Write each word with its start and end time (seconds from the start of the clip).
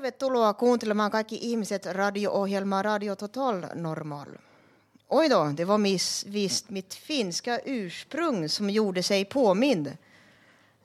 Tervetuloa 0.00 0.54
kuuntelemaan 0.54 1.10
kaikki 1.10 1.38
ihmiset 1.42 1.86
radio-ohjelmaa 1.86 2.82
Radio 2.82 3.16
Total 3.16 3.64
Normal. 3.74 4.28
Oj 5.08 5.28
då, 5.28 5.52
det 5.56 5.64
var 5.64 5.78
miss, 5.78 6.24
visst 6.28 6.70
mitt 6.70 6.94
finska 6.94 7.60
ursprung 7.64 8.48
som 8.48 8.70
gjorde 8.70 9.02
sig 9.02 9.24
påmind. 9.24 9.96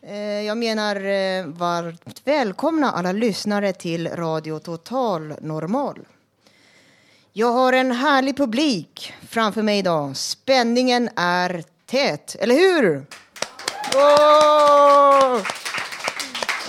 Eh, 0.01 0.41
jag 0.41 0.57
menar 0.57 0.95
eh, 0.95 1.45
varmt 1.45 2.21
välkomna 2.25 2.91
alla 2.91 3.11
lyssnare 3.11 3.73
till 3.73 4.07
Radio 4.07 4.59
Total 4.59 5.33
Normal. 5.41 5.99
Jag 7.33 7.51
har 7.51 7.73
en 7.73 7.91
härlig 7.91 8.37
publik 8.37 9.13
framför 9.29 9.61
mig 9.61 9.79
idag. 9.79 10.17
Spänningen 10.17 11.09
är 11.15 11.63
tät, 11.85 12.35
eller 12.39 12.55
hur? 12.55 13.05
Oh! 13.95 15.64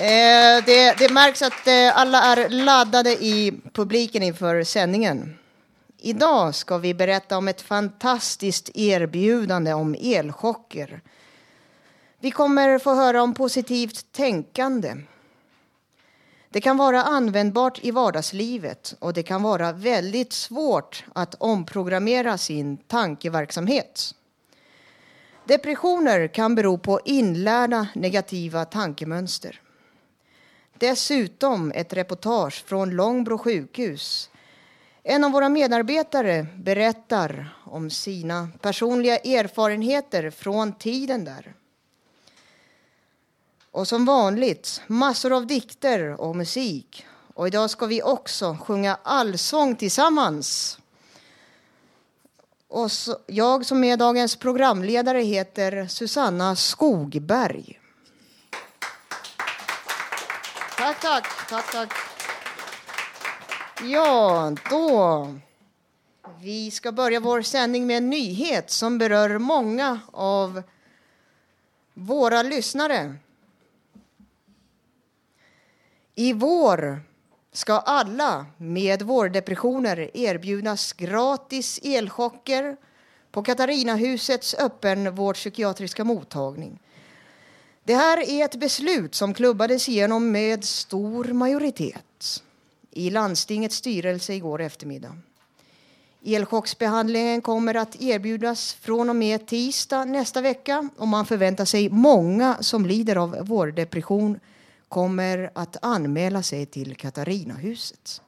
Eh, 0.01 0.65
det, 0.67 0.99
det, 0.99 1.13
märks 1.13 1.43
att 1.43 1.67
eh, 1.67 1.99
alla 1.99 2.23
är 2.23 2.49
laddade 2.49 3.11
i 3.11 3.61
publiken 3.73 4.23
inför 4.23 4.65
sändningen. 4.65 5.39
Idag 5.99 6.55
ska 6.55 6.79
vi 6.79 6.95
berätta 6.95 7.39
om 7.39 7.49
ett 7.49 7.61
fantastiskt 7.61 8.71
erbjudande 8.75 9.73
om 9.73 9.97
elchocker. 10.01 11.01
Vi 12.21 12.31
kommer 12.31 12.79
få 12.79 12.95
höra 12.95 13.23
om 13.23 13.35
positivt 13.35 14.13
tänkande. 14.13 14.97
Det 16.51 16.61
kan 16.61 16.77
vara 16.77 17.03
användbart 17.03 17.79
i 17.83 17.91
vardagslivet 17.91 18.95
och 18.99 19.13
det 19.13 19.23
kan 19.23 19.43
vara 19.43 19.73
väldigt 19.73 20.33
svårt 20.33 21.05
att 21.13 21.35
omprogrammera 21.35 22.39
sin 22.39 22.77
tankeverksamhet. 22.77 24.15
Depressioner 25.45 26.29
kan 26.29 26.55
bero 26.55 26.79
på 26.79 27.01
inlärda 27.05 27.87
negativa 27.95 28.65
tankemönster. 28.65 29.61
Dessutom 30.79 31.73
ett 31.75 31.93
reportage 31.93 32.65
från 32.67 32.91
Långbro 32.91 33.39
sjukhus. 33.39 34.31
En 35.03 35.25
av 35.25 35.31
våra 35.31 35.49
medarbetare 35.49 36.47
berättar 36.57 37.57
om 37.65 37.91
sina 37.91 38.49
personliga 38.61 39.19
erfarenheter 39.19 40.31
från 40.31 40.73
tiden 40.73 41.25
där. 41.25 41.55
Och 43.71 43.89
som 43.89 44.05
vanligt, 44.05 44.83
massor 44.87 45.33
av 45.33 45.47
dikter 45.47 46.21
och 46.21 46.37
musik. 46.37 47.07
Och 47.35 47.47
idag 47.47 47.71
ska 47.71 47.87
vi 47.87 48.03
också 48.03 48.57
sjunga 48.65 48.99
allsång 49.03 49.77
tillsammans. 49.77 50.79
Och 52.69 52.93
så, 52.93 53.19
jag 53.27 53.67
som 53.67 53.85
är 53.85 53.97
dagens 53.97 54.37
programledare 54.37 55.21
heter 55.21 55.87
Susanna 55.87 56.57
Skogberg. 56.57 57.81
Tack, 60.77 61.01
tack, 61.01 61.49
tack, 61.49 61.73
tack. 61.73 61.93
Ja, 63.83 64.53
då. 64.71 65.35
Vi 66.41 66.71
ska 66.71 66.93
börja 66.93 67.21
vår 67.21 67.43
sändning 67.43 67.87
med 67.87 67.97
en 67.97 68.11
nyhet 68.11 68.71
som 68.71 68.99
berör 68.99 69.39
många 69.39 70.01
av 70.13 70.63
våra 71.95 72.43
lyssnare. 72.43 73.15
I 76.15 76.33
vår 76.33 77.01
ska 77.53 77.73
alla 77.73 78.47
med 78.57 79.03
vårdepressioner 79.03 80.17
erbjudas 80.17 80.93
gratis 80.93 81.81
elchocker 81.83 82.77
på 83.31 83.43
Katarinahusets 83.43 84.55
öppenvårdspsykiatriska 84.55 86.05
mottagning. 86.05 86.79
Det 87.87 87.95
här 87.95 88.31
är 88.31 88.45
ett 88.45 88.57
beslut 88.57 89.15
som 89.15 89.35
klubbades 89.35 89.89
igenom 89.89 90.33
med 90.33 90.65
stor 90.65 91.25
majoritet 91.25 92.43
i 92.91 93.11
landstingets 93.11 93.77
styrelse 93.77 94.35
igår 94.35 94.61
eftermiddag. 94.61 95.17
Elchocksbehandlingen 96.25 97.41
kommer 97.41 97.75
att 97.75 98.03
erbjudas 98.03 98.73
från 98.73 99.11
och 99.11 99.17
med 99.17 99.47
tisdag 99.47 100.05
nästa 100.05 100.41
vecka 100.41 100.89
och 100.97 101.09
man 101.09 101.27
förväntar 101.27 101.65
sig 101.65 101.89
många 101.89 102.57
som 102.61 102.87
lider 102.87 103.17
av 103.17 103.37
vårdepression 103.41 104.41
kommer 104.89 105.51
att 105.55 105.77
anmäla 105.83 106.43
sig 106.43 106.67
till 106.67 106.97
Katarinahuset. 106.97 108.21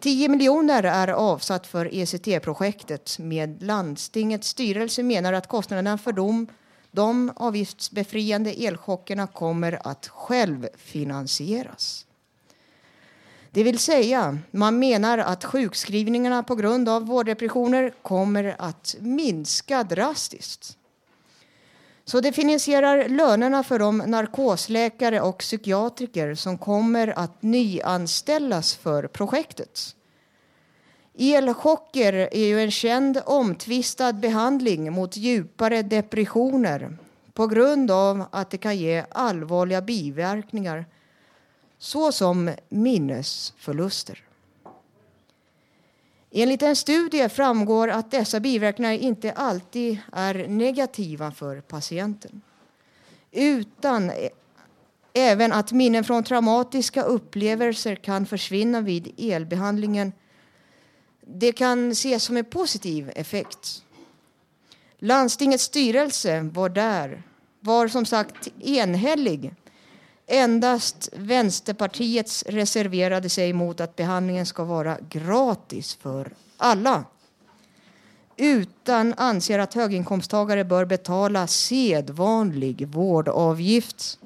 10 0.00 0.28
miljoner 0.28 0.82
är 0.82 1.08
avsatt 1.08 1.66
för 1.66 1.94
ECT-projektet 1.94 3.18
med 3.18 3.62
landstingets 3.62 4.48
styrelse 4.48 5.02
menar 5.02 5.32
att 5.32 5.48
kostnaderna 5.48 5.98
för 5.98 6.12
dem 6.12 6.46
de 6.90 7.32
avgiftsbefriande 7.36 8.50
elchockerna 8.50 9.26
kommer 9.26 9.86
att 9.86 10.08
självfinansieras. 10.08 12.06
Det 13.50 13.62
vill 13.62 13.78
säga, 13.78 14.38
man 14.50 14.78
menar 14.78 15.18
att 15.18 15.44
sjukskrivningarna 15.44 16.42
på 16.42 16.54
grund 16.54 16.88
av 16.88 17.06
vårddepressioner 17.06 17.94
kommer 18.02 18.56
att 18.58 18.96
minska 19.00 19.84
drastiskt. 19.84 20.76
Så 22.04 22.20
det 22.20 22.32
finansierar 22.32 23.08
lönerna 23.08 23.62
för 23.62 23.78
de 23.78 23.98
narkosläkare 23.98 25.20
och 25.20 25.38
psykiatriker 25.38 26.34
som 26.34 26.58
kommer 26.58 27.18
att 27.18 27.42
nyanställas 27.42 28.74
för 28.74 29.06
projektet. 29.06 29.96
Elchocker 31.22 32.12
är 32.12 32.46
ju 32.46 32.60
en 32.60 32.70
känd 32.70 33.22
omtvistad 33.26 34.12
behandling 34.12 34.92
mot 34.92 35.16
djupare 35.16 35.82
depressioner 35.82 36.96
på 37.32 37.46
grund 37.46 37.90
av 37.90 38.24
att 38.30 38.50
det 38.50 38.58
kan 38.58 38.76
ge 38.76 39.04
allvarliga 39.10 39.80
biverkningar 39.80 40.84
såsom 41.78 42.50
minnesförluster. 42.68 44.24
Enligt 46.30 46.62
en 46.62 46.76
studie 46.76 47.28
framgår 47.28 47.88
att 47.88 48.10
dessa 48.10 48.40
biverkningar 48.40 48.92
inte 48.92 49.32
alltid 49.32 49.98
är 50.12 50.48
negativa 50.48 51.30
för 51.30 51.60
patienten 51.60 52.40
utan 53.32 54.12
även 55.12 55.52
att 55.52 55.72
minnen 55.72 56.04
från 56.04 56.24
traumatiska 56.24 57.02
upplevelser 57.02 57.94
kan 57.96 58.26
försvinna 58.26 58.80
vid 58.80 59.14
elbehandlingen 59.18 60.12
det 61.32 61.52
kan 61.52 61.90
ses 61.90 62.22
som 62.22 62.36
en 62.36 62.44
positiv 62.44 63.12
effekt. 63.16 63.82
Landstingets 64.98 65.64
styrelse 65.64 66.40
var 66.40 66.68
där, 66.68 67.22
var 67.60 67.88
som 67.88 68.06
sagt 68.06 68.48
enhällig. 68.60 69.54
Endast 70.26 71.08
Vänsterpartiets 71.12 72.44
reserverade 72.46 73.28
sig 73.28 73.52
mot 73.52 73.80
att 73.80 73.96
behandlingen 73.96 74.46
ska 74.46 74.64
vara 74.64 74.98
gratis 75.10 75.94
för 75.94 76.32
alla. 76.56 77.04
Utan 78.36 79.14
anser 79.16 79.58
att 79.58 79.74
höginkomsttagare 79.74 80.64
bör 80.64 80.84
betala 80.84 81.46
sedvanlig 81.46 82.88
vårdavgift. 82.88 84.19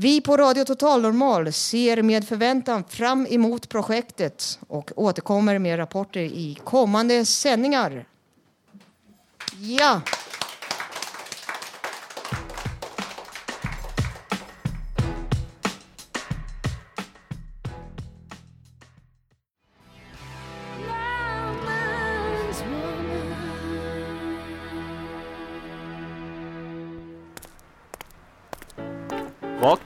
Vi 0.00 0.20
på 0.20 0.36
Radio 0.36 0.64
Total 0.64 1.02
Normal 1.02 1.52
ser 1.52 2.02
med 2.02 2.28
förväntan 2.28 2.84
fram 2.88 3.26
emot 3.30 3.68
projektet 3.68 4.58
och 4.68 4.90
återkommer 4.96 5.58
med 5.58 5.78
rapporter 5.78 6.20
i 6.20 6.58
kommande 6.64 7.24
sändningar. 7.24 8.06
Ja. 9.60 10.00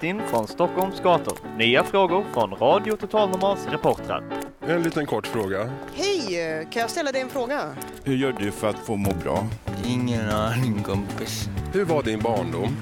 Rakt 0.02 0.04
in 0.04 0.22
från 0.28 0.46
Stockholms 0.46 1.00
gator. 1.00 1.38
Nya 1.58 1.84
frågor 1.84 2.24
från 2.32 2.50
Radio 2.50 2.96
Total 2.96 3.30
Normals 3.30 3.66
reportrar. 3.66 4.24
En 4.60 4.82
liten 4.82 5.06
kort 5.06 5.26
fråga. 5.26 5.70
Hej, 5.94 6.66
kan 6.70 6.80
jag 6.82 6.90
ställa 6.90 7.12
dig 7.12 7.20
en 7.20 7.28
fråga? 7.28 7.60
Hur 8.04 8.16
gör 8.16 8.32
du 8.32 8.50
för 8.50 8.68
att 8.68 8.78
få 8.78 8.96
må 8.96 9.10
bra? 9.24 9.48
Ingen 9.86 10.30
aning 10.30 10.82
kompis. 10.82 11.48
Hur 11.72 11.84
var 11.84 12.02
din 12.02 12.20
barndom? 12.20 12.76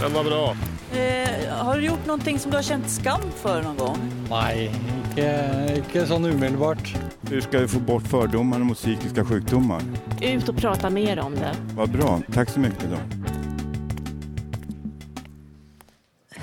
Den 0.00 0.12
var 0.12 0.24
bra. 0.24 0.56
Eh, 1.00 1.54
har 1.54 1.76
du 1.76 1.86
gjort 1.86 2.06
någonting 2.06 2.38
som 2.38 2.50
du 2.50 2.56
har 2.56 2.62
känt 2.62 2.90
skam 2.90 3.20
för 3.36 3.62
någon 3.62 3.76
gång? 3.76 3.98
Nej, 4.30 4.70
inte, 5.08 5.72
inte 5.76 6.06
så 6.06 6.16
omedelbart. 6.16 6.96
Hur 7.30 7.40
ska 7.40 7.58
vi 7.58 7.68
få 7.68 7.80
bort 7.80 8.02
fördomar 8.02 8.58
mot 8.58 8.76
psykiska 8.76 9.24
sjukdomar? 9.24 9.82
Ut 10.22 10.48
och 10.48 10.56
prata 10.56 10.90
mer 10.90 11.18
om 11.18 11.34
det. 11.34 11.54
Vad 11.76 11.90
bra, 11.90 12.20
tack 12.34 12.48
så 12.50 12.60
mycket 12.60 12.90
då. 12.90 13.23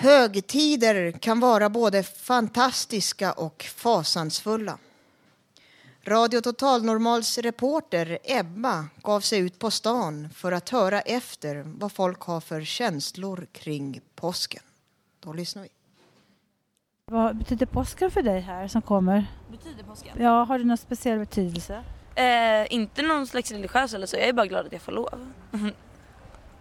Högtider 0.01 1.11
kan 1.11 1.39
vara 1.39 1.69
både 1.69 2.03
fantastiska 2.03 3.31
och 3.33 3.63
fasansfulla. 3.75 4.77
Radio 6.05 6.41
Total 6.41 6.83
Normals 6.83 7.37
reporter 7.37 8.17
Ebba 8.23 8.85
gav 9.03 9.19
sig 9.21 9.39
ut 9.39 9.59
på 9.59 9.71
stan 9.71 10.29
för 10.35 10.51
att 10.51 10.69
höra 10.69 11.01
efter 11.01 11.63
vad 11.65 11.91
folk 11.91 12.21
har 12.21 12.41
för 12.41 12.61
känslor 12.63 13.47
kring 13.51 14.01
påsken. 14.15 14.63
Då 15.19 15.33
lyssnar 15.33 15.63
vi. 15.63 15.69
Vad 17.11 17.37
betyder 17.37 17.65
påsken 17.65 18.11
för 18.11 18.21
dig 18.21 18.39
här 18.41 18.67
som 18.67 18.81
kommer? 18.81 19.25
Betyder 19.51 19.83
påsken? 19.83 20.17
Ja, 20.21 20.43
har 20.43 20.57
det 20.59 20.63
någon 20.65 20.77
speciell 20.77 21.19
betydelse? 21.19 21.83
Eh, 22.15 22.73
inte 22.73 23.01
någon 23.01 23.27
slags 23.27 23.51
religiös 23.51 23.93
eller 23.93 24.07
så, 24.07 24.15
jag 24.15 24.27
är 24.27 24.33
bara 24.33 24.45
glad 24.47 24.65
att 24.65 24.71
jag 24.73 24.81
får 24.81 24.91
lov. 24.91 25.31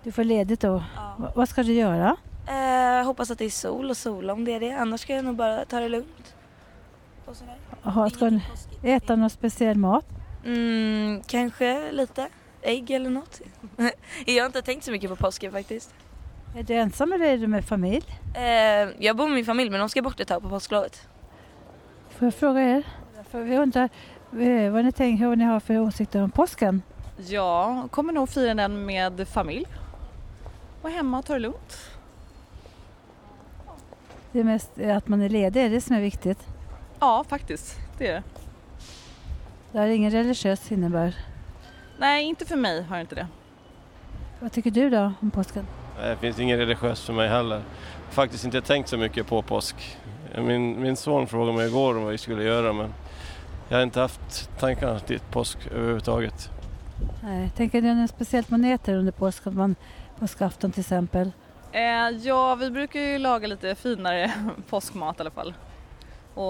Du 0.03 0.13
får 0.13 0.25
ledigt 0.25 0.61
då. 0.61 0.85
Va- 1.19 1.33
Vad 1.37 1.49
ska 1.49 1.63
du 1.63 1.73
göra? 1.73 2.17
Eh, 2.51 3.05
hoppas 3.05 3.31
att 3.31 3.39
det 3.39 3.45
är 3.45 3.51
sol 3.51 3.91
och 3.91 3.97
sola 3.97 4.33
om 4.33 4.45
det 4.45 4.53
är 4.53 4.61
det, 4.61 4.71
annars 4.71 5.01
ska 5.01 5.15
jag 5.15 5.25
nog 5.25 5.37
bara 5.37 5.65
ta 5.65 5.81
det 5.81 5.89
lugnt. 5.89 6.35
Och 7.25 7.37
sådär. 7.37 7.57
Aha, 7.83 8.11
ska 8.11 8.31
du 8.31 8.41
äta 8.83 9.17
någon 9.17 9.31
speciell 9.31 9.77
mat? 9.77 10.05
Mm, 10.45 11.23
kanske 11.27 11.93
lite 11.93 12.29
ägg 12.63 12.91
eller 12.91 13.11
något. 13.11 13.41
jag 14.27 14.43
har 14.43 14.47
inte 14.47 14.63
tänkt 14.63 14.85
så 14.85 14.91
mycket 14.91 15.11
på 15.11 15.17
påsken 15.17 15.53
faktiskt. 15.53 15.95
Är 16.57 16.63
du 16.63 16.75
ensam 16.75 17.13
eller 17.13 17.27
är 17.27 17.39
du 17.39 17.47
med 17.47 17.65
familj? 17.65 18.05
Eh, 18.35 18.89
jag 18.99 19.17
bor 19.17 19.27
med 19.27 19.35
min 19.35 19.45
familj 19.45 19.71
men 19.71 19.81
de 19.81 19.89
ska 19.89 20.03
bort 20.03 20.21
ett 20.21 20.29
tag 20.29 20.43
på 20.43 20.49
påsklovet. 20.49 21.09
Får 22.09 22.27
jag 22.27 22.35
fråga 22.35 22.61
er? 22.61 22.83
För 23.31 23.43
vi 23.43 23.57
undrar 23.57 23.89
eh, 24.33 24.73
vad 24.73 24.85
ni 24.85 24.93
tänker, 24.93 25.27
vad 25.27 25.39
ni 25.39 25.45
har 25.45 25.61
för 25.61 25.79
åsikter 25.79 26.23
om 26.23 26.31
påsken? 26.31 26.83
Jag 27.29 27.91
kommer 27.91 28.13
nog 28.13 28.29
fira 28.29 28.55
den 28.55 28.87
med 28.87 29.29
familj. 29.29 29.67
Vara 30.83 30.93
hemma 30.93 31.19
och 31.19 31.25
ta 31.27 31.33
det 31.33 31.39
lugnt. 31.39 31.90
Det 34.33 34.41
är 34.41 34.45
mest 34.45 34.71
att 34.81 35.09
man 35.09 35.23
är 35.23 35.29
ledig, 35.29 35.65
är 35.65 35.71
det 35.71 35.81
som 35.81 35.97
är 35.97 36.01
viktigt. 36.01 36.47
Ja, 37.01 37.25
faktiskt. 37.29 37.79
Det 37.99 38.07
är 38.07 38.13
det. 38.15 38.23
Det 39.73 39.79
har 39.79 39.87
ingen 39.87 40.11
religiös 40.11 40.73
innebär. 40.73 41.17
Nej, 41.99 42.25
inte 42.25 42.47
för 42.47 42.57
mig 42.57 42.83
har 42.83 43.01
inte 43.01 43.15
det. 43.15 43.27
Vad 44.41 44.53
tycker 44.53 44.71
du 44.71 44.91
då 44.91 45.13
om 45.21 45.31
påsken? 45.31 45.67
Det 46.03 46.17
finns 46.17 46.39
ingen 46.39 46.59
religiös 46.59 47.01
för 47.07 47.13
mig 47.13 47.29
heller. 47.29 47.63
Faktiskt 48.11 48.45
inte 48.45 48.63
tänkt 48.63 48.89
så 48.89 48.97
mycket 48.97 49.27
på 49.27 49.43
påsk. 49.43 49.99
Min, 50.39 50.83
min 50.83 50.97
son 50.97 51.27
frågade 51.27 51.57
mig 51.57 51.67
igår 51.69 51.97
om 51.97 52.03
vad 52.03 52.13
vi 52.13 52.19
skulle 52.19 52.45
göra 52.45 52.73
men 52.73 52.95
jag 53.69 53.77
har 53.77 53.83
inte 53.83 54.01
haft 54.01 54.59
tankarna 54.59 55.01
till 55.01 55.21
påsk 55.31 55.59
överhuvudtaget. 55.75 56.51
Nej, 57.23 57.51
tänker 57.57 57.83
du 57.83 57.95
något 57.95 58.11
speciellt 58.11 58.51
man 58.51 58.65
äter 58.65 58.95
under 58.95 59.13
påsk? 59.13 59.45
Man, 59.45 59.77
påskafton 60.19 60.73
till 60.73 60.81
exempel? 60.81 61.33
Eh, 61.73 62.11
ja, 62.11 62.55
vi 62.55 62.71
brukar 62.71 63.01
ju 63.01 63.19
laga 63.19 63.47
lite 63.47 63.75
finare 63.75 64.33
påskmat 64.69 65.19
i 65.19 65.21
alla 65.21 65.31
fall. 65.31 65.55
Och 66.35 66.45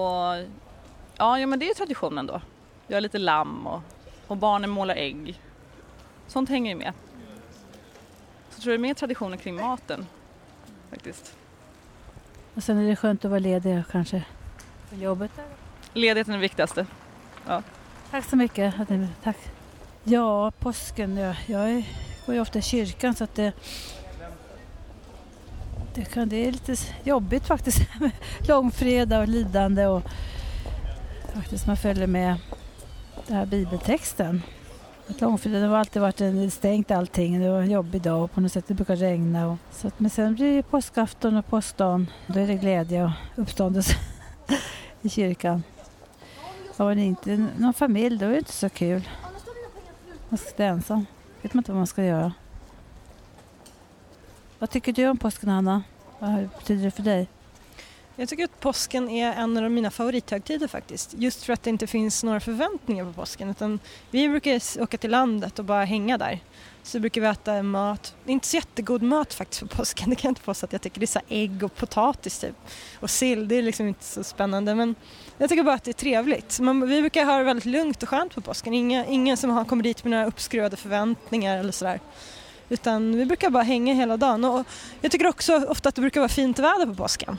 ja, 1.17 1.39
ja 1.39 1.47
men 1.47 1.59
det 1.59 1.69
är 1.69 1.73
traditionen 1.73 2.27
då. 2.27 2.41
Gör 2.87 3.01
lite 3.01 3.17
lamm 3.17 3.67
och, 3.67 3.81
och 4.27 4.37
barnen 4.37 4.69
målar 4.69 4.95
ägg. 4.95 5.41
Sånt 6.27 6.49
hänger 6.49 6.71
ju 6.71 6.77
med. 6.77 6.93
Så 8.49 8.55
jag 8.55 8.63
tror 8.63 8.71
det 8.71 8.77
är 8.77 8.79
mer 8.79 8.93
traditioner 8.93 9.37
kring 9.37 9.55
maten 9.55 10.07
faktiskt. 10.89 11.35
Och 12.55 12.63
sen 12.63 12.77
är 12.77 12.89
det 12.89 12.95
skönt 12.95 13.25
att 13.25 13.31
vara 13.31 13.39
ledig 13.39 13.83
kanske 13.91 14.23
jobbet. 14.91 15.31
Ledigheten 15.93 16.33
är 16.33 16.37
det 16.37 16.41
viktigaste. 16.41 16.85
Ja. 17.47 17.63
Tack 18.11 18.25
så 18.25 18.35
mycket. 18.35 18.75
Tack. 19.23 19.37
Ja, 20.03 20.51
påsken. 20.51 21.17
Ja, 21.17 21.35
jag 21.45 21.83
går 22.25 22.35
ju 22.35 22.41
ofta 22.41 22.59
i 22.59 22.61
kyrkan 22.61 23.15
så 23.15 23.23
att 23.23 23.35
det, 23.35 23.53
det, 25.93 26.05
kan, 26.05 26.29
det 26.29 26.47
är 26.47 26.51
lite 26.51 26.75
jobbigt 27.03 27.45
faktiskt 27.45 27.79
med 27.99 28.11
långfredag 28.47 29.21
och 29.21 29.27
lidande 29.27 29.87
och 29.87 30.03
faktiskt 31.33 31.67
man 31.67 31.77
följer 31.77 32.07
med 32.07 32.35
den 33.27 33.37
här 33.37 33.45
bibeltexten. 33.45 34.41
Att 35.07 35.21
långfredag 35.21 35.67
har 35.67 35.77
alltid 35.77 36.01
varit 36.01 36.21
en, 36.21 36.51
stängt 36.51 36.91
allting. 36.91 37.39
Det 37.39 37.49
var 37.49 37.61
en 37.61 37.71
jobbig 37.71 38.01
dag 38.01 38.23
och 38.23 38.31
på 38.31 38.41
något 38.41 38.51
sätt 38.51 38.67
det 38.67 38.73
brukar 38.73 38.95
regna. 38.95 39.47
Och, 39.47 39.57
så 39.71 39.87
att, 39.87 39.99
men 39.99 40.09
sen 40.09 40.35
blir 40.35 40.55
det 40.55 40.63
påskafton 40.63 41.37
och 41.37 41.47
påskdagen. 41.47 42.07
Då 42.27 42.39
är 42.39 42.47
det 42.47 42.55
glädje 42.55 43.03
och 43.03 43.11
uppståndelse 43.35 43.95
i 45.01 45.09
kyrkan. 45.09 45.63
Har 46.77 46.85
man 46.85 46.99
inte 46.99 47.47
någon 47.57 47.73
familj 47.73 48.17
då 48.17 48.25
är 48.25 48.29
det 48.29 48.37
inte 48.37 48.53
så 48.53 48.69
kul. 48.69 49.09
Man 50.29 50.37
sitter 50.37 50.65
ensam. 50.65 51.05
vet 51.41 51.53
man 51.53 51.59
inte 51.59 51.71
vad 51.71 51.77
man 51.77 51.87
ska 51.87 52.03
göra. 52.03 52.33
Vad 54.61 54.69
tycker 54.69 54.93
du 54.93 55.07
om 55.07 55.17
påsken 55.17 55.49
Hanna? 55.49 55.83
Vad 56.19 56.49
betyder 56.57 56.83
det 56.83 56.91
för 56.91 57.03
dig? 57.03 57.27
Jag 58.15 58.29
tycker 58.29 58.43
att 58.43 58.59
påsken 58.59 59.09
är 59.09 59.33
en 59.33 59.57
av 59.57 59.71
mina 59.71 59.91
favorithögtider 59.91 60.67
faktiskt. 60.67 61.13
Just 61.13 61.43
för 61.43 61.53
att 61.53 61.63
det 61.63 61.69
inte 61.69 61.87
finns 61.87 62.23
några 62.23 62.39
förväntningar 62.39 63.05
på 63.05 63.13
påsken. 63.13 63.49
Utan 63.49 63.79
vi 64.11 64.29
brukar 64.29 64.61
åka 64.81 64.97
till 64.97 65.11
landet 65.11 65.59
och 65.59 65.65
bara 65.65 65.83
hänga 65.83 66.17
där. 66.17 66.39
Så 66.83 66.99
brukar 66.99 67.21
vi 67.21 67.27
äta 67.27 67.63
mat, 67.63 68.15
det 68.23 68.31
är 68.31 68.33
inte 68.33 68.47
så 68.47 68.55
jättegod 68.55 69.01
mat 69.01 69.33
faktiskt 69.33 69.61
på 69.61 69.67
påsken. 69.67 70.09
Det 70.09 70.15
kan 70.15 70.27
jag 70.27 70.31
inte 70.31 70.41
påstå 70.41 70.65
att 70.65 70.73
jag 70.73 70.81
tycker. 70.81 70.99
Det 70.99 71.05
är 71.05 71.07
så 71.07 71.21
ägg 71.29 71.63
och 71.63 71.75
potatis 71.75 72.39
typ. 72.39 72.55
Och 72.99 73.09
sill, 73.09 73.47
det 73.47 73.55
är 73.55 73.61
liksom 73.61 73.87
inte 73.87 74.03
så 74.03 74.23
spännande. 74.23 74.75
Men 74.75 74.95
jag 75.37 75.49
tycker 75.49 75.63
bara 75.63 75.75
att 75.75 75.83
det 75.83 75.91
är 75.91 75.93
trevligt. 75.93 76.59
Man, 76.59 76.87
vi 76.87 77.01
brukar 77.01 77.25
ha 77.25 77.37
det 77.37 77.43
väldigt 77.43 77.65
lugnt 77.65 78.03
och 78.03 78.09
skönt 78.09 78.35
på 78.35 78.41
påsken. 78.41 78.73
Inga, 78.73 79.05
ingen 79.05 79.37
som 79.37 79.49
har, 79.49 79.65
kommer 79.65 79.83
dit 79.83 80.03
med 80.03 80.11
några 80.11 80.25
uppskruvade 80.25 80.77
förväntningar 80.77 81.57
eller 81.57 81.71
sådär. 81.71 81.99
Utan 82.71 83.17
vi 83.17 83.25
brukar 83.25 83.49
bara 83.49 83.63
hänga 83.63 83.93
hela 83.93 84.17
dagen. 84.17 84.45
Och 84.45 84.65
jag 85.01 85.11
tycker 85.11 85.27
också 85.27 85.65
ofta 85.67 85.89
att 85.89 85.95
det 85.95 86.01
brukar 86.01 86.21
vara 86.21 86.29
fint 86.29 86.59
väder 86.59 86.85
på 86.85 86.95
påsken. 86.95 87.37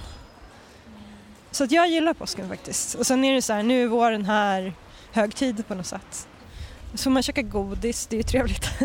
Så 1.51 1.65
att 1.65 1.71
jag 1.73 1.89
gillar 1.89 2.15
påsken 2.15 2.49
faktiskt. 2.49 2.95
Och 2.95 3.07
sen 3.07 3.25
är 3.25 3.35
det 3.35 3.43
så 3.43 3.53
här, 3.53 3.63
nu 3.63 3.83
är 3.83 3.87
våren 3.87 4.25
här, 4.25 4.73
högtid 5.13 5.67
på 5.69 5.75
något 5.75 5.87
sätt. 5.87 6.29
Så 6.95 7.11
man 7.11 7.23
käka 7.23 7.43
godis, 7.43 8.07
det 8.07 8.17
är 8.17 8.19
ju 8.19 8.23
trevligt. 8.23 8.71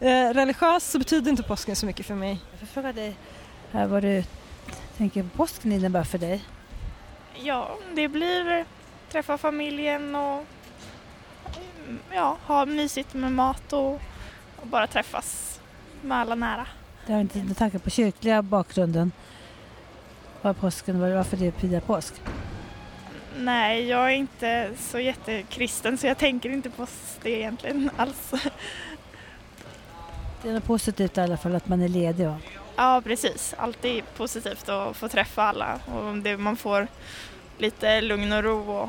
Eh, 0.00 0.34
Religiöst 0.34 0.90
så 0.90 0.98
betyder 0.98 1.30
inte 1.30 1.42
påsken 1.42 1.76
så 1.76 1.86
mycket 1.86 2.06
för 2.06 2.14
mig. 2.14 2.38
Jag 2.50 2.60
får 2.60 2.66
fråga 2.66 2.92
dig 2.92 3.16
här 3.72 3.86
vad 3.86 4.02
du 4.02 4.24
tänker 4.96 5.22
på 5.22 5.28
påsken 5.28 5.72
innebär 5.72 6.04
för 6.04 6.18
dig. 6.18 6.44
Ja, 7.42 7.76
det 7.94 8.08
blir 8.08 8.64
träffa 9.12 9.38
familjen 9.38 10.14
och 10.14 10.44
mm, 11.86 11.98
ja, 12.12 12.36
ha 12.46 12.66
mysigt 12.66 13.14
med 13.14 13.32
mat 13.32 13.72
och, 13.72 14.00
och 14.56 14.66
bara 14.66 14.86
träffas 14.86 15.59
med 16.02 16.18
alla 16.18 16.34
nära. 16.34 16.66
Det 17.06 17.12
har 17.12 17.20
inte 17.20 17.38
med 17.38 17.56
tanke 17.56 17.78
på 17.78 17.90
kyrkliga 17.90 18.42
bakgrunden. 18.42 19.12
Vad 20.42 20.56
påsken, 20.56 21.00
vad- 21.00 21.10
varför 21.12 21.36
det 21.36 21.52
firar 21.52 21.80
påsk. 21.80 22.14
Nej, 23.38 23.88
jag 23.88 24.04
är 24.06 24.14
inte 24.14 24.70
så 24.78 24.98
jättekristen 25.00 25.98
så 25.98 26.06
jag 26.06 26.18
tänker 26.18 26.50
inte 26.50 26.70
på 26.70 26.86
det 27.22 27.30
egentligen 27.30 27.90
alls. 27.96 28.32
Det 30.42 30.48
är 30.48 30.52
något 30.52 30.64
positivt 30.64 31.18
i 31.18 31.20
alla 31.20 31.36
fall 31.36 31.54
att 31.54 31.68
man 31.68 31.82
är 31.82 31.88
ledig. 31.88 32.26
va? 32.26 32.36
Ja, 32.76 33.02
precis. 33.04 33.54
Alltid 33.58 34.04
positivt 34.16 34.68
att 34.68 34.96
få 34.96 35.08
träffa 35.08 35.42
alla 35.42 35.78
och 35.94 36.04
om 36.06 36.22
det, 36.22 36.36
man 36.36 36.56
får 36.56 36.86
lite 37.58 38.00
lugn 38.00 38.32
och 38.32 38.42
ro 38.42 38.70
och, 38.72 38.88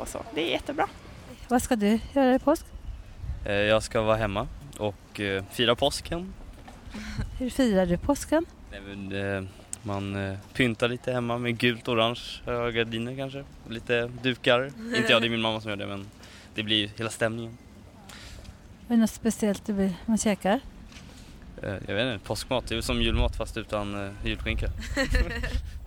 och 0.00 0.08
så. 0.08 0.18
Det 0.34 0.48
är 0.48 0.50
jättebra. 0.52 0.88
Vad 1.48 1.62
ska 1.62 1.76
du 1.76 2.00
göra 2.12 2.34
i 2.34 2.38
påsk? 2.38 2.66
Eh, 3.46 3.52
Jag 3.52 3.82
ska 3.82 4.02
vara 4.02 4.16
hemma 4.16 4.48
och 5.12 5.20
eh, 5.20 5.44
fira 5.50 5.74
påsken. 5.74 6.34
Hur 7.38 7.50
firar 7.50 7.86
du 7.86 7.98
påsken? 7.98 8.46
Nej, 8.70 8.80
men, 8.80 9.36
eh, 9.36 9.42
Man 9.82 10.16
eh, 10.16 10.38
pyntar 10.52 10.88
lite 10.88 11.12
hemma 11.12 11.38
med 11.38 11.58
gult 11.58 11.88
och 11.88 11.94
orange 11.94 12.20
gardiner 12.46 13.16
kanske. 13.16 13.44
Lite 13.68 14.10
dukar. 14.22 14.64
Inte 14.96 15.12
jag, 15.12 15.22
det 15.22 15.28
är 15.28 15.30
min 15.30 15.40
mamma 15.40 15.60
som 15.60 15.70
gör 15.70 15.76
det 15.76 15.86
men 15.86 16.06
det 16.54 16.62
blir 16.62 16.90
hela 16.96 17.10
stämningen. 17.10 17.58
Är 18.88 18.94
det 18.94 18.96
något 18.96 19.10
speciellt 19.10 19.66
du 19.66 19.72
vill, 19.72 19.94
man 20.06 20.18
käkar? 20.18 20.60
Jag 21.86 21.94
vet 21.94 22.14
inte, 22.14 22.26
påskmat. 22.26 22.66
Det 22.66 22.76
är 22.76 22.80
som 22.80 23.02
julmat 23.02 23.36
fast 23.36 23.56
utan 23.56 24.16
julskinka. 24.24 24.66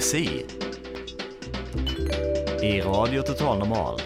Poesi 0.00 0.46
i 2.62 2.80
Radio 2.80 3.22
Total 3.22 3.58
Normal. 3.58 4.00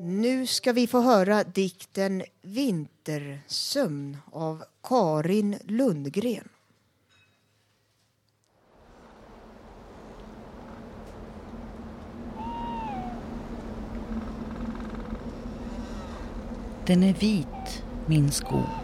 Nu 0.00 0.46
ska 0.46 0.72
vi 0.72 0.86
få 0.86 1.00
höra 1.00 1.44
dikten 1.44 2.22
Vintersömn 2.42 4.16
av 4.32 4.64
Karin 4.82 5.58
Lundgren. 5.64 6.48
Den 16.86 17.02
är 17.02 17.14
vit, 17.14 17.84
min 18.06 18.30
skog. 18.30 18.79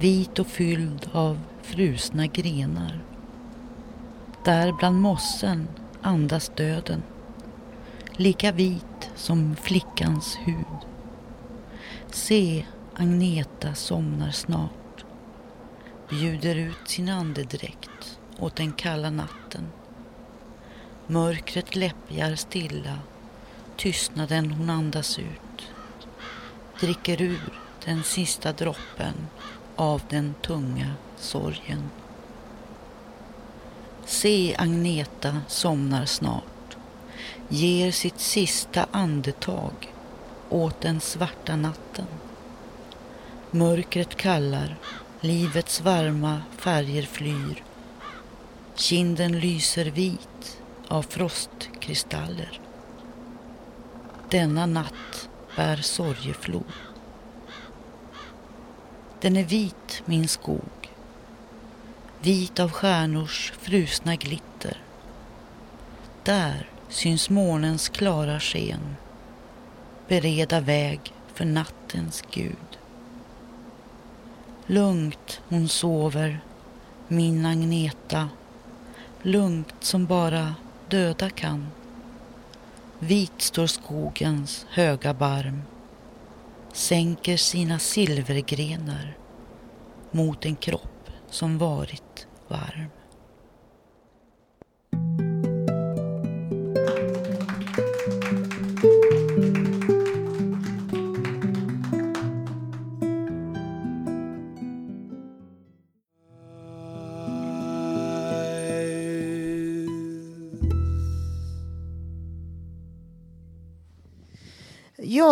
Vit 0.00 0.38
och 0.38 0.46
fylld 0.46 1.10
av 1.12 1.40
frusna 1.62 2.26
grenar. 2.26 3.00
Där 4.44 4.72
bland 4.72 5.00
mossen 5.00 5.68
andas 6.02 6.48
döden. 6.56 7.02
Lika 8.12 8.52
vit 8.52 9.10
som 9.14 9.56
flickans 9.56 10.38
hud. 10.44 10.86
Se, 12.10 12.66
Agneta 12.94 13.74
somnar 13.74 14.30
snart. 14.30 15.04
Bjuder 16.08 16.56
ut 16.56 16.88
sin 16.88 17.08
andedräkt 17.08 18.18
åt 18.38 18.56
den 18.56 18.72
kalla 18.72 19.10
natten. 19.10 19.68
Mörkret 21.06 21.76
läppjar 21.76 22.34
stilla, 22.34 22.98
tystnaden 23.76 24.50
hon 24.50 24.70
andas 24.70 25.18
ut. 25.18 25.68
Dricker 26.80 27.22
ur 27.22 27.60
den 27.84 28.02
sista 28.02 28.52
droppen 28.52 29.14
av 29.76 30.02
den 30.08 30.34
tunga 30.42 30.94
sorgen. 31.16 31.90
Se 34.04 34.56
Agneta 34.58 35.40
somnar 35.48 36.04
snart, 36.04 36.76
ger 37.48 37.90
sitt 37.90 38.20
sista 38.20 38.86
andetag 38.90 39.94
åt 40.48 40.80
den 40.80 41.00
svarta 41.00 41.56
natten. 41.56 42.06
Mörkret 43.50 44.16
kallar, 44.16 44.76
livets 45.20 45.80
varma 45.80 46.42
färger 46.56 47.02
flyr. 47.02 47.64
Kinden 48.74 49.40
lyser 49.40 49.84
vit 49.84 50.60
av 50.88 51.02
frostkristaller. 51.02 52.60
Denna 54.30 54.66
natt 54.66 55.28
bär 55.56 55.76
sorgeflod. 55.76 56.89
Den 59.20 59.36
är 59.36 59.44
vit, 59.44 60.02
min 60.04 60.28
skog. 60.28 60.90
Vit 62.20 62.60
av 62.60 62.70
stjärnors 62.70 63.52
frusna 63.58 64.16
glitter. 64.16 64.76
Där 66.22 66.68
syns 66.88 67.30
månens 67.30 67.88
klara 67.88 68.40
sken. 68.40 68.96
Bereda 70.08 70.60
väg 70.60 71.00
för 71.34 71.44
nattens 71.44 72.24
Gud. 72.30 72.78
Lugnt 74.66 75.40
hon 75.48 75.68
sover, 75.68 76.40
min 77.08 77.46
Agneta. 77.46 78.28
Lugnt 79.22 79.74
som 79.80 80.06
bara 80.06 80.54
döda 80.88 81.30
kan. 81.30 81.66
Vit 82.98 83.42
står 83.42 83.66
skogens 83.66 84.66
höga 84.70 85.14
barm 85.14 85.62
sänker 86.72 87.36
sina 87.36 87.78
silvergrenar 87.78 89.18
mot 90.10 90.46
en 90.46 90.56
kropp 90.56 91.10
som 91.30 91.58
varit 91.58 92.26
varm. 92.48 92.90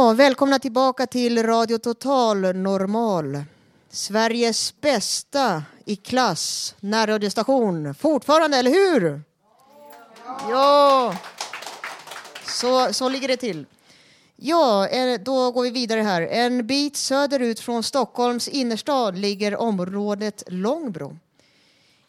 Ja, 0.09 0.15
välkomna 0.15 0.59
tillbaka 0.59 1.07
till 1.07 1.43
Radio 1.43 1.79
Total 1.79 2.57
Normal. 2.57 3.43
Sveriges 3.91 4.81
bästa 4.81 5.63
i 5.85 5.97
klass 5.97 6.75
närradiostation. 6.81 7.95
Fortfarande, 7.95 8.57
eller 8.57 8.71
hur? 8.71 9.23
Ja, 10.51 11.15
så, 12.47 12.93
så 12.93 13.09
ligger 13.09 13.29
det 13.29 13.37
till. 13.37 13.67
Ja, 14.37 14.89
eh, 14.89 15.21
då 15.21 15.51
går 15.53 15.63
vi 15.63 15.71
vidare 15.71 16.01
här. 16.01 16.23
En 16.23 16.67
bit 16.67 16.97
söderut 16.97 17.61
från 17.61 17.83
Stockholms 17.83 18.49
innerstad 18.49 19.19
ligger 19.19 19.57
området 19.57 20.43
Långbro. 20.47 21.19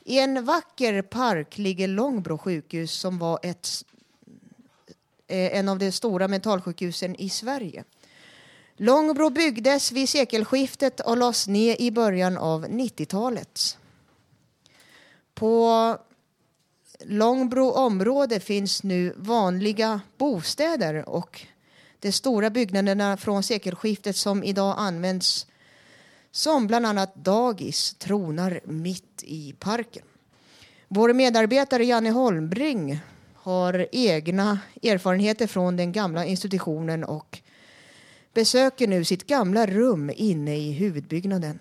I 0.03 0.19
en 0.19 0.45
vacker 0.45 1.01
park 1.01 1.57
ligger 1.57 1.87
Långbro 1.87 2.37
sjukhus 2.37 2.91
som 2.91 3.17
var 3.17 3.39
ett 3.43 3.83
Eh, 5.29 5.57
en 5.59 5.69
av 5.69 5.79
de 5.79 5.91
stora 5.91 6.27
mentalsjukhusen 6.27 7.15
i 7.15 7.29
Sverige. 7.29 7.83
Långbro 8.77 9.29
byggdes 9.29 9.91
vid 9.91 10.09
sekelskiftet 10.09 10.99
och 10.99 11.17
lades 11.17 11.47
ner 11.47 11.81
i 11.81 11.91
början 11.91 12.37
av 12.37 12.65
90-talet. 12.65 13.77
På 15.33 15.97
Långbro 16.99 17.71
område 17.71 18.39
finns 18.39 18.83
nu 18.83 19.13
vanliga 19.17 20.01
bostäder 20.17 21.09
och 21.09 21.41
de 21.99 22.11
stora 22.11 22.49
byggnaderna 22.49 23.17
från 23.17 23.43
sekelskiftet 23.43 24.15
som 24.15 24.43
idag 24.43 24.75
används 24.77 25.47
som 26.31 26.67
bland 26.67 26.85
annat 26.85 27.15
dagis 27.15 27.93
tronar 27.93 28.59
mitt 28.63 29.23
i 29.23 29.55
parken. 29.59 30.05
Vår 30.87 31.13
medarbetare 31.13 31.85
Janne 31.85 32.09
Holmbring 32.09 32.99
har 33.41 33.87
egna 33.91 34.59
erfarenheter 34.83 35.47
från 35.47 35.75
den 35.75 35.91
gamla 35.91 36.25
institutionen 36.25 37.03
och 37.03 37.39
besöker 38.33 38.87
nu 38.87 39.03
sitt 39.05 39.27
gamla 39.27 39.65
rum 39.65 40.11
inne 40.15 40.57
i 40.57 40.71
huvudbyggnaden. 40.71 41.59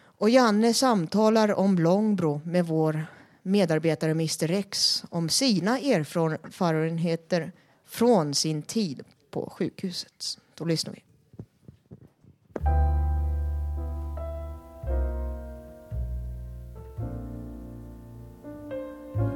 Och 0.00 0.30
Janne 0.30 0.74
samtalar 0.74 1.58
om 1.58 1.78
Långbro 1.78 2.40
med 2.44 2.66
vår 2.66 3.06
medarbetare 3.42 4.10
Mr 4.10 4.50
X 4.50 5.04
om 5.10 5.28
sina 5.28 5.78
erfarenheter 5.78 7.52
från 7.86 8.34
sin 8.34 8.62
tid 8.62 9.02
på 9.30 9.52
sjukhuset. 9.56 10.38
Då 10.54 10.64
lyssnar 10.64 10.92
vi. 10.92 11.02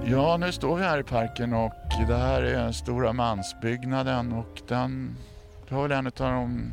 Ja, 0.04 0.36
nu 0.36 0.52
står 0.52 0.76
vi 0.76 0.84
här 0.84 0.98
i 0.98 1.02
parken 1.02 1.52
och 1.52 1.72
det 2.08 2.16
här 2.16 2.42
är 2.42 2.52
den 2.52 2.74
stora 2.74 3.12
mansbyggnaden 3.12 4.32
och 4.32 4.60
den 4.68 5.16
det 5.68 5.74
var 5.74 5.82
väl 5.82 5.98
en 5.98 6.06
av 6.06 6.12
de 6.12 6.72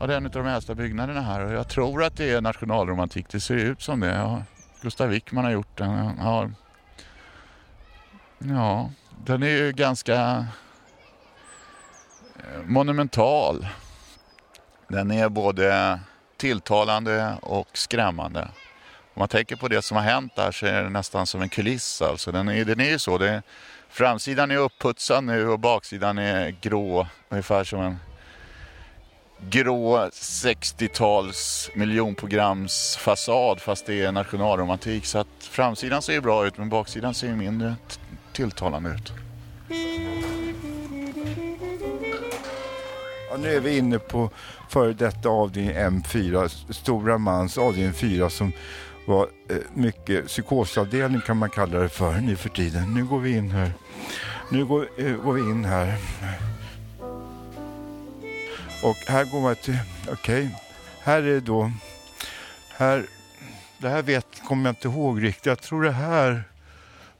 Ja, 0.00 0.06
det 0.06 0.12
är 0.12 0.16
en 0.16 0.26
av 0.26 0.32
de 0.32 0.46
äldsta 0.46 0.74
byggnaderna 0.74 1.20
här 1.20 1.44
och 1.44 1.52
jag 1.52 1.68
tror 1.68 2.04
att 2.04 2.16
det 2.16 2.30
är 2.30 2.40
nationalromantik. 2.40 3.26
Det 3.28 3.40
ser 3.40 3.54
ut 3.54 3.82
som 3.82 4.00
det. 4.00 4.14
Ja, 4.14 4.42
Gustav 4.80 5.08
Wickman 5.08 5.44
har 5.44 5.50
gjort 5.52 5.78
den. 5.78 6.10
Ja, 6.18 6.50
ja, 8.38 8.90
den 9.24 9.42
är 9.42 9.48
ju 9.48 9.72
ganska 9.72 10.46
eh, 12.36 12.62
monumental. 12.64 13.66
Den 14.88 15.10
är 15.10 15.28
både 15.28 16.00
tilltalande 16.36 17.36
och 17.42 17.68
skrämmande. 17.72 18.48
Om 19.16 19.20
man 19.20 19.28
tänker 19.28 19.56
på 19.56 19.68
det 19.68 19.82
som 19.82 19.96
har 19.96 20.04
hänt 20.04 20.36
där 20.36 20.52
så 20.52 20.66
är 20.66 20.82
det 20.82 20.88
nästan 20.88 21.26
som 21.26 21.42
en 21.42 21.48
kuliss. 21.48 22.02
Alltså. 22.02 22.32
Den, 22.32 22.48
är, 22.48 22.64
den 22.64 22.80
är 22.80 22.90
ju 22.90 22.98
så. 22.98 23.18
Det, 23.18 23.42
framsidan 23.88 24.50
är 24.50 24.56
uppputsad 24.56 25.24
nu 25.24 25.48
och 25.48 25.58
baksidan 25.58 26.18
är 26.18 26.50
grå. 26.60 27.06
Ungefär 27.28 27.64
som 27.64 27.80
en 27.80 27.96
grå 29.40 29.98
60-tals 30.08 31.70
miljonprogramsfasad 31.74 33.60
fast 33.60 33.86
det 33.86 34.02
är 34.02 34.12
nationalromantik. 34.12 35.06
Så 35.06 35.18
att 35.18 35.28
framsidan 35.40 36.02
ser 36.02 36.12
ju 36.12 36.20
bra 36.20 36.46
ut 36.46 36.58
men 36.58 36.68
baksidan 36.68 37.14
ser 37.14 37.26
ju 37.26 37.36
mindre 37.36 37.74
tilltalande 38.32 38.90
ut. 38.90 39.12
Ja, 43.30 43.36
nu 43.36 43.54
är 43.54 43.60
vi 43.60 43.78
inne 43.78 43.98
på 43.98 44.30
före 44.68 44.92
detta 44.92 45.28
avdelning 45.28 45.76
M4, 45.76 46.48
Stora 46.72 47.18
Mans 47.18 47.58
avdelning 47.58 47.92
4 47.92 48.30
som 48.30 48.52
var 49.06 49.28
eh, 49.48 49.56
mycket 49.74 50.26
psykosavdelning 50.26 51.20
kan 51.20 51.36
man 51.36 51.50
kalla 51.50 51.78
det 51.78 51.88
för 51.88 52.20
nu 52.20 52.36
för 52.36 52.48
tiden. 52.48 52.94
Nu 52.94 53.04
går 53.04 53.18
vi 53.18 53.36
in 53.36 53.50
här. 53.50 53.72
Nu 54.50 54.64
går, 54.64 54.88
eh, 54.98 55.16
går 55.16 55.32
vi 55.32 55.40
in 55.40 55.64
här. 55.64 55.98
Och 58.82 58.96
här 58.96 59.24
går 59.24 59.40
man 59.40 59.56
till, 59.56 59.78
okej, 60.02 60.12
okay. 60.12 60.48
här 61.00 61.22
är 61.22 61.40
då 61.40 61.72
Här, 62.76 63.06
det 63.78 63.88
här 63.88 64.02
vet, 64.02 64.26
kommer 64.44 64.64
jag 64.64 64.72
inte 64.72 64.88
ihåg 64.88 65.22
riktigt. 65.22 65.46
Jag 65.46 65.62
tror 65.62 65.82
det 65.82 65.92
här 65.92 66.44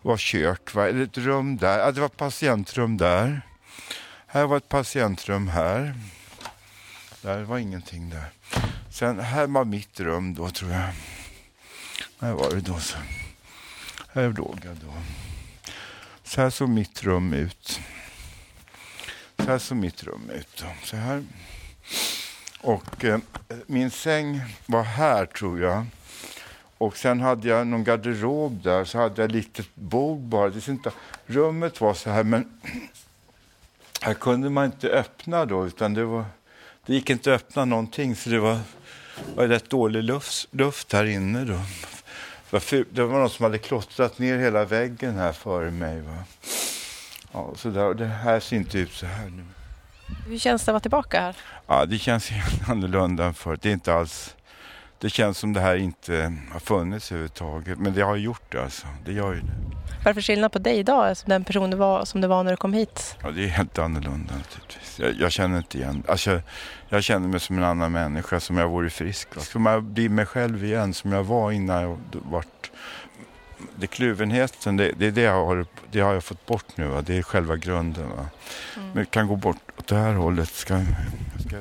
var 0.02 0.16
kök, 0.16 0.74
va? 0.74 0.88
eller 0.88 1.02
ett 1.02 1.18
rum 1.18 1.56
där. 1.56 1.78
Ja, 1.78 1.92
det 1.92 2.00
var 2.00 2.08
patientrum 2.08 2.96
där. 2.96 3.40
Här 4.26 4.46
var 4.46 4.56
ett 4.56 4.68
patientrum 4.68 5.48
här. 5.48 5.94
Där 7.22 7.42
var 7.42 7.58
ingenting 7.58 8.10
där. 8.10 8.30
Sen 8.90 9.20
här 9.20 9.46
var 9.46 9.64
mitt 9.64 10.00
rum 10.00 10.34
då 10.34 10.50
tror 10.50 10.70
jag. 10.70 10.90
Här 12.20 12.32
var 12.32 12.50
det 12.50 12.60
då. 12.60 12.78
Så. 12.78 12.96
Här 14.12 14.32
låg 14.32 14.60
jag 14.64 14.76
då. 14.76 14.92
Så 16.24 16.40
här 16.40 16.50
såg 16.50 16.68
mitt 16.68 17.02
rum 17.02 17.32
ut. 17.32 17.80
Så 19.36 19.44
här 19.44 19.58
såg 19.58 19.78
mitt 19.78 20.04
rum 20.04 20.30
ut. 20.30 20.62
Då. 20.62 20.66
Så 20.84 20.96
här. 20.96 21.24
Och 22.60 23.04
eh, 23.04 23.18
min 23.66 23.90
säng 23.90 24.40
var 24.66 24.82
här 24.82 25.26
tror 25.26 25.60
jag. 25.60 25.86
Och 26.78 26.96
sen 26.96 27.20
hade 27.20 27.48
jag 27.48 27.66
någon 27.66 27.84
garderob 27.84 28.62
där, 28.62 28.84
så 28.84 28.98
hade 28.98 29.22
jag 29.22 29.28
ett 29.28 29.34
litet 29.34 29.74
bord 29.74 30.18
bara. 30.18 30.50
Det 30.50 30.68
inte, 30.68 30.92
rummet 31.26 31.80
var 31.80 31.94
så 31.94 32.10
här, 32.10 32.24
men 32.24 32.60
här 34.00 34.14
kunde 34.14 34.50
man 34.50 34.64
inte 34.64 34.88
öppna 34.88 35.44
då, 35.44 35.66
utan 35.66 35.94
det, 35.94 36.04
var, 36.04 36.24
det 36.86 36.94
gick 36.94 37.10
inte 37.10 37.34
att 37.34 37.42
öppna 37.42 37.64
någonting, 37.64 38.16
så 38.16 38.30
det 38.30 38.38
var, 38.38 38.58
var 39.34 39.46
rätt 39.46 39.70
dålig 39.70 40.02
luft, 40.02 40.48
luft 40.50 40.92
här 40.92 41.04
inne 41.04 41.44
då. 41.44 41.60
Det 42.50 43.04
var 43.04 43.18
någon 43.18 43.30
som 43.30 43.44
hade 43.44 43.58
klottrat 43.58 44.18
ner 44.18 44.38
hela 44.38 44.64
väggen 44.64 45.16
här 45.16 45.32
före 45.32 45.70
mig. 45.70 46.00
Va? 46.00 46.24
Ja, 47.32 47.52
så 47.56 47.70
där, 47.70 47.94
det 47.94 48.06
här 48.06 48.40
ser 48.40 48.56
inte 48.56 48.78
ut 48.78 48.92
så 48.92 49.06
här 49.06 49.28
nu. 49.28 49.44
Hur 50.28 50.38
känns 50.38 50.64
det 50.64 50.70
att 50.70 50.72
vara 50.72 50.80
tillbaka 50.80 51.20
här? 51.20 51.36
Ja, 51.66 51.86
det 51.86 51.98
känns 51.98 52.28
helt 52.30 52.68
annorlunda 52.68 53.24
än 53.24 53.34
förut. 53.34 53.62
Det 53.62 53.68
är 53.68 53.72
inte 53.72 53.94
alls... 53.94 54.34
Det 54.98 55.10
känns 55.10 55.38
som 55.38 55.52
det 55.52 55.60
här 55.60 55.76
inte 55.76 56.36
har 56.52 56.60
funnits 56.60 57.12
överhuvudtaget. 57.12 57.78
Men 57.78 57.94
det 57.94 58.02
har 58.02 58.16
gjort 58.16 58.52
det 58.52 58.62
alltså. 58.62 58.86
Det 59.04 59.12
gör 59.12 59.34
ju 59.34 59.40
det. 59.40 59.52
Vad 60.06 60.10
är 60.10 60.14
det 60.14 60.22
för 60.22 60.32
skillnad 60.32 60.52
på 60.52 60.58
dig 60.58 60.78
idag 60.78 61.16
som 61.16 61.28
den 61.28 61.44
person 61.44 61.70
du 61.70 61.76
var, 61.76 62.04
som 62.04 62.20
du 62.20 62.28
var 62.28 62.44
när 62.44 62.50
du 62.50 62.56
kom 62.56 62.72
hit? 62.72 63.16
Ja, 63.22 63.30
det 63.30 63.44
är 63.44 63.48
helt 63.48 63.78
annorlunda 63.78 64.34
naturligtvis. 64.34 64.98
Jag, 64.98 65.14
jag 65.20 65.32
känner 65.32 65.58
inte 65.58 65.78
igen. 65.78 66.02
Alltså, 66.08 66.30
jag, 66.30 66.42
jag 66.88 67.04
känner 67.04 67.28
mig 67.28 67.40
som 67.40 67.58
en 67.58 67.64
annan 67.64 67.92
människa, 67.92 68.40
som 68.40 68.56
jag 68.56 68.68
vore 68.68 68.90
frisk. 68.90 69.28
Som 69.40 69.66
jag 69.66 69.82
blir 69.82 70.08
mig 70.08 70.26
själv 70.26 70.64
igen, 70.64 70.94
som 70.94 71.12
jag 71.12 71.24
var 71.24 71.52
innan 71.52 71.82
jag 71.82 71.98
vart 72.12 72.70
det 73.76 73.86
kluvenheten, 73.86 74.76
det, 74.76 74.92
det, 74.96 75.10
det, 75.10 75.20
jag 75.20 75.46
har, 75.46 75.66
det 75.90 76.00
har 76.00 76.14
jag 76.14 76.24
fått 76.24 76.46
bort 76.46 76.76
nu. 76.76 76.86
Va? 76.86 77.02
Det 77.02 77.18
är 77.18 77.22
själva 77.22 77.56
grunden. 77.56 78.08
Va? 78.08 78.26
Mm. 78.76 78.90
Men 78.92 79.06
kan 79.06 79.26
gå 79.26 79.36
bort 79.36 79.62
åt 79.78 79.86
det 79.86 79.96
här 79.96 80.14
hållet. 80.14 80.48
Ska, 80.48 80.80
ska... 81.46 81.56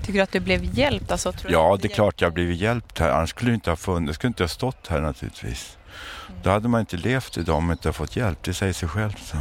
Tycker 0.00 0.12
du 0.12 0.20
att 0.20 0.32
du 0.32 0.40
blev 0.40 0.78
hjälpt? 0.78 1.10
Alltså, 1.10 1.32
ja, 1.48 1.78
det 1.80 1.88
är 1.88 1.94
klart 1.94 2.20
jag 2.20 2.32
blev 2.32 2.52
hjälpt 2.52 2.98
här. 2.98 3.10
Annars 3.10 3.30
skulle 3.30 3.50
det 3.50 3.54
inte 3.54 3.70
ha 3.70 3.76
funnits. 3.76 4.14
skulle 4.14 4.28
inte 4.28 4.42
ha 4.42 4.48
stått 4.48 4.86
här 4.86 5.00
naturligtvis. 5.00 5.76
Då 6.42 6.50
hade 6.50 6.68
man 6.68 6.80
inte 6.80 6.96
levt 6.96 7.38
idag 7.38 7.56
om 7.56 7.66
man 7.66 7.74
inte 7.74 7.88
har 7.88 7.92
fått 7.92 8.16
hjälp. 8.16 8.42
Det 8.42 8.54
säger 8.54 8.72
sig 8.72 8.88
självt. 8.88 9.34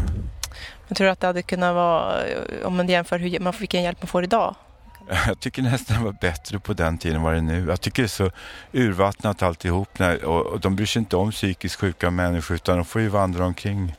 Men 0.87 0.95
tror 0.95 1.05
du 1.05 1.11
att 1.11 1.19
det 1.19 1.27
hade 1.27 1.41
kunnat 1.41 1.75
vara, 1.75 2.23
om 2.63 2.75
man 2.75 2.89
jämför 2.89 3.19
hur 3.19 3.39
man, 3.39 3.53
vilken 3.59 3.83
hjälp 3.83 4.01
man 4.01 4.07
får 4.07 4.23
idag? 4.23 4.55
Jag 5.27 5.39
tycker 5.39 5.61
nästan 5.61 5.97
det 5.97 6.03
var 6.03 6.17
bättre 6.21 6.59
på 6.59 6.73
den 6.73 6.97
tiden 6.97 7.17
än 7.17 7.23
vad 7.23 7.33
det 7.33 7.37
är 7.37 7.41
nu. 7.41 7.65
Jag 7.67 7.81
tycker 7.81 8.01
det 8.03 8.05
är 8.05 8.07
så 8.07 8.31
urvattnat 8.71 9.41
alltihop. 9.41 9.99
När, 9.99 10.25
och, 10.25 10.45
och 10.45 10.59
de 10.59 10.75
bryr 10.75 10.85
sig 10.85 10.99
inte 10.99 11.15
om 11.15 11.31
psykiskt 11.31 11.75
sjuka 11.75 12.11
människor 12.11 12.55
utan 12.55 12.75
de 12.75 12.85
får 12.85 13.01
ju 13.01 13.07
vandra 13.07 13.45
omkring 13.45 13.95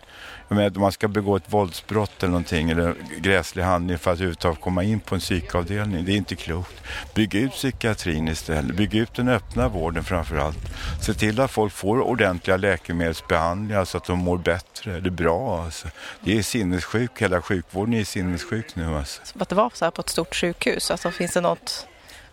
jag 0.49 0.77
om 0.77 0.83
man 0.83 0.93
ska 0.93 1.09
begå 1.09 1.37
ett 1.37 1.53
våldsbrott 1.53 2.23
eller 2.23 2.31
någonting 2.31 2.71
eller 2.71 2.95
gräslig 3.19 3.63
handling 3.63 3.99
för 3.99 4.11
att 4.11 4.17
överhuvudtaget 4.17 4.61
komma 4.61 4.83
in 4.83 5.01
på 5.01 5.15
en 5.15 5.21
psykavdelning. 5.21 6.05
Det 6.05 6.13
är 6.13 6.17
inte 6.17 6.37
klokt. 6.37 6.83
Bygg 7.15 7.35
ut 7.35 7.53
psykiatrin 7.53 8.29
istället. 8.29 8.77
Bygg 8.77 8.95
ut 8.95 9.15
den 9.15 9.29
öppna 9.29 9.69
vården 9.69 10.05
framför 10.05 10.37
allt. 10.37 10.59
Se 11.03 11.15
till 11.15 11.41
att 11.41 11.51
folk 11.51 11.73
får 11.73 12.01
ordentliga 12.01 12.57
läkemedelsbehandlingar 12.57 13.85
så 13.85 13.97
att 13.97 14.05
de 14.05 14.19
mår 14.19 14.39
bättre 14.39 14.97
eller 14.97 15.11
bra. 15.11 15.65
Alltså. 15.65 15.89
Det 16.21 16.39
är 16.39 16.43
sinnessjuk, 16.43 17.23
hela 17.23 17.43
sjukvården 17.43 17.95
är 17.95 18.05
sinnessjuk 18.05 18.77
nu. 18.77 18.97
Alltså. 18.97 19.23
Att 19.39 19.49
det 19.49 19.55
var 19.55 19.71
så 19.75 19.85
här 19.85 19.91
på 19.91 20.01
ett 20.01 20.09
stort 20.09 20.35
sjukhus, 20.35 20.91
alltså 20.91 21.11
finns 21.11 21.33
det 21.33 21.41
något 21.41 21.87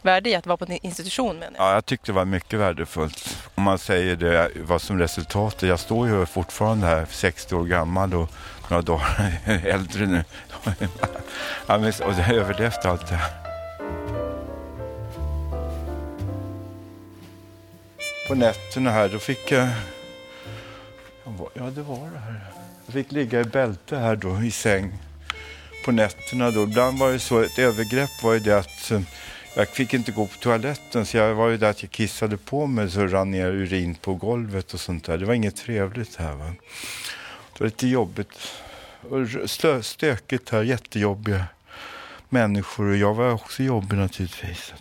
värde 0.05 0.29
i 0.29 0.35
att 0.35 0.45
vara 0.45 0.57
på 0.57 0.65
en 0.65 0.85
institution 0.85 1.35
menar 1.39 1.57
jag. 1.57 1.67
Ja, 1.67 1.73
jag 1.73 1.85
tyckte 1.85 2.11
det 2.11 2.15
var 2.15 2.25
mycket 2.25 2.59
värdefullt. 2.59 3.37
Om 3.55 3.63
man 3.63 3.77
säger 3.77 4.15
det, 4.15 4.51
vad 4.55 4.81
som 4.81 4.99
resultatet. 4.99 5.69
Jag 5.69 5.79
står 5.79 6.07
ju 6.07 6.25
fortfarande 6.25 6.87
här, 6.87 7.05
60 7.09 7.55
år 7.55 7.65
gammal 7.65 8.13
och 8.13 8.29
några 8.69 8.81
dagar 8.81 9.39
äldre 9.65 10.05
nu. 10.05 10.23
ja, 11.67 11.77
men, 11.77 11.85
och 11.85 12.13
jag 12.13 12.23
har 12.23 12.33
överlevt 12.33 12.85
allt 12.85 13.07
det 13.07 13.15
här. 13.15 13.33
På 18.27 18.35
nätterna 18.35 18.91
här, 18.91 19.09
då 19.09 19.19
fick 19.19 19.51
jag... 19.51 19.69
Ja, 21.53 21.63
det 21.63 21.81
var 21.81 22.09
det 22.13 22.19
här. 22.19 22.39
Jag 22.85 22.93
fick 22.93 23.11
ligga 23.11 23.41
i 23.41 23.43
bälte 23.43 23.97
här 23.97 24.15
då, 24.15 24.43
i 24.43 24.51
säng 24.51 24.93
på 25.85 25.91
nätterna 25.91 26.51
då. 26.51 26.63
Ibland 26.63 26.99
var 26.99 27.11
det 27.11 27.19
så, 27.19 27.39
ett 27.39 27.59
övergrepp 27.59 28.23
var 28.23 28.33
ju 28.33 28.39
det 28.39 28.57
att 28.57 28.91
eh, 28.91 29.01
jag 29.55 29.67
fick 29.67 29.93
inte 29.93 30.11
gå 30.11 30.27
på 30.27 30.37
toaletten 30.37 31.05
så 31.05 31.17
jag 31.17 31.35
var 31.35 31.49
ju 31.49 31.57
där 31.57 31.69
att 31.69 31.83
jag 31.83 31.91
kissade 31.91 32.37
på 32.37 32.67
mig 32.67 32.91
så 32.91 33.07
rann 33.07 33.31
ner 33.31 33.47
urin 33.47 33.95
på 33.95 34.13
golvet 34.13 34.73
och 34.73 34.79
sånt 34.79 35.03
där. 35.05 35.17
Det 35.17 35.25
var 35.25 35.33
inget 35.33 35.55
trevligt 35.55 36.15
här. 36.15 36.33
Va? 36.33 36.45
Det 37.53 37.59
var 37.59 37.65
lite 37.65 37.87
jobbigt 37.87 38.31
och 39.09 39.49
stö, 39.49 39.83
stökigt 39.83 40.49
här, 40.49 40.63
jättejobbiga 40.63 41.45
människor 42.29 42.89
och 42.89 42.97
jag 42.97 43.13
var 43.13 43.31
också 43.31 43.63
jobbig 43.63 43.97
naturligtvis. 43.97 44.73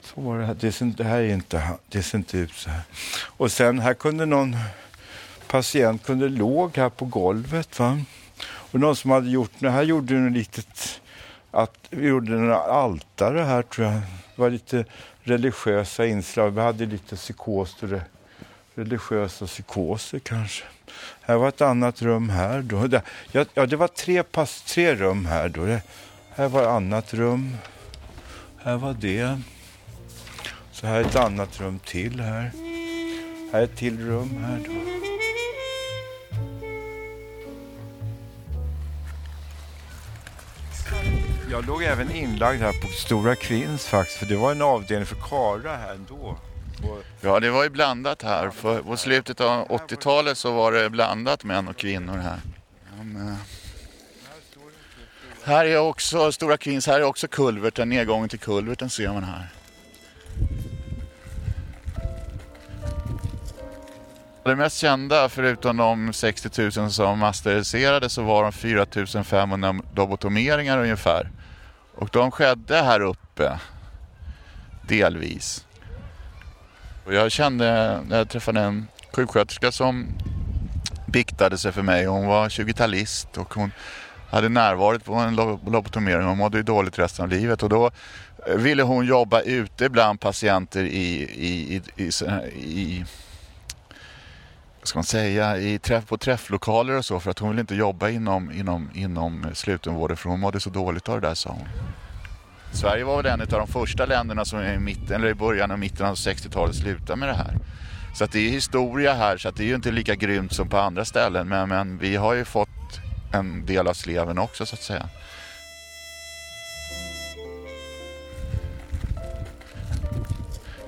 Så 0.00 0.20
var 0.20 0.38
det 0.38 0.46
här. 0.46 0.56
Det, 0.60 0.72
ser, 0.72 0.84
det 0.84 1.04
här 1.04 1.20
är 1.20 1.34
inte, 1.34 1.68
det 1.88 2.02
ser 2.02 2.18
inte 2.18 2.38
ut 2.38 2.52
så 2.52 2.70
här. 2.70 2.82
Och 3.24 3.52
sen 3.52 3.78
här 3.78 3.94
kunde 3.94 4.26
någon 4.26 4.56
patient 5.46 6.04
kunde 6.04 6.28
låg 6.28 6.76
här 6.76 6.88
på 6.88 7.04
golvet. 7.04 7.78
Va? 7.78 8.00
Och 8.46 8.80
någon 8.80 8.96
som 8.96 9.10
hade 9.10 9.30
gjort, 9.30 9.50
här 9.60 9.82
gjorde 9.82 10.14
något 10.14 10.32
litet 10.32 11.00
att 11.50 11.86
vi 11.90 12.08
gjorde 12.08 12.32
några 12.32 12.56
altare 12.56 13.40
här 13.40 13.62
tror 13.62 13.86
jag. 13.86 13.94
Det 13.94 14.42
var 14.42 14.50
lite 14.50 14.84
religiösa 15.22 16.06
inslag. 16.06 16.50
Vi 16.50 16.60
hade 16.60 16.86
lite 16.86 17.16
psykoser, 17.16 18.02
religiösa 18.74 19.46
psykoser 19.46 20.18
kanske. 20.18 20.64
Här 21.20 21.36
var 21.36 21.48
ett 21.48 21.60
annat 21.60 22.02
rum 22.02 22.28
här 22.28 22.62
då. 22.62 22.88
Ja, 23.32 23.66
det 23.66 23.76
var 23.76 23.88
tre, 23.88 24.22
pass, 24.22 24.62
tre 24.62 24.94
rum 24.94 25.26
här 25.26 25.48
då. 25.48 25.66
Det, 25.66 25.82
här 26.30 26.48
var 26.48 26.62
ett 26.62 26.68
annat 26.68 27.14
rum. 27.14 27.56
Här 28.56 28.76
var 28.76 28.96
det. 29.00 29.40
Så 30.72 30.86
här 30.86 30.96
är 30.96 31.04
ett 31.04 31.16
annat 31.16 31.60
rum 31.60 31.78
till 31.78 32.20
här. 32.20 32.50
Här 33.52 33.60
är 33.60 33.64
ett 33.64 33.76
till 33.76 34.06
rum 34.06 34.44
här 34.44 34.64
då. 34.66 34.97
Jag 41.50 41.66
låg 41.66 41.82
även 41.82 42.10
inlagd 42.10 42.60
här 42.62 42.72
på 42.72 42.88
Stora 42.88 43.34
Kvinns 43.34 43.86
faktiskt, 43.86 44.18
för 44.18 44.26
det 44.26 44.36
var 44.36 44.52
en 44.52 44.62
avdelning 44.62 45.06
för 45.06 45.16
kara 45.16 45.76
här 45.76 45.94
ändå. 45.94 46.38
Ja, 47.20 47.40
det 47.40 47.50
var 47.50 47.64
ju 47.64 47.70
blandat 47.70 48.22
här. 48.22 48.50
För 48.50 48.82
på 48.82 48.96
slutet 48.96 49.40
av 49.40 49.68
80-talet 49.68 50.38
så 50.38 50.52
var 50.52 50.72
det 50.72 50.90
blandat 50.90 51.44
män 51.44 51.68
och 51.68 51.76
kvinnor 51.76 52.16
här. 52.16 52.40
Men, 53.02 53.36
här 55.44 55.64
är 55.64 55.78
också 55.78 56.32
Stora 56.32 56.56
Kvinns, 56.56 56.86
här 56.86 57.00
är 57.00 57.04
också 57.04 57.28
kulverten, 57.28 57.88
nedgången 57.88 58.28
till 58.28 58.38
kulverten 58.38 58.90
ser 58.90 59.12
man 59.12 59.24
här. 59.24 59.48
Det 64.44 64.56
mest 64.56 64.76
kända, 64.76 65.28
förutom 65.28 65.76
de 65.76 66.12
60 66.12 66.80
000 66.80 66.90
som 66.90 67.18
masteriserades, 67.18 68.12
så 68.12 68.22
var 68.22 68.42
de 68.42 68.52
4 68.52 69.24
500 69.24 69.74
lobotomeringar 69.96 70.78
ungefär. 70.78 71.30
Och 71.98 72.08
de 72.12 72.30
skedde 72.30 72.82
här 72.82 73.00
uppe, 73.00 73.60
delvis. 74.88 75.66
Och 77.04 77.14
jag 77.14 77.32
kände, 77.32 78.00
när 78.08 78.18
jag 78.18 78.28
träffade 78.28 78.60
en 78.60 78.86
sjuksköterska 79.12 79.72
som 79.72 80.06
biktade 81.06 81.58
sig 81.58 81.72
för 81.72 81.82
mig. 81.82 82.04
Hon 82.04 82.26
var 82.26 82.48
20-talist 82.48 83.38
och 83.38 83.54
hon 83.54 83.72
hade 84.30 84.48
närvarit 84.48 85.04
på 85.04 85.14
en 85.14 85.36
lobotomering. 85.66 86.26
Hon 86.26 86.38
mådde 86.38 86.56
ju 86.56 86.62
dåligt 86.62 86.98
resten 86.98 87.22
av 87.22 87.28
livet 87.28 87.62
och 87.62 87.68
då 87.68 87.90
eh, 88.46 88.54
ville 88.54 88.82
hon 88.82 89.06
jobba 89.06 89.40
ute 89.40 89.88
bland 89.88 90.20
patienter 90.20 90.84
i, 90.84 91.22
i, 91.22 91.82
i, 91.96 92.04
i, 92.04 92.10
i 92.54 93.04
ska 94.88 94.98
man 94.98 95.04
säga, 95.04 95.58
i 95.58 95.78
träff, 95.78 96.06
på 96.06 96.16
träfflokaler 96.18 96.96
och 96.96 97.04
så 97.04 97.20
för 97.20 97.30
att 97.30 97.38
hon 97.38 97.50
ville 97.50 97.60
inte 97.60 97.74
jobba 97.74 98.08
inom, 98.08 98.52
inom, 98.52 98.90
inom 98.94 99.46
slutenvården 99.54 100.16
för 100.16 100.30
hon 100.30 100.40
mådde 100.40 100.60
så 100.60 100.70
dåligt 100.70 101.08
av 101.08 101.20
det 101.20 101.28
där 101.28 101.34
sa 101.34 101.50
hon. 101.50 101.68
Sverige 102.72 103.04
var 103.04 103.22
väl 103.22 103.26
en 103.26 103.40
av 103.40 103.46
de 103.46 103.66
första 103.66 104.06
länderna 104.06 104.44
som 104.44 104.62
i, 104.62 104.78
mitten, 104.78 105.16
eller 105.16 105.28
i 105.28 105.34
början 105.34 105.70
och 105.70 105.78
mitten 105.78 106.06
av 106.06 106.14
60-talet 106.14 106.76
slutade 106.76 107.16
med 107.16 107.28
det 107.28 107.34
här. 107.34 107.56
Så 108.14 108.24
att 108.24 108.32
det 108.32 108.38
är 108.38 108.50
historia 108.50 109.14
här 109.14 109.36
så 109.36 109.48
att 109.48 109.56
det 109.56 109.62
är 109.62 109.66
ju 109.66 109.74
inte 109.74 109.90
lika 109.90 110.14
grymt 110.14 110.52
som 110.52 110.68
på 110.68 110.78
andra 110.78 111.04
ställen 111.04 111.48
men, 111.48 111.68
men 111.68 111.98
vi 111.98 112.16
har 112.16 112.34
ju 112.34 112.44
fått 112.44 112.68
en 113.32 113.66
del 113.66 113.86
av 113.86 113.94
sleven 113.94 114.38
också 114.38 114.66
så 114.66 114.74
att 114.74 114.82
säga. 114.82 115.08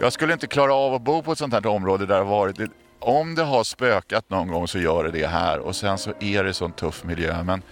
Jag 0.00 0.12
skulle 0.12 0.32
inte 0.32 0.46
klara 0.46 0.74
av 0.74 0.94
att 0.94 1.02
bo 1.02 1.22
på 1.22 1.32
ett 1.32 1.38
sånt 1.38 1.54
här 1.54 1.66
område 1.66 2.06
där 2.06 2.14
det 2.14 2.24
har 2.24 2.30
varit... 2.30 2.70
Om 3.00 3.34
det 3.34 3.42
har 3.42 3.64
spökat 3.64 4.30
någon 4.30 4.48
gång 4.48 4.68
så 4.68 4.78
gör 4.78 5.04
det 5.04 5.10
det 5.10 5.26
här 5.26 5.58
och 5.58 5.76
sen 5.76 5.98
så 5.98 6.12
är 6.20 6.44
det 6.44 6.54
sån 6.54 6.72
tuff 6.72 7.04
miljö. 7.04 7.42
Men 7.42 7.62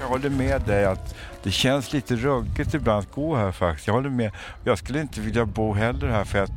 Jag 0.00 0.08
håller 0.08 0.30
med 0.30 0.62
dig 0.62 0.84
att 0.84 1.14
det 1.42 1.50
känns 1.50 1.92
lite 1.92 2.16
ruggigt 2.16 2.74
ibland 2.74 2.98
att 2.98 3.12
gå 3.12 3.36
här 3.36 3.52
faktiskt. 3.52 3.86
Jag 3.86 3.94
håller 3.94 4.10
med. 4.10 4.32
Jag 4.64 4.78
skulle 4.78 5.00
inte 5.00 5.20
vilja 5.20 5.46
bo 5.46 5.72
heller 5.74 6.08
här 6.08 6.24
för 6.24 6.42
att 6.42 6.50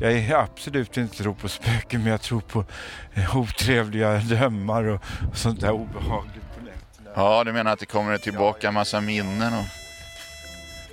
jag 0.00 0.12
är 0.12 0.34
absolut 0.34 0.96
inte 0.96 1.16
tror 1.16 1.34
på 1.34 1.48
spöken 1.48 2.02
men 2.02 2.10
jag 2.10 2.20
tror 2.20 2.40
på 2.40 2.64
eh, 3.14 3.36
otrevliga 3.36 4.18
drömmar 4.18 4.84
och, 4.84 5.02
och 5.30 5.36
sånt 5.36 5.60
där 5.60 5.70
obehagligt 5.70 6.44
på 6.58 6.64
nätterna. 6.64 7.10
ja, 7.14 7.44
du 7.44 7.52
menar 7.52 7.72
att 7.72 7.78
det 7.78 7.86
kommer 7.86 8.18
tillbaka 8.18 8.68
en 8.68 8.74
massa 8.74 9.00
minnen 9.00 9.54
och 9.54 9.64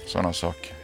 sådana 0.07 0.33
saker. 0.33 0.76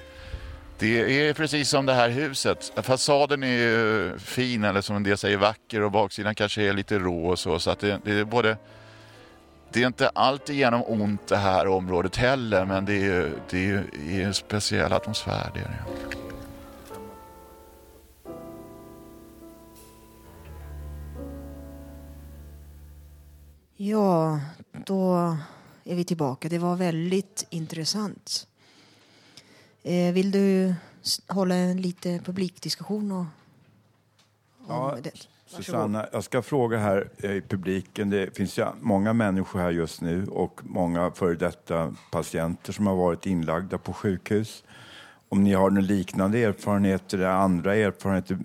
Det 0.79 1.27
är 1.29 1.33
precis 1.33 1.69
som 1.69 1.85
det 1.85 1.93
här 1.93 2.09
huset. 2.09 2.71
Fasaden 2.83 3.43
är 3.43 3.47
ju 3.57 4.17
fin 4.19 4.63
eller 4.63 4.81
som 4.81 4.95
en 4.95 5.03
del 5.03 5.17
säger 5.17 5.37
vacker 5.37 5.81
och 5.81 5.91
baksidan 5.91 6.35
kanske 6.35 6.61
är 6.63 6.73
lite 6.73 6.99
rå 6.99 7.25
och 7.27 7.39
så. 7.39 7.59
Så 7.59 7.71
att 7.71 7.79
det, 7.79 7.99
det 8.05 8.11
är 8.13 8.23
både 8.23 8.57
det 9.71 9.83
är 9.83 9.87
inte 9.87 10.09
alltigenom 10.09 10.83
ont 10.87 11.27
det 11.27 11.37
här 11.37 11.67
området 11.67 12.15
heller 12.15 12.65
men 12.65 12.85
det 12.85 12.93
är 12.93 13.03
ju 13.03 13.31
det 13.49 13.57
är, 13.57 13.61
ju- 13.67 13.83
det 13.93 14.21
är 14.21 14.25
en 14.25 14.33
speciell 14.33 14.93
atmosfär. 14.93 15.51
Det 15.53 15.59
är 15.59 15.63
det. 15.63 16.17
Ja, 23.75 24.39
då 24.85 25.15
är 25.83 25.95
vi 25.95 26.03
tillbaka. 26.05 26.49
Det 26.49 26.57
var 26.57 26.75
väldigt 26.75 27.47
intressant. 27.49 28.47
Eh, 29.83 30.13
vill 30.13 30.31
du 30.31 30.75
hålla 31.27 31.55
en 31.55 31.81
lite 31.81 32.19
publikdiskussion? 32.19 33.11
Och, 33.11 33.25
Ja? 34.67 34.97
Susanna, 35.45 36.07
jag 36.11 36.23
ska 36.23 36.41
fråga 36.41 36.77
här 36.77 37.09
eh, 37.17 37.31
i 37.31 37.41
publiken. 37.41 38.09
Det 38.09 38.37
finns 38.37 38.57
ju 38.59 38.65
många 38.81 39.13
människor 39.13 39.59
här 39.59 39.71
just 39.71 40.01
nu 40.01 40.27
och 40.27 40.61
många 40.63 41.11
före 41.11 41.35
detta 41.35 41.95
patienter 42.11 42.73
som 42.73 42.87
har 42.87 42.95
varit 42.95 43.25
inlagda 43.25 43.77
på 43.77 43.93
sjukhus. 43.93 44.63
Om 45.29 45.43
ni 45.43 45.53
har 45.53 45.69
några 45.69 45.87
liknande 45.87 46.39
erfarenheter, 46.39 47.17
eller 47.17 47.29
andra 47.29 47.75
erfarenheter, 47.75 48.37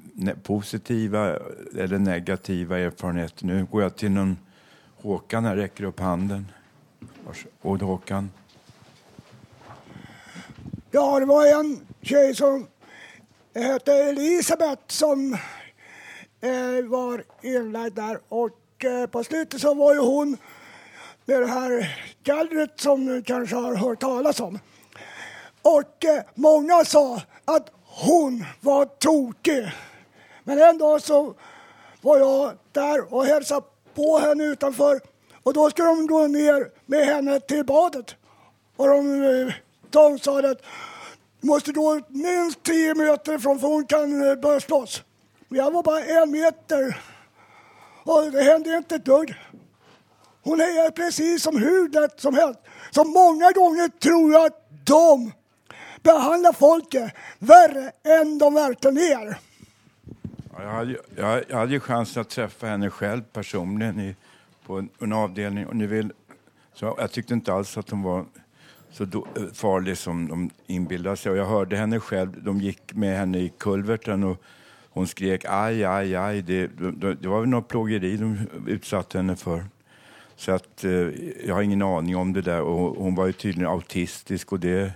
positiva 0.43 1.39
eller 1.79 1.99
negativa 1.99 2.79
erfarenheter. 2.79 3.47
Nu 3.47 3.65
går 3.65 3.83
jag 3.83 3.97
till 3.97 4.11
någon 4.11 4.39
Håkan 4.97 5.45
här, 5.45 5.57
räcker 5.57 5.85
upp 5.85 6.01
handen. 6.01 6.47
Varsågod 7.27 7.83
Håkan. 7.83 8.31
Ja, 10.91 11.21
det 11.21 11.27
var 11.27 11.47
en 11.47 11.87
tjej 12.03 12.35
som 12.35 12.69
eh, 13.55 13.63
hette 13.63 13.95
Elisabeth 13.95 14.83
som 14.87 15.35
eh, 16.41 16.85
var 16.85 17.25
inlagd 17.43 17.95
där 17.95 18.19
och 18.29 18.85
eh, 18.85 19.07
på 19.07 19.25
slutet 19.25 19.61
så 19.61 19.75
var 19.75 19.95
ju 19.95 20.01
hon 20.01 20.37
med 21.25 21.41
det 21.41 21.47
här 21.47 21.97
gallret 22.23 22.81
som 22.81 23.07
du 23.07 23.23
kanske 23.23 23.57
har 23.57 23.75
hört 23.75 24.01
talas 24.01 24.41
om. 24.41 24.59
Och 25.63 26.05
eh, 26.05 26.23
många 26.35 26.85
sa 26.85 27.23
att 27.45 27.71
hon 27.85 28.45
var 28.61 28.85
tokig. 28.85 29.73
Men 30.45 30.59
en 30.59 30.79
dag 30.79 31.03
så 31.03 31.35
var 32.01 32.19
jag 32.19 32.53
där 32.73 33.15
och 33.15 33.25
hälsade 33.25 33.67
på 33.95 34.19
henne 34.19 34.45
utanför 34.45 35.01
och 35.43 35.53
då 35.53 35.71
skulle 35.71 35.89
de 35.89 36.07
gå 36.07 36.27
ner 36.27 36.71
med 36.87 37.07
henne 37.07 37.41
till 37.41 37.65
badet. 37.65 38.17
Och 38.77 38.89
de, 38.89 39.23
eh, 39.23 39.55
de 39.91 40.19
sa 40.19 40.39
att 40.39 40.63
du 41.41 41.47
måste 41.47 41.73
gå 41.73 42.01
minst 42.09 42.63
10 42.63 42.95
meter 42.95 43.35
ifrån 43.35 43.59
för 43.59 43.69
hon 43.69 43.87
kan 43.87 44.31
eh, 44.31 44.35
börja 44.35 44.61
slåss. 44.61 45.03
Jag 45.49 45.71
var 45.71 45.83
bara 45.83 46.05
en 46.05 46.31
meter 46.31 47.01
och 48.05 48.33
det 48.33 48.43
hände 48.43 48.77
inte 48.77 48.95
ett 48.95 49.05
dugg. 49.05 49.35
Hon 50.43 50.61
är 50.61 50.91
precis 50.91 51.43
som 51.43 51.57
hur 51.57 51.89
lätt 51.89 52.21
som 52.21 52.35
helst. 52.35 52.61
Så 52.91 53.05
många 53.05 53.53
gånger 53.53 53.89
tror 53.89 54.33
jag 54.33 54.47
att 54.47 54.69
de 54.85 55.33
behandlar 56.03 56.53
folket 56.53 57.13
värre 57.39 57.93
än 58.05 58.39
de 58.39 58.55
verkligen 58.55 58.99
är. 58.99 59.39
Jag 60.59 60.71
hade, 60.71 60.97
jag, 61.17 61.45
jag 61.49 61.57
hade 61.57 61.73
ju 61.73 61.81
chansen 61.81 62.21
att 62.21 62.31
träffa 62.31 62.67
henne 62.67 62.91
själv 62.91 63.23
personligen 63.23 64.01
i, 64.01 64.17
på 64.67 64.79
en, 64.79 64.89
en 64.99 65.13
avdelning. 65.13 65.67
Och 65.67 65.77
ni 65.77 65.87
vill, 65.87 66.13
så 66.75 66.95
jag 66.99 67.13
tyckte 67.13 67.35
inte 67.35 67.53
alls 67.53 67.79
att 67.79 67.91
hon 67.91 68.03
var 68.03 68.27
så 68.99 69.05
då, 69.05 69.27
eh, 69.37 69.43
farlig 69.53 69.99
som 69.99 70.29
de 70.29 70.51
inbillade 70.67 71.17
sig. 71.17 71.33
Och 71.33 71.39
jag 71.39 71.47
hörde 71.47 71.77
henne 71.77 72.01
själv, 72.01 72.43
de 72.43 72.61
gick 72.61 72.95
med 72.95 73.19
henne 73.19 73.39
i 73.39 73.53
kulverten 73.59 74.25
och 74.25 74.43
hon 74.91 75.07
skrek 75.07 75.45
aj, 75.49 75.85
aj, 75.85 76.17
aj. 76.17 76.43
Det, 76.43 76.67
det, 76.67 77.15
det 77.15 77.29
var 77.29 77.41
väl 77.41 77.49
något 77.49 77.69
plågeri 77.69 78.17
de 78.17 78.39
utsatte 78.67 79.19
henne 79.19 79.37
för. 79.37 79.65
Så 80.37 80.53
att 80.53 80.85
eh, 80.85 80.91
jag 81.47 81.55
har 81.55 81.63
ingen 81.63 81.83
aning 81.83 82.17
om 82.17 82.33
det 82.33 82.43
där. 82.43 82.61
Och 82.61 83.05
hon 83.05 83.15
var 83.15 83.27
ju 83.27 83.33
tydligen 83.33 83.71
autistisk 83.71 84.53
och 84.53 84.61
det 84.61 84.93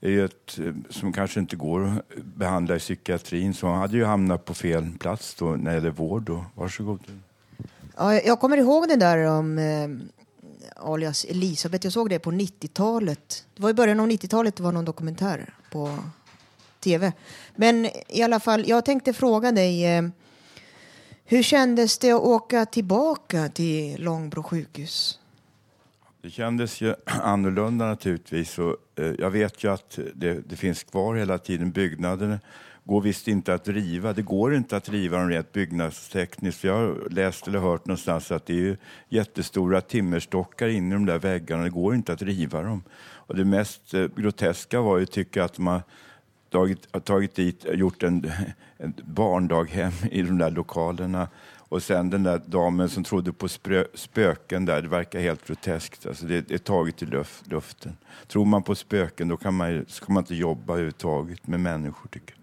är 0.00 0.10
ju 0.10 0.24
ett 0.24 0.58
eh, 0.58 0.72
som 0.90 1.12
kanske 1.12 1.40
inte 1.40 1.56
går 1.56 1.84
att 1.84 2.24
behandla 2.24 2.76
i 2.76 2.78
psykiatrin. 2.78 3.54
Så 3.54 3.66
hon 3.66 3.78
hade 3.78 3.96
ju 3.96 4.04
hamnat 4.04 4.44
på 4.44 4.54
fel 4.54 4.86
plats 4.98 5.34
då 5.34 5.44
när 5.44 5.70
det 5.70 5.74
gäller 5.74 5.90
vård. 5.90 6.22
Då. 6.22 6.44
Varsågod. 6.54 7.00
Ja, 7.96 8.14
jag 8.14 8.40
kommer 8.40 8.56
ihåg 8.56 8.88
det 8.88 8.96
där 8.96 9.26
om 9.26 9.58
eh, 9.58 10.17
alias 10.78 11.24
Elisabeth. 11.24 11.86
Jag 11.86 11.92
såg 11.92 12.10
det 12.10 12.18
på 12.18 12.30
90-talet. 12.30 13.44
Det 13.54 13.62
var 13.62 13.70
i 13.70 13.74
början 13.74 14.00
av 14.00 14.08
90-talet 14.08 14.56
det 14.56 14.62
var 14.62 14.72
någon 14.72 14.84
dokumentär 14.84 15.54
på 15.70 15.98
tv. 16.80 17.12
Men 17.56 17.88
i 18.08 18.22
alla 18.22 18.40
fall, 18.40 18.64
jag 18.68 18.84
tänkte 18.84 19.12
fråga 19.12 19.52
dig. 19.52 19.86
Eh, 19.86 20.02
hur 21.24 21.42
kändes 21.42 21.98
det 21.98 22.12
att 22.12 22.22
åka 22.22 22.66
tillbaka 22.66 23.48
till 23.48 24.02
Långbro 24.02 24.42
sjukhus? 24.42 25.18
Det 26.22 26.30
kändes 26.30 26.80
ju 26.80 26.94
annorlunda 27.04 27.86
naturligtvis. 27.86 28.58
Och, 28.58 28.76
eh, 28.96 29.14
jag 29.18 29.30
vet 29.30 29.64
ju 29.64 29.72
att 29.72 29.98
det, 30.14 30.48
det 30.48 30.56
finns 30.56 30.82
kvar 30.82 31.14
hela 31.14 31.38
tiden. 31.38 31.70
Byggnaderna 31.70 32.38
går 32.88 33.00
visst 33.00 33.28
inte 33.28 33.54
att 33.54 33.68
riva. 33.68 34.12
Det 34.12 34.22
går 34.22 34.54
inte 34.54 34.76
att 34.76 34.88
riva 34.88 35.18
dem 35.18 35.28
rent 35.28 35.52
byggnadstekniskt. 35.52 36.64
Jag 36.64 36.74
har 36.74 37.08
läst 37.10 37.48
eller 37.48 37.58
hört 37.58 37.86
någonstans 37.86 38.32
att 38.32 38.46
det 38.46 38.52
är 38.52 38.56
ju 38.56 38.76
jättestora 39.08 39.80
timmerstockar 39.80 40.68
inne 40.68 40.94
i 40.94 40.98
de 40.98 41.06
där 41.06 41.18
väggarna. 41.18 41.62
Det 41.62 41.70
går 41.70 41.94
inte 41.94 42.12
att 42.12 42.22
riva 42.22 42.62
dem. 42.62 42.82
Och 43.00 43.36
det 43.36 43.44
mest 43.44 43.94
eh, 43.94 44.06
groteska 44.16 44.80
var 44.80 44.98
ju, 44.98 45.06
tycker 45.06 45.40
jag, 45.40 45.44
att 45.44 45.58
man 45.58 45.80
tagit, 46.50 46.88
har 46.90 47.00
tagit 47.00 47.34
dit, 47.34 47.66
gjort 47.72 48.02
en, 48.02 48.30
en 48.76 48.94
barndaghem 49.04 49.92
i 50.10 50.22
de 50.22 50.38
där 50.38 50.50
lokalerna. 50.50 51.28
Och 51.56 51.82
sen 51.82 52.10
den 52.10 52.22
där 52.22 52.42
damen 52.46 52.88
som 52.88 53.04
trodde 53.04 53.32
på 53.32 53.48
sprö, 53.48 53.84
spöken 53.94 54.64
där, 54.64 54.82
det 54.82 54.88
verkar 54.88 55.20
helt 55.20 55.46
groteskt. 55.46 56.06
Alltså 56.06 56.26
det, 56.26 56.48
det 56.48 56.54
är 56.54 56.58
taget 56.58 57.02
i 57.02 57.06
luft, 57.06 57.46
luften. 57.46 57.96
Tror 58.26 58.44
man 58.44 58.62
på 58.62 58.74
spöken 58.74 59.28
då 59.28 59.36
kan 59.36 59.54
man, 59.54 59.84
ska 59.88 60.12
man 60.12 60.22
inte 60.22 60.34
jobba 60.34 60.72
överhuvudtaget 60.72 61.46
med 61.46 61.60
människor 61.60 62.08
tycker 62.08 62.30
jag. 62.30 62.38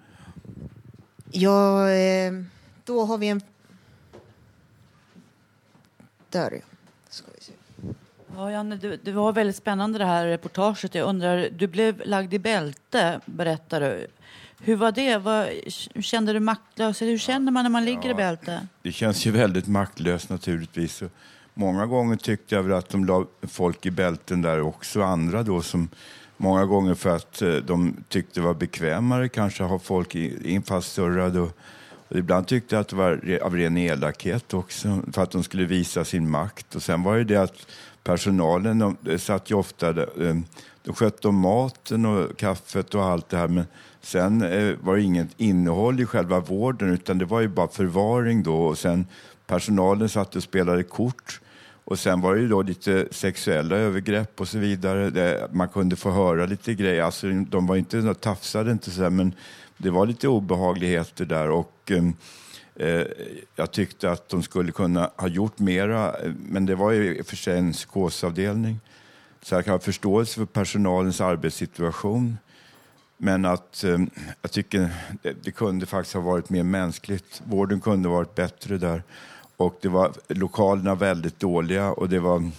Ja, 1.38 1.90
eh, 1.90 2.34
då 2.86 3.06
har 3.06 3.18
vi 3.18 3.28
en... 3.28 3.42
Där 6.30 6.52
ja. 6.52 6.60
Ska 7.10 7.26
vi 7.36 7.42
se. 7.44 7.52
Ja, 8.36 8.52
Janne, 8.52 8.76
det, 8.76 8.98
det 9.04 9.12
var 9.12 9.34
väldigt 9.34 9.56
spännande 9.56 9.98
det 9.98 10.06
här 10.06 10.28
reportaget. 10.28 10.96
Jag 10.96 11.10
undrar, 11.10 11.50
du 11.52 11.68
blev 11.68 12.02
lagd 12.06 12.34
i 12.34 12.40
bälte, 12.40 13.20
berättar 13.26 13.82
du. 13.82 14.08
Hur 14.60 14.76
var 14.76 14.92
det? 14.92 15.18
Vad, 15.18 15.48
kände 16.04 16.34
du 16.34 16.40
maktlös? 16.40 17.02
Hur 17.02 17.18
känner 17.18 17.52
man 17.52 17.64
när 17.64 17.70
man 17.70 17.86
ligger 17.86 18.10
i 18.10 18.14
bälte? 18.14 18.68
Det 18.82 18.92
känns 18.92 19.26
ju 19.26 19.32
väldigt 19.32 19.68
maktlöst 19.68 20.30
naturligtvis. 20.30 21.04
Många 21.54 21.86
gånger 21.86 22.16
tyckte 22.16 22.56
jag 22.56 22.64
väl 22.64 22.74
att 22.74 22.90
de 22.90 23.06
la 23.06 23.26
folk 23.42 23.86
i 23.86 23.92
bälten 23.92 24.42
där 24.42 24.62
också, 24.62 25.02
andra 25.02 25.44
då 25.44 25.62
som 25.62 25.90
många 26.38 26.66
gånger 26.66 26.94
för 26.94 27.16
att 27.16 27.42
eh, 27.42 27.54
de 27.54 27.96
tyckte 28.10 28.40
det 28.40 28.46
var 28.46 28.54
bekvämare 28.54 29.30
kanske 29.30 29.64
ha 29.64 29.80
folk 29.80 30.16
infastsurrade. 30.16 31.40
Och, 31.40 31.52
och 32.08 32.18
ibland 32.18 32.48
tyckte 32.48 32.76
jag 32.76 32.82
att 32.82 32.88
det 32.88 32.96
var 32.96 33.40
av 33.42 33.56
ren 33.56 33.78
elakhet 33.78 34.54
också 34.54 35.02
för 35.14 35.24
att 35.24 35.32
de 35.32 35.44
skulle 35.44 35.66
visa 35.66 36.06
sin 36.06 36.30
makt. 36.30 36.76
Och 36.76 36.84
sen 36.84 37.04
var 37.04 37.18
det 37.18 37.24
det 37.24 37.38
att 37.38 37.68
personalen, 38.04 38.80
de, 38.80 38.98
de 39.02 39.20
satt 39.20 39.52
ju 39.52 39.56
ofta 39.56 39.90
eh, 39.90 40.36
de 40.86 40.96
skötte 40.96 41.28
om 41.28 41.36
maten 41.36 42.06
och 42.06 42.38
kaffet 42.38 42.96
och 42.96 43.04
allt 43.04 43.30
det 43.30 43.38
här 43.38 43.48
men 43.48 43.66
sen 44.02 44.42
eh, 44.42 44.76
var 44.82 44.96
det 44.96 45.02
inget 45.02 45.28
innehåll 45.38 46.00
i 46.00 46.06
själva 46.06 46.40
vården 46.40 46.90
utan 46.90 47.18
det 47.18 47.26
var 47.26 47.42
ju 47.42 47.48
bara 47.48 47.68
förvaring 47.68 48.44
då 48.44 48.66
och 48.66 48.78
sen 48.78 49.08
personalen 49.48 50.10
satt 50.10 50.36
och 50.36 50.44
spelade 50.44 50.84
kort 50.84 51.42
och 51.86 52.00
sen 52.00 52.22
var 52.22 52.36
det 52.36 52.42
ju 52.42 52.48
då 52.48 52.62
lite 52.62 53.08
sexuella 53.12 53.76
övergrepp 53.76 54.42
och 54.42 54.48
så 54.48 54.58
vidare. 54.58 55.10
Det, 55.10 55.50
man 55.52 55.70
kunde 55.70 55.96
få 55.96 56.12
höra 56.12 56.46
lite 56.46 56.74
grejer. 56.74 57.04
Alltså, 57.04 57.28
de 57.28 57.68
var 57.68 57.76
inte, 57.76 57.98
de 57.98 58.16
tafsade 58.16 58.72
inte 58.72 58.92
så 58.92 59.04
här, 59.04 59.10
men 59.10 59.34
det 59.78 59.90
var 59.90 60.06
lite 60.06 60.28
obehagligheter 60.28 61.26
där. 61.26 61.50
Och, 61.50 61.92
ehm, 61.92 62.14
eh, 62.76 63.04
jag 63.56 63.72
tyckte 63.72 64.12
att 64.12 64.30
de 64.30 64.44
skulle 64.44 64.72
kunna 64.72 65.12
ha 65.16 65.28
gjort 65.28 65.60
mera, 65.60 66.16
men 66.36 66.66
det 66.66 66.76
var 66.76 66.92
ju 66.92 67.18
i 67.18 67.22
och 67.22 67.28
för 67.28 67.36
sig 67.36 67.58
en 67.58 67.72
psykosavdelning. 67.72 68.80
Så 69.42 69.56
jag 69.56 69.66
kan 69.66 69.72
ha 69.72 69.80
förståelse 69.80 70.36
för 70.36 70.46
personalens 70.46 71.22
arbetssituation. 71.22 72.38
Men 73.18 73.46
att 73.46 73.84
eh, 73.84 74.00
jag 74.42 74.52
tycker 74.52 74.90
det, 75.22 75.34
det 75.44 75.52
kunde 75.52 75.86
faktiskt 75.86 76.14
ha 76.14 76.22
varit 76.22 76.50
mer 76.50 76.64
mänskligt. 76.64 77.42
Vården 77.46 77.82
kunde 77.82 78.10
ha 78.10 78.16
varit 78.16 78.36
bättre 78.36 78.78
där. 78.78 79.04
Och 79.58 79.78
det 79.82 79.90
var 79.90 80.12
lokalerna 80.28 80.96
väldigt 80.96 81.40
dåliga 81.40 81.92
och 81.92 82.10
det 82.10 82.20
var 82.20 82.52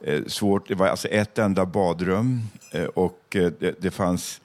eh, 0.00 0.24
svårt. 0.26 0.68
Det 0.68 0.74
var 0.74 0.86
alltså 0.86 1.08
ett 1.08 1.38
enda 1.38 1.66
badrum 1.66 2.40
eh, 2.70 2.84
och 2.84 3.36
eh, 3.36 3.52
det, 3.58 3.82
det 3.82 3.90
fanns 3.90 4.40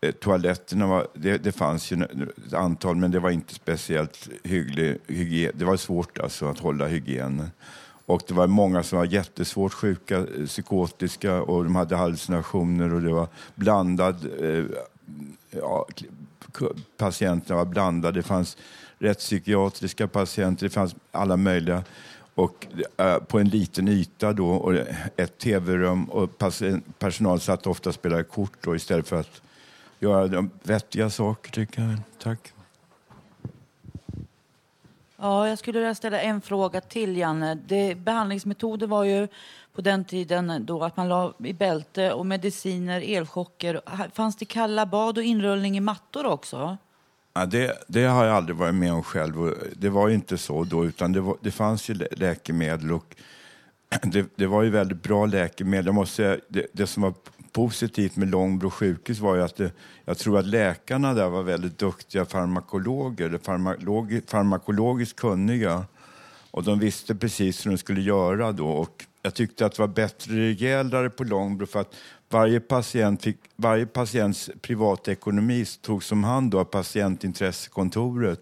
eh, 0.00 0.12
toaletterna 0.12 0.86
var, 0.86 1.06
det, 1.14 1.38
det 1.38 1.52
fanns 1.52 1.92
ju 1.92 2.02
ett 2.46 2.54
antal, 2.54 2.96
men 2.96 3.10
det 3.10 3.20
var 3.20 3.30
inte 3.30 3.54
speciellt 3.54 4.28
hygglig 4.44 4.98
hygien. 5.06 5.52
Det 5.54 5.64
var 5.64 5.76
svårt 5.76 6.18
alltså 6.18 6.46
att 6.46 6.58
hålla 6.58 6.86
hygienen. 6.86 7.50
Och 8.10 8.22
det 8.28 8.34
var 8.34 8.46
många 8.46 8.82
som 8.82 8.98
var 8.98 9.06
jättesvårt 9.06 9.72
sjuka, 9.72 10.16
eh, 10.18 10.46
psykotiska 10.46 11.42
och 11.42 11.64
de 11.64 11.76
hade 11.76 11.96
hallucinationer 11.96 12.94
och 12.94 13.02
det 13.02 13.12
var 13.12 13.28
blandad, 13.54 14.26
eh, 14.40 14.64
ja, 15.50 15.86
patienterna 16.96 17.56
var 17.56 17.64
blandade. 17.64 18.18
Det 18.18 18.22
fanns 18.22 18.56
rättspsykiatriska 19.00 20.08
patienter, 20.08 20.66
det 20.66 20.70
fanns 20.70 20.94
alla 21.12 21.36
möjliga. 21.36 21.84
Och 22.34 22.66
eh, 22.96 23.18
på 23.18 23.38
en 23.38 23.48
liten 23.48 23.88
yta 23.88 24.32
då, 24.32 24.50
och 24.50 24.74
ett 25.16 25.38
tv-rum 25.38 26.04
och 26.04 26.30
personal 26.98 27.40
satt 27.40 27.66
ofta 27.66 27.88
och 27.88 27.94
spelade 27.94 28.24
kort 28.24 28.52
då, 28.60 28.76
istället 28.76 29.08
för 29.08 29.20
att 29.20 29.42
göra 29.98 30.28
de 30.28 30.50
vettiga 30.62 31.10
saker, 31.10 31.50
tycker 31.50 31.82
jag. 31.82 31.98
Tack. 32.22 32.52
Ja, 35.16 35.48
jag 35.48 35.58
skulle 35.58 35.78
vilja 35.78 35.94
ställa 35.94 36.20
en 36.20 36.40
fråga 36.40 36.80
till, 36.80 37.16
Janne. 37.16 37.54
Det, 37.54 37.94
behandlingsmetoder 37.94 38.86
var 38.86 39.04
ju 39.04 39.28
på 39.74 39.80
den 39.80 40.04
tiden 40.04 40.66
då 40.66 40.84
att 40.84 40.96
man 40.96 41.08
la 41.08 41.34
i 41.38 41.52
bälte 41.52 42.12
och 42.12 42.26
mediciner, 42.26 43.00
elchocker. 43.00 43.80
Fanns 44.12 44.36
det 44.36 44.44
kalla 44.44 44.86
bad 44.86 45.18
och 45.18 45.24
inrullning 45.24 45.76
i 45.76 45.80
mattor 45.80 46.26
också? 46.26 46.76
Ja, 47.34 47.46
det, 47.46 47.84
det 47.88 48.04
har 48.04 48.24
jag 48.24 48.36
aldrig 48.36 48.56
varit 48.56 48.74
med 48.74 48.92
om 48.92 49.02
själv. 49.02 49.54
Det 49.76 49.88
var 49.88 50.08
ju 50.08 50.14
inte 50.14 50.38
så 50.38 50.64
då, 50.64 50.84
utan 50.84 51.12
det, 51.12 51.20
var, 51.20 51.36
det 51.40 51.50
fanns 51.50 51.90
ju 51.90 51.94
lä- 51.94 52.08
läkemedel 52.10 52.92
och 52.92 53.16
det, 54.02 54.26
det 54.36 54.46
var 54.46 54.62
ju 54.62 54.70
väldigt 54.70 55.02
bra 55.02 55.26
läkemedel. 55.26 55.86
Jag 55.86 55.94
måste 55.94 56.16
säga, 56.16 56.38
det, 56.48 56.66
det 56.72 56.86
som 56.86 57.02
var 57.02 57.14
positivt 57.52 58.16
med 58.16 58.30
Långbro 58.30 58.70
sjukhus 58.70 59.18
var 59.18 59.34
ju 59.36 59.42
att 59.42 59.56
det, 59.56 59.72
jag 60.04 60.18
tror 60.18 60.38
att 60.38 60.46
läkarna 60.46 61.14
där 61.14 61.28
var 61.28 61.42
väldigt 61.42 61.78
duktiga 61.78 62.24
farmakologer, 62.24 63.26
eller 63.26 63.38
farmakologi, 63.38 64.22
farmakologiskt 64.26 65.20
kunniga. 65.20 65.84
Och 66.50 66.64
de 66.64 66.78
visste 66.78 67.14
precis 67.14 67.66
hur 67.66 67.70
de 67.70 67.78
skulle 67.78 68.00
göra 68.00 68.52
då. 68.52 68.68
Och 68.68 69.04
jag 69.22 69.34
tyckte 69.34 69.66
att 69.66 69.74
det 69.74 69.82
var 69.82 69.88
bättre 69.88 70.34
rejälare 70.34 71.10
på 71.10 71.24
Långbro 71.24 71.66
för 71.66 71.80
att 71.80 71.94
varje, 72.28 72.60
patient 72.60 73.22
fick, 73.22 73.38
varje 73.56 73.86
patients 73.86 74.50
privatekonomi 74.60 75.64
togs 75.80 76.12
om 76.12 76.24
hand 76.24 76.50
då 76.50 76.60
av 76.60 76.64
patientintressekontoret. 76.64 78.40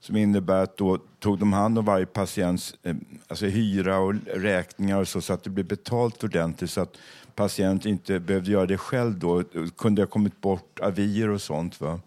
Som 0.00 0.16
innebär 0.16 0.62
att 0.62 0.76
då 0.76 0.98
tog 1.18 1.38
de 1.38 1.52
hand 1.52 1.78
om 1.78 1.84
varje 1.84 2.06
patients 2.06 2.74
eh, 2.82 2.96
alltså 3.28 3.46
hyra 3.46 3.98
och 3.98 4.14
räkningar 4.34 5.00
och 5.00 5.08
så, 5.08 5.20
så 5.20 5.32
att 5.32 5.44
det 5.44 5.50
blev 5.50 5.66
betalt 5.66 6.24
ordentligt 6.24 6.70
så 6.70 6.80
att 6.80 6.96
patienten 7.34 7.90
inte 7.90 8.20
behövde 8.20 8.50
göra 8.50 8.66
det 8.66 8.78
själv 8.78 9.18
då. 9.18 9.40
Det 9.40 9.76
kunde 9.76 10.02
ha 10.02 10.06
kommit 10.06 10.40
bort 10.40 10.80
avier 10.80 11.28
och 11.28 11.42
sånt. 11.42 11.80
Va? 11.80 12.00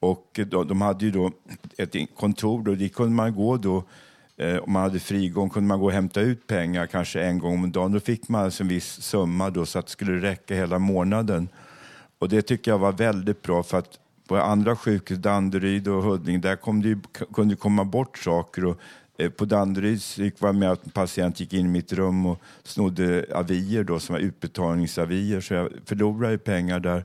Och 0.00 0.40
då, 0.46 0.64
de 0.64 0.80
hade 0.80 1.04
ju 1.04 1.10
då 1.10 1.32
ett 1.76 1.94
kontor 2.16 2.62
då, 2.62 2.74
dit 2.74 2.94
kunde 2.94 3.12
man 3.14 3.34
gå 3.34 3.56
då 3.56 3.84
Eh, 4.38 4.56
om 4.56 4.72
man 4.72 4.82
hade 4.82 5.00
frigång 5.00 5.50
kunde 5.50 5.68
man 5.68 5.78
gå 5.78 5.86
och 5.86 5.92
hämta 5.92 6.20
ut 6.20 6.46
pengar 6.46 6.86
kanske 6.86 7.22
en 7.22 7.38
gång 7.38 7.64
om 7.64 7.72
dagen. 7.72 7.92
Då 7.92 8.00
fick 8.00 8.28
man 8.28 8.44
alltså 8.44 8.62
en 8.62 8.68
viss 8.68 9.02
summa 9.02 9.50
då, 9.50 9.66
så 9.66 9.78
att 9.78 9.86
det 9.86 9.92
skulle 9.92 10.22
räcka 10.22 10.54
hela 10.54 10.78
månaden. 10.78 11.48
Och 12.18 12.28
det 12.28 12.42
tycker 12.42 12.70
jag 12.70 12.78
var 12.78 12.92
väldigt 12.92 13.42
bra 13.42 13.62
för 13.62 13.78
att 13.78 13.98
på 14.28 14.36
andra 14.36 14.76
sjukhus, 14.76 15.18
Danderyd 15.18 15.88
och 15.88 16.02
Huddinge, 16.02 16.38
där 16.38 16.56
kom 16.56 16.82
det 16.82 16.88
ju, 16.88 17.00
kunde 17.34 17.54
det 17.54 17.58
komma 17.58 17.84
bort 17.84 18.18
saker. 18.18 18.64
Och, 18.64 18.80
eh, 19.18 19.30
på 19.30 19.44
Danderyd 19.44 20.00
gick 20.16 20.40
det 20.40 20.52
med 20.52 20.70
att 20.70 20.84
en 20.84 20.90
patient 20.90 21.40
gick 21.40 21.52
in 21.52 21.66
i 21.66 21.68
mitt 21.68 21.92
rum 21.92 22.26
och 22.26 22.38
snodde 22.62 23.26
avier 23.34 23.84
då, 23.84 23.98
som 23.98 24.12
var 24.12 24.20
utbetalningsavier, 24.20 25.40
så 25.40 25.54
jag 25.54 25.68
förlorade 25.84 26.32
ju 26.32 26.38
pengar 26.38 26.80
där. 26.80 27.04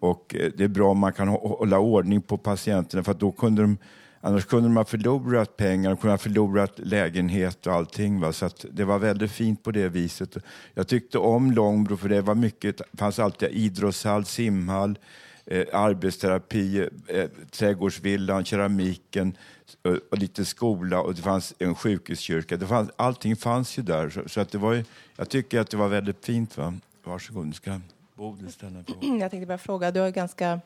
Och 0.00 0.34
eh, 0.38 0.52
det 0.56 0.64
är 0.64 0.68
bra 0.68 0.90
om 0.90 0.98
man 0.98 1.12
kan 1.12 1.28
hålla 1.28 1.78
ordning 1.78 2.22
på 2.22 2.36
patienterna 2.36 3.02
för 3.04 3.12
att 3.12 3.20
då 3.20 3.32
kunde 3.32 3.62
de 3.62 3.78
Annars 4.26 4.44
kunde 4.44 4.68
de 4.68 4.76
ha 4.76 4.84
förlorat 4.84 5.56
pengar, 5.56 5.90
de 5.90 5.96
kunde 5.96 6.12
ha 6.12 6.18
förlorat 6.18 6.72
lägenhet 6.76 7.66
och 7.66 7.72
allting. 7.72 8.20
Va? 8.20 8.32
Så 8.32 8.46
att 8.46 8.64
det 8.72 8.84
var 8.84 8.98
väldigt 8.98 9.30
fint 9.30 9.62
på 9.62 9.70
det 9.70 9.88
viset. 9.88 10.36
Jag 10.74 10.88
tyckte 10.88 11.18
om 11.18 11.52
Långbro 11.52 11.96
för 11.96 12.08
det 12.08 12.22
var 12.22 12.34
mycket, 12.34 12.80
det 12.92 12.98
fanns 12.98 13.18
alltid 13.18 13.48
idrottshall, 13.52 14.24
simhall, 14.24 14.98
eh, 15.46 15.64
arbetsterapi, 15.72 16.78
eh, 16.78 17.16
eh 17.16 17.28
trädgårdsvillan, 17.50 18.44
keramiken 18.44 19.36
och, 19.82 19.98
och 20.10 20.18
lite 20.18 20.44
skola 20.44 21.00
och 21.00 21.14
det 21.14 21.22
fanns 21.22 21.54
en 21.58 21.74
sjukhuskyrka. 21.74 22.56
Det 22.56 22.66
fanns, 22.66 22.90
allting 22.96 23.36
fanns 23.36 23.78
ju 23.78 23.82
där. 23.82 24.10
Så, 24.10 24.28
så 24.28 24.40
att 24.40 24.50
det 24.50 24.58
var 24.58 24.72
ju, 24.72 24.84
jag 25.16 25.28
tycker 25.28 25.60
att 25.60 25.70
det 25.70 25.76
var 25.76 25.88
väldigt 25.88 26.24
fint. 26.24 26.56
Va? 26.56 26.74
Varsågod, 27.04 27.46
nu 27.46 27.52
ska 27.52 27.80
Bodil 28.14 28.52
ställa 28.52 28.78
en 28.78 28.84
fråga. 28.84 29.16
Jag 29.16 29.30
tänkte 29.30 29.46
bara 29.46 29.58
fråga, 29.58 29.90
du 29.90 30.00
har 30.00 30.10
ganska 30.10 30.60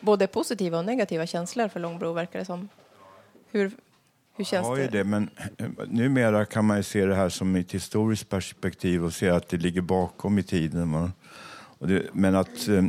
både 0.00 0.26
positiva 0.26 0.78
och 0.78 0.84
negativa 0.84 1.26
känslor 1.26 1.68
för 1.68 1.80
Långbro 1.80 2.12
verkar 2.12 2.38
det 2.38 2.44
som. 2.44 2.68
Hur, 3.50 3.72
hur 4.36 4.44
känns 4.44 4.78
ju 4.78 4.82
det? 4.82 4.88
det, 4.88 5.04
men 5.04 5.30
eh, 5.56 5.66
numera 5.86 6.44
kan 6.44 6.64
man 6.64 6.82
se 6.82 7.04
det 7.04 7.14
här 7.14 7.28
som 7.28 7.56
ett 7.56 7.74
historiskt 7.74 8.28
perspektiv 8.28 9.04
och 9.04 9.12
se 9.12 9.28
att 9.28 9.48
det 9.48 9.56
ligger 9.56 9.80
bakom 9.80 10.38
i 10.38 10.42
tiden. 10.42 11.12
Det, 11.78 12.02
men 12.12 12.34
att, 12.34 12.68
eh, 12.68 12.84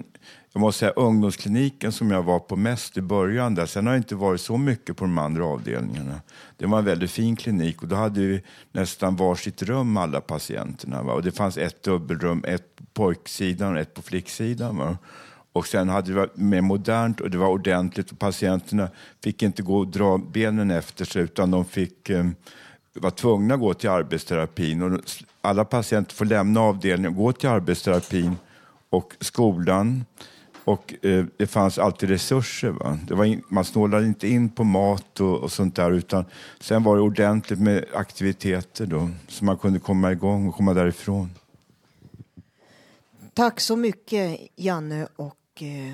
jag 0.54 0.60
måste 0.62 0.80
säga 0.80 0.92
ungdomskliniken 0.92 1.92
som 1.92 2.12
jag 2.12 2.24
var 2.24 2.40
på 2.40 2.56
mest 2.56 2.98
i 2.98 3.02
början 3.02 3.56
där, 3.56 3.66
sen 3.66 3.86
har 3.86 3.94
jag 3.94 4.00
inte 4.00 4.16
varit 4.16 4.42
så 4.42 4.58
mycket 4.58 4.98
på 4.98 5.06
de 5.06 5.18
andra 5.18 5.46
avdelningarna. 5.46 6.22
Det 6.58 6.66
var 6.66 6.80
en 6.80 6.86
väldigt 6.86 7.12
fin 7.12 7.36
klinik 7.36 7.82
och 7.82 7.88
då 7.88 7.96
hade 7.96 8.20
vi 8.20 8.44
nästan 8.72 9.16
varsitt 9.16 9.64
rum 9.64 9.98
alla 9.98 10.22
patienterna. 10.22 11.04
Va? 11.04 11.14
Och 11.14 11.24
det 11.24 11.32
fanns 11.32 11.58
ett 11.58 11.84
dubbelrum, 11.84 12.44
ett 12.48 12.76
på 12.76 12.84
pojksidan 12.94 13.74
och 13.74 13.80
ett 13.80 13.94
på 13.94 14.02
flicksidan. 14.02 14.78
Va? 14.78 14.98
Och 15.54 15.68
sen 15.68 15.90
hade 15.90 16.12
det 16.12 16.18
varit 16.18 16.38
mer 16.38 16.62
modernt 16.62 17.22
och 17.22 17.30
det 17.30 17.38
var 17.38 17.48
ordentligt 17.48 18.12
och 18.12 18.20
patienterna 18.20 18.90
fick 19.24 19.44
inte 19.44 19.62
gå 19.62 19.78
och 19.78 19.88
dra 19.88 20.18
benen 20.18 20.72
efter 20.72 21.06
sig 21.06 21.22
utan 21.22 21.52
de 21.52 21.66
fick 21.66 22.10
eh, 22.10 22.26
var 22.94 23.12
tvungna 23.12 23.54
att 23.54 23.60
gå 23.60 23.74
till 23.74 23.90
arbetsterapin. 23.90 24.82
Och 24.82 25.02
alla 25.42 25.66
patienter 25.66 26.16
får 26.16 26.26
lämna 26.26 26.62
avdelningen 26.62 27.12
och 27.12 27.24
gå 27.24 27.32
till 27.32 27.50
arbetsterapin 27.50 28.36
och 28.90 29.14
skolan. 29.20 30.06
Och 30.64 30.94
eh, 31.02 31.26
det 31.38 31.48
fanns 31.48 31.80
alltid 31.80 32.10
resurser. 32.10 32.70
Va? 32.70 33.00
Det 33.08 33.16
var 33.16 33.26
in, 33.26 33.44
man 33.50 33.66
snålade 33.66 34.06
inte 34.06 34.28
in 34.28 34.50
på 34.50 34.64
mat 34.64 35.20
och, 35.20 35.38
och 35.38 35.52
sånt 35.52 35.76
där 35.76 35.92
utan 35.92 36.26
sen 36.60 36.84
var 36.84 36.96
det 36.96 37.02
ordentligt 37.02 37.60
med 37.60 37.86
aktiviteter 37.94 38.86
då 38.86 39.10
så 39.28 39.46
man 39.46 39.58
kunde 39.58 39.80
komma 39.80 40.12
igång 40.12 40.48
och 40.48 40.56
komma 40.56 40.74
därifrån. 40.74 41.30
Tack 43.34 43.60
så 43.60 43.76
mycket, 43.76 44.40
Janne 44.56 45.08
och 45.16 45.39
eh, 45.64 45.94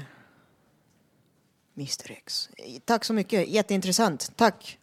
Mr 1.75 2.11
X. 2.11 2.49
Tack 2.85 3.03
så 3.03 3.13
mycket, 3.13 3.47
jätteintressant. 3.47 4.31
Tack. 4.37 4.79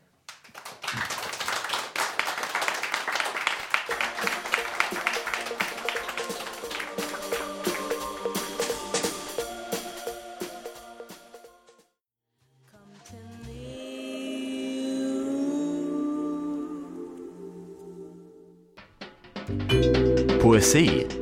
Poesi 20.43 21.22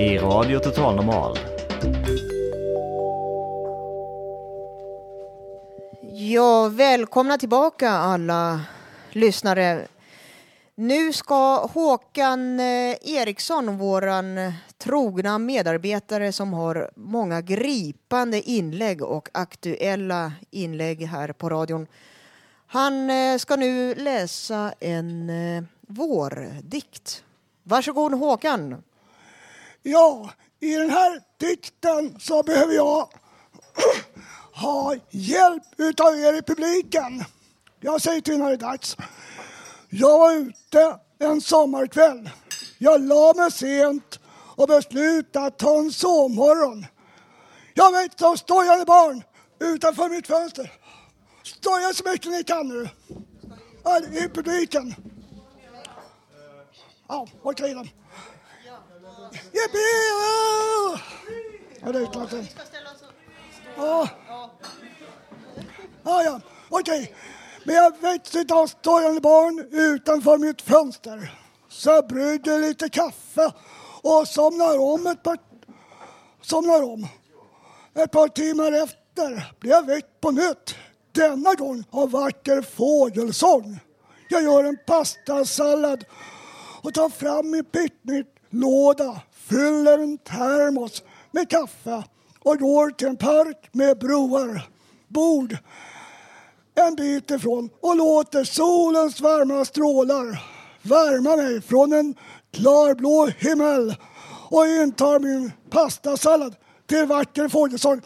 i 0.00 0.18
Radio 0.18 0.58
Total 0.58 0.96
Normal. 0.96 1.38
Ja, 6.12 6.68
välkomna 6.68 7.38
tillbaka 7.38 7.90
alla 7.90 8.60
lyssnare. 9.10 9.86
Nu 10.74 11.12
ska 11.12 11.66
Håkan 11.66 12.60
eh, 12.60 12.96
Eriksson, 13.02 13.78
våran 13.78 14.52
trogna 14.78 15.38
medarbetare 15.38 16.32
som 16.32 16.52
har 16.52 16.90
många 16.96 17.40
gripande 17.40 18.50
inlägg 18.50 19.02
och 19.02 19.28
aktuella 19.32 20.32
inlägg 20.50 21.02
här 21.02 21.32
på 21.32 21.48
radion. 21.48 21.86
Han 22.66 23.10
eh, 23.10 23.38
ska 23.38 23.56
nu 23.56 23.94
läsa 23.94 24.72
en 24.80 25.30
eh, 25.30 25.64
vårdikt. 25.80 27.24
Varsågod 27.62 28.12
Håkan. 28.14 28.82
Ja, 29.90 30.30
i 30.60 30.74
den 30.74 30.90
här 30.90 31.22
dikten 31.38 32.20
så 32.20 32.42
behöver 32.42 32.74
jag 32.74 33.08
ha 34.54 34.94
hjälp 35.10 35.62
utav 35.76 36.18
er 36.18 36.32
i 36.32 36.42
publiken. 36.42 37.24
Jag 37.80 38.02
säger 38.02 38.20
till 38.20 38.38
när 38.38 38.46
det 38.46 38.52
är 38.52 38.56
dags. 38.56 38.96
Jag 39.88 40.18
var 40.18 40.32
ute 40.32 40.98
en 41.18 41.40
sommarkväll. 41.40 42.30
Jag 42.78 43.02
la 43.02 43.34
mig 43.36 43.52
sent 43.52 44.20
och 44.56 44.68
beslutade 44.68 45.46
att 45.46 45.58
ta 45.58 45.78
en 45.78 45.92
sovmorgon. 45.92 46.86
Jag 47.74 47.92
vet 47.92 48.18
som 48.18 48.36
stojande 48.36 48.84
barn 48.84 49.22
utanför 49.58 50.08
mitt 50.08 50.26
fönster. 50.26 50.72
Stoja 51.42 51.94
så 51.94 52.10
mycket 52.10 52.30
ni 52.32 52.44
kan 52.44 52.68
nu. 52.68 52.88
I 54.24 54.28
publiken. 54.28 54.94
Ja, 57.08 57.26
okej 57.42 57.74
då. 57.74 57.84
Jippi! 59.32 59.88
Ja, 61.80 61.92
det 61.92 61.98
är 61.98 62.12
klart 62.12 62.30
det. 62.30 62.46
Ja. 63.76 64.08
Ja, 66.04 66.22
ja, 66.22 66.40
okej. 66.68 67.14
Men 67.64 67.74
jag 67.74 68.00
vet 68.00 68.34
idag 68.34 68.68
stojande 68.68 69.20
barn 69.20 69.68
utanför 69.70 70.38
mitt 70.38 70.62
fönster. 70.62 71.34
Så 71.68 71.90
jag 71.90 72.06
brygger 72.06 72.60
lite 72.60 72.88
kaffe 72.88 73.52
och 74.02 74.28
somnar 74.28 74.78
om 74.78 75.06
ett 75.06 75.22
par... 75.22 75.38
Somnar 76.42 76.82
om. 76.82 77.06
Ett 77.94 78.10
par 78.10 78.28
timmar 78.28 78.72
efter 78.72 79.54
blir 79.60 79.70
jag 79.70 79.86
väckt 79.86 80.20
på 80.20 80.30
nytt. 80.30 80.74
Denna 81.12 81.54
gång 81.54 81.84
av 81.90 82.10
vacker 82.10 82.62
fågelsång. 82.62 83.80
Jag 84.28 84.42
gör 84.42 84.64
en 84.64 84.78
pastasallad 84.86 86.04
och 86.82 86.94
tar 86.94 87.08
fram 87.08 87.50
min 87.50 87.64
Låda, 88.50 89.20
fyller 89.32 89.98
en 89.98 90.18
termos 90.18 91.02
med 91.30 91.50
kaffe 91.50 92.04
och 92.40 92.58
går 92.58 92.90
till 92.90 93.08
en 93.08 93.16
park 93.16 93.68
med 93.72 93.98
broar, 93.98 94.68
bord 95.08 95.56
en 96.74 96.94
bit 96.94 97.30
ifrån 97.30 97.70
och 97.80 97.96
låter 97.96 98.44
solens 98.44 99.20
varma 99.20 99.64
strålar 99.64 100.42
värma 100.82 101.36
mig 101.36 101.60
från 101.60 101.92
en 101.92 102.14
klarblå 102.50 103.26
himmel 103.26 103.96
och 104.50 104.66
intar 104.66 105.18
min 105.18 105.52
pastasallad 105.70 106.56
till 106.86 107.06
vacker 107.06 107.48
fågelsång. 107.48 108.00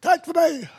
Tack 0.00 0.24
för 0.24 0.34
mig! 0.34 0.70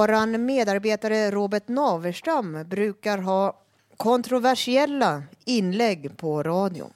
Våran 0.00 0.44
medarbetare 0.44 1.30
Robert 1.30 1.68
Naverstam 1.68 2.64
brukar 2.66 3.18
ha 3.18 3.60
kontroversiella 3.96 5.22
inlägg 5.44 6.16
på 6.16 6.42
radio. 6.42 6.90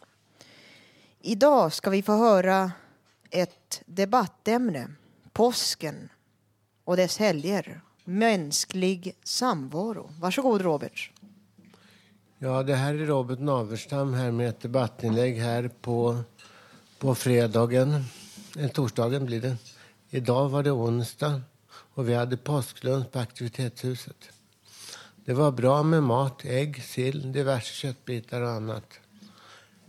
Idag 1.21 1.73
ska 1.73 1.91
vi 1.91 2.03
få 2.03 2.13
höra 2.13 2.73
ett 3.31 3.83
debattämne, 3.87 4.89
påsken 5.33 6.09
och 6.85 6.97
dess 6.97 7.19
helger, 7.19 7.81
mänsklig 8.05 9.17
samvaro. 9.25 10.11
Varsågod 10.21 10.61
Robert. 10.61 11.11
Ja, 12.39 12.63
det 12.63 12.75
här 12.75 12.95
är 12.95 13.07
Robert 13.07 13.39
Naverstam 13.39 14.15
här 14.15 14.31
med 14.31 14.49
ett 14.49 14.61
debattinlägg 14.61 15.37
här 15.37 15.71
på, 15.81 16.19
på 16.99 17.15
fredagen, 17.15 18.05
eller 18.57 18.69
torsdagen 18.69 19.27
blir 19.27 19.41
det. 19.41 19.57
Idag 20.11 20.49
var 20.49 20.63
det 20.63 20.71
onsdag 20.71 21.41
och 21.95 22.09
vi 22.09 22.15
hade 22.15 22.37
påsklunch 22.37 23.11
på 23.11 23.19
aktivitetshuset. 23.19 24.31
Det 25.25 25.35
var 25.35 25.51
bra 25.51 25.83
med 25.83 26.03
mat, 26.03 26.45
ägg, 26.45 26.83
sill, 26.85 27.33
diverse 27.33 27.75
köttbitar 27.75 28.41
och 28.41 28.51
annat. 28.51 28.99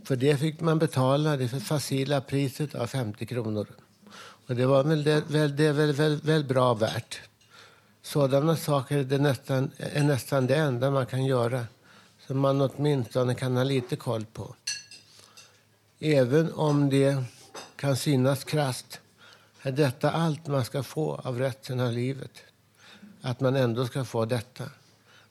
För 0.03 0.15
det 0.15 0.37
fick 0.37 0.61
man 0.61 0.79
betala 0.79 1.37
det 1.37 1.47
för 1.47 1.59
facila 1.59 2.21
priset 2.21 2.75
av 2.75 2.87
50 2.87 3.25
kronor. 3.25 3.67
Och 4.47 4.55
det 4.55 4.65
var 4.65 4.83
väl, 4.83 5.03
det, 5.03 5.23
väl, 5.29 5.55
det 5.55 5.71
väl, 5.71 5.93
väl, 5.93 6.15
väl 6.15 6.43
bra 6.43 6.73
värt. 6.73 7.21
Sådana 8.01 8.55
saker 8.55 8.97
är, 8.97 9.03
det 9.03 9.17
nästan, 9.17 9.71
är 9.77 10.03
nästan 10.03 10.47
det 10.47 10.55
enda 10.55 10.91
man 10.91 11.05
kan 11.05 11.25
göra 11.25 11.65
som 12.27 12.39
man 12.39 12.61
åtminstone 12.61 13.35
kan 13.35 13.57
ha 13.57 13.63
lite 13.63 13.95
koll 13.95 14.25
på. 14.25 14.55
Även 15.99 16.53
om 16.53 16.89
det 16.89 17.23
kan 17.75 17.97
synas 17.97 18.43
krast 18.43 18.99
är 19.65 19.71
detta 19.71 20.11
allt 20.11 20.47
man 20.47 20.65
ska 20.65 20.83
få 20.83 21.15
av 21.15 21.39
resten 21.39 21.79
av 21.79 21.91
livet. 21.91 22.31
Att 23.21 23.39
man 23.39 23.55
ändå 23.55 23.85
ska 23.85 24.05
få 24.05 24.25
detta. 24.25 24.63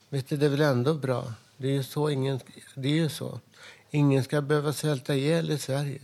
Visst 0.08 0.32
är 0.32 0.36
det 0.36 0.48
väl 0.48 0.60
ändå 0.60 0.94
bra? 0.94 1.32
Det 1.56 1.68
är 1.68 1.72
ju 1.72 1.82
så. 1.82 2.10
Ingen, 2.10 2.40
det 2.74 2.88
är 2.88 2.92
ju 2.92 3.08
så. 3.08 3.40
Ingen 3.90 4.24
ska 4.24 4.40
behöva 4.40 4.72
svälta 4.72 5.14
ihjäl 5.14 5.50
i 5.50 5.58
Sverige. 5.58 6.00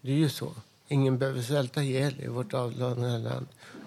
Det 0.00 0.12
är 0.12 0.16
ju 0.16 0.28
så. 0.28 0.52
Ingen 0.88 1.18
behöver 1.18 1.42
svälta 1.42 1.82
ihjäl 1.82 2.20
i 2.20 2.28
vårt 2.28 2.54
avlånga 2.54 3.18
land. 3.18 3.46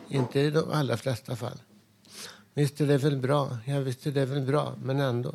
Inte 0.09 0.39
i 0.39 0.49
de 0.49 0.71
allra 0.71 0.97
flesta 0.97 1.35
fall. 1.35 1.59
Visst 2.53 2.81
är 2.81 2.87
det 2.87 2.97
väl 2.97 3.17
bra? 3.17 3.57
Ja, 3.65 3.79
visst 3.79 4.05
är 4.05 4.11
det 4.11 4.25
väl 4.25 4.41
bra, 4.41 4.75
men 4.81 4.99
ändå. 4.99 5.33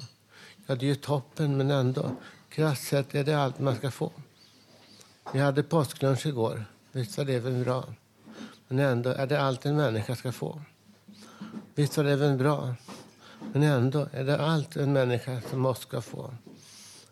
Ja, 0.67 0.75
det 0.75 0.87
är 0.87 0.89
ju 0.89 0.95
toppen, 0.95 1.57
men 1.57 1.71
ändå. 1.71 2.17
Krasst 2.49 2.89
sett 2.89 3.15
är 3.15 3.25
det 3.25 3.35
allt 3.35 3.59
man 3.59 3.77
ska 3.77 3.91
få. 3.91 4.13
Vi 5.33 5.39
hade 5.39 5.63
påsklunch 5.63 6.27
igår. 6.27 6.65
Visst 6.93 7.19
var 7.19 7.25
det 7.25 7.39
väl 7.39 7.65
bra? 7.65 7.85
Men 8.69 8.79
ändå 8.79 9.11
är 9.11 9.27
det 9.27 9.41
allt 9.41 9.67
en 9.67 9.77
människa 9.77 10.17
ska 10.17 10.33
få. 10.33 10.63
Visst 11.75 11.97
var 11.97 12.05
det 12.05 12.17
väl 12.17 12.37
bra? 12.37 12.75
Men 13.53 13.63
ändå 13.63 14.09
är 14.13 14.25
det 14.25 14.41
allt 14.41 14.77
en 14.77 14.93
människa 14.93 15.41
som 15.51 15.61
måste 15.61 15.83
ska 15.83 16.01
få. 16.01 16.35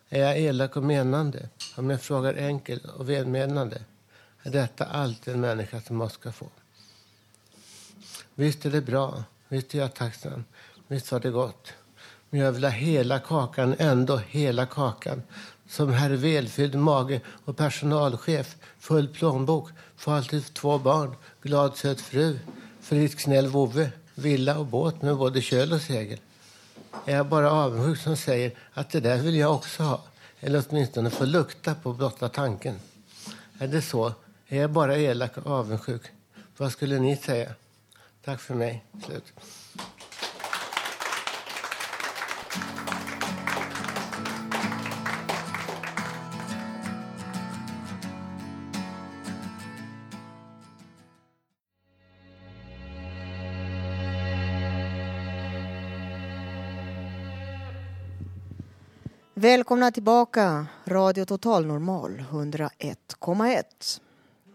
Är 0.08 0.20
jag 0.20 0.38
elak 0.38 0.76
och 0.76 0.82
menande? 0.82 1.48
Om 1.76 1.90
jag 1.90 2.00
frågar 2.00 2.34
enkel 2.34 2.80
och 2.96 3.10
välmenande 3.10 3.84
är 4.42 4.50
detta 4.50 4.84
allt 4.84 5.28
en 5.28 5.40
människa 5.40 5.80
som 5.80 5.96
måste 5.96 6.18
ska 6.18 6.32
få. 6.32 6.48
Visst 8.34 8.66
är 8.66 8.70
det 8.70 8.80
bra. 8.80 9.24
Visst 9.48 9.74
är 9.74 9.78
jag 9.78 9.94
tacksam. 9.94 10.44
Visst 10.86 11.12
var 11.12 11.20
det 11.20 11.30
gott. 11.30 11.72
Men 12.30 12.40
jag 12.40 12.52
vill 12.52 12.64
ha 12.64 12.70
hela 12.70 13.18
kakan, 13.18 13.74
ändå 13.78 14.16
hela 14.16 14.66
kakan. 14.66 15.22
Som 15.68 15.92
herr 15.92 16.10
välfylld 16.10 16.74
mage 16.74 17.20
och 17.44 17.56
personalchef, 17.56 18.56
full 18.78 19.08
plånbok, 19.08 19.70
får 19.96 20.12
alltid 20.12 20.54
två 20.54 20.78
barn, 20.78 21.14
glad 21.42 21.76
söt 21.76 22.00
fru, 22.00 22.38
frisk 22.80 23.20
snäll 23.20 23.48
vovve, 23.48 23.92
villa 24.14 24.58
och 24.58 24.66
båt 24.66 25.02
med 25.02 25.16
både 25.16 25.42
köl 25.42 25.72
och 25.72 25.80
segel. 25.80 26.18
Är 27.04 27.16
jag 27.16 27.26
bara 27.26 27.50
avundsjuk 27.50 27.98
som 27.98 28.16
säger 28.16 28.52
att 28.72 28.90
det 28.90 29.00
där 29.00 29.18
vill 29.18 29.36
jag 29.36 29.54
också 29.54 29.82
ha? 29.82 30.02
Eller 30.40 30.64
åtminstone 30.68 31.10
få 31.10 31.24
lukta 31.24 31.74
på 31.74 31.92
blotta 31.92 32.28
tanken. 32.28 32.80
Är 33.58 33.68
det 33.68 33.82
så? 33.82 34.12
Är 34.48 34.60
jag 34.60 34.70
bara 34.70 34.98
elak 34.98 35.38
och 35.38 35.46
avundsjuk? 35.46 36.02
Vad 36.56 36.72
skulle 36.72 36.98
ni 36.98 37.16
säga? 37.16 37.54
Tack 38.24 38.40
för 38.40 38.54
mig. 38.54 38.84
Slut. 39.06 39.24
Välkomna 59.46 59.90
tillbaka, 59.90 60.66
Radio 60.84 61.24
Total 61.24 61.66
Normal 61.66 62.24
101,1. 62.30 64.00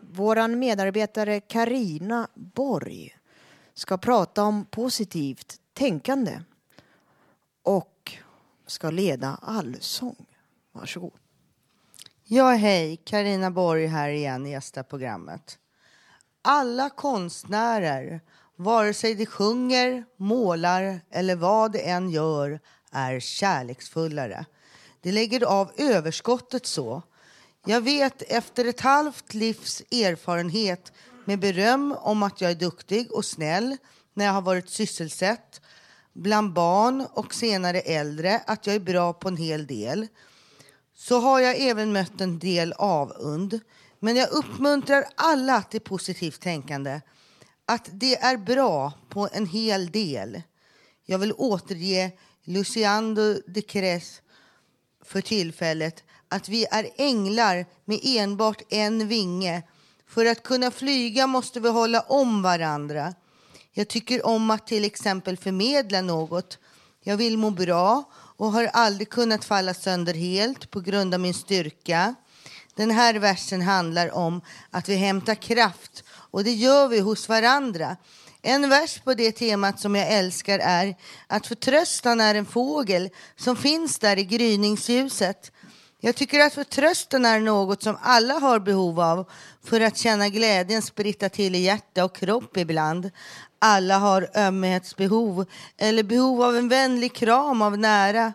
Vår 0.02 0.48
medarbetare 0.48 1.40
Karina 1.40 2.28
Borg 2.34 3.18
ska 3.74 3.98
prata 3.98 4.44
om 4.44 4.66
positivt 4.66 5.56
tänkande 5.74 6.40
och 7.64 8.18
ska 8.68 8.90
leda 8.90 9.40
allsång. 9.42 10.26
Varsågod. 10.72 11.20
Ja, 12.24 12.52
hej. 12.52 12.98
Karina 13.04 13.52
Borg 13.52 13.86
här 13.86 14.10
igen 14.10 14.48
i 14.48 14.52
gästar 14.52 14.84
programmet. 14.84 15.60
Alla 16.42 16.90
konstnärer, 16.90 18.22
vare 18.56 18.94
sig 18.94 19.16
de 19.16 19.26
sjunger, 19.26 20.06
målar 20.18 21.02
eller 21.10 21.36
vad 21.36 21.72
de 21.72 21.80
än 21.92 22.10
gör, 22.10 22.60
är 22.92 23.20
kärleksfullare. 23.20 24.46
De 25.02 25.12
lägger 25.12 25.44
av 25.44 25.72
överskottet 25.78 26.66
så. 26.66 27.02
Jag 27.66 27.82
vet 27.82 28.22
efter 28.22 28.66
ett 28.66 28.82
halvt 28.82 29.34
livs 29.34 29.82
erfarenhet 29.92 30.92
med 31.26 31.40
beröm 31.40 31.92
om 31.92 32.24
att 32.24 32.42
jag 32.42 32.52
är 32.52 32.56
duktig 32.56 33.12
och 33.12 33.26
snäll 33.26 33.78
när 34.14 34.26
jag 34.26 34.32
har 34.32 34.42
varit 34.42 34.70
sysselsatt 34.70 35.62
bland 36.14 36.54
barn 36.54 37.08
och 37.14 37.34
senare 37.34 37.80
äldre 37.80 38.42
att 38.48 38.68
jag 38.68 38.76
är 38.76 38.80
bra 38.80 39.14
på 39.14 39.28
en 39.28 39.38
hel 39.38 39.68
del 39.68 40.08
så 40.96 41.20
har 41.20 41.40
jag 41.40 41.62
även 41.62 41.92
mött 41.92 42.22
en 42.22 42.40
del 42.40 42.74
avund. 42.74 43.60
Men 44.00 44.16
jag 44.16 44.30
uppmuntrar 44.30 45.06
alla 45.16 45.62
till 45.62 45.82
positivt 45.82 46.42
tänkande. 46.42 47.02
Att 47.66 47.90
det 47.92 48.16
är 48.16 48.38
bra 48.38 48.94
på 49.10 49.30
en 49.34 49.46
hel 49.46 49.92
del. 49.92 50.42
Jag 51.06 51.18
vill 51.18 51.34
återge 51.34 52.12
Luciano 52.44 53.42
de 53.48 53.62
Cres 53.62 54.22
för 55.06 55.22
tillfället 55.22 56.04
att 56.30 56.50
vi 56.50 56.66
är 56.72 56.90
änglar 56.98 57.66
med 57.86 58.00
enbart 58.04 58.62
en 58.70 59.08
vinge. 59.08 59.64
För 60.08 60.26
att 60.26 60.44
kunna 60.44 60.72
flyga 60.72 61.28
måste 61.28 61.60
vi 61.60 61.70
hålla 61.70 62.02
om 62.02 62.42
varandra. 62.42 63.14
Jag 63.72 63.88
tycker 63.88 64.26
om 64.26 64.52
att 64.52 64.68
till 64.68 64.86
exempel 64.86 65.38
förmedla 65.38 66.02
något. 66.02 66.58
Jag 67.04 67.18
vill 67.18 67.38
må 67.38 67.50
bra 67.50 68.04
och 68.14 68.52
har 68.52 68.64
aldrig 68.64 69.10
kunnat 69.10 69.46
falla 69.46 69.74
sönder 69.74 70.14
helt 70.14 70.72
på 70.72 70.80
grund 70.80 71.14
av 71.14 71.20
min 71.20 71.34
styrka. 71.34 72.16
Den 72.76 72.92
här 72.92 73.14
versen 73.14 73.62
handlar 73.62 74.16
om 74.16 74.42
att 74.70 74.90
vi 74.90 74.96
hämtar 74.96 75.36
kraft 75.36 76.04
och 76.10 76.44
det 76.44 76.54
gör 76.54 76.88
vi 76.88 77.00
hos 77.00 77.30
varandra. 77.30 77.98
En 78.44 78.70
vers 78.70 79.00
på 79.00 79.14
det 79.14 79.32
temat 79.32 79.80
som 79.80 79.96
jag 79.96 80.12
älskar 80.12 80.60
är 80.60 80.96
att 81.28 81.48
förtröstan 81.48 82.22
är 82.22 82.36
en 82.36 82.46
fågel 82.46 83.10
som 83.36 83.56
finns 83.56 84.00
där 84.00 84.18
i 84.20 84.24
gryningsljuset. 84.24 85.52
Jag 86.00 86.16
tycker 86.16 86.40
att 86.40 86.54
förtröstan 86.54 87.26
är 87.26 87.40
något 87.40 87.84
som 87.84 87.98
alla 88.02 88.34
har 88.34 88.60
behov 88.60 89.00
av 89.00 89.30
för 89.64 89.82
att 89.82 89.98
känna 89.98 90.30
glädjen 90.30 90.82
spritta 90.82 91.30
till 91.30 91.56
i 91.56 91.60
hjärta 91.60 92.06
och 92.06 92.16
kropp 92.16 92.58
ibland. 92.58 93.12
Alla 93.60 93.98
har 93.98 94.30
ömhetsbehov 94.36 95.46
eller 95.78 96.04
behov 96.04 96.44
av 96.44 96.58
en 96.58 96.70
vänlig 96.70 97.14
kram 97.14 97.62
av 97.62 97.78
nära. 97.78 98.34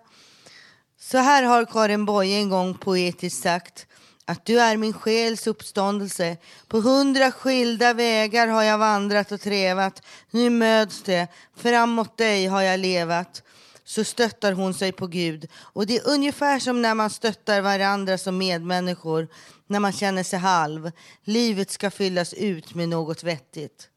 Så 1.01 1.19
här 1.19 1.43
har 1.43 1.65
Karin 1.65 2.05
Boye 2.05 2.37
en 2.37 2.51
gång 2.51 2.75
poetiskt 2.75 3.43
sagt 3.43 3.87
att 4.29 4.45
du 4.45 4.61
är 4.61 4.77
min 4.77 4.93
själs 4.93 5.47
uppståndelse. 5.47 6.37
På 6.69 6.81
hundra 6.81 7.33
skilda 7.33 7.93
vägar 7.93 8.49
har 8.49 8.63
jag 8.63 8.79
vandrat 8.79 9.33
och 9.33 9.41
trevat. 9.41 10.03
Nu 10.31 10.51
möts 10.51 11.03
det, 11.03 11.29
framåt 11.57 12.17
dig 12.17 12.47
har 12.47 12.63
jag 12.63 12.81
levat. 12.81 13.43
Så 13.85 14.05
stöttar 14.05 14.53
hon 14.53 14.75
sig 14.75 14.93
på 14.93 15.07
Gud. 15.07 15.49
Och 15.55 15.87
det 15.87 15.97
är 15.97 16.09
ungefär 16.09 16.59
som 16.59 16.83
när 16.83 16.95
man 16.95 17.11
stöttar 17.11 17.61
varandra 17.61 18.19
som 18.19 18.39
medmänniskor. 18.39 19.29
När 19.67 19.81
man 19.81 19.93
känner 19.93 20.23
sig 20.23 20.39
halv. 20.39 20.91
Livet 21.25 21.71
ska 21.71 21.91
fyllas 21.91 22.33
ut 22.35 22.75
med 22.75 22.89
något 22.89 23.23
vettigt. 23.23 23.89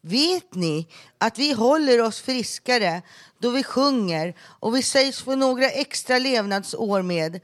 Vet 0.00 0.54
ni 0.54 0.88
att 1.18 1.38
vi 1.38 1.52
håller 1.52 2.00
oss 2.00 2.20
friskare 2.20 3.02
då 3.38 3.50
vi 3.50 3.62
sjunger 3.62 4.36
och 4.40 4.76
vi 4.76 4.82
sägs 4.82 5.22
få 5.22 5.34
några 5.34 5.70
extra 5.70 6.18
levnadsår 6.18 7.02
med? 7.02 7.40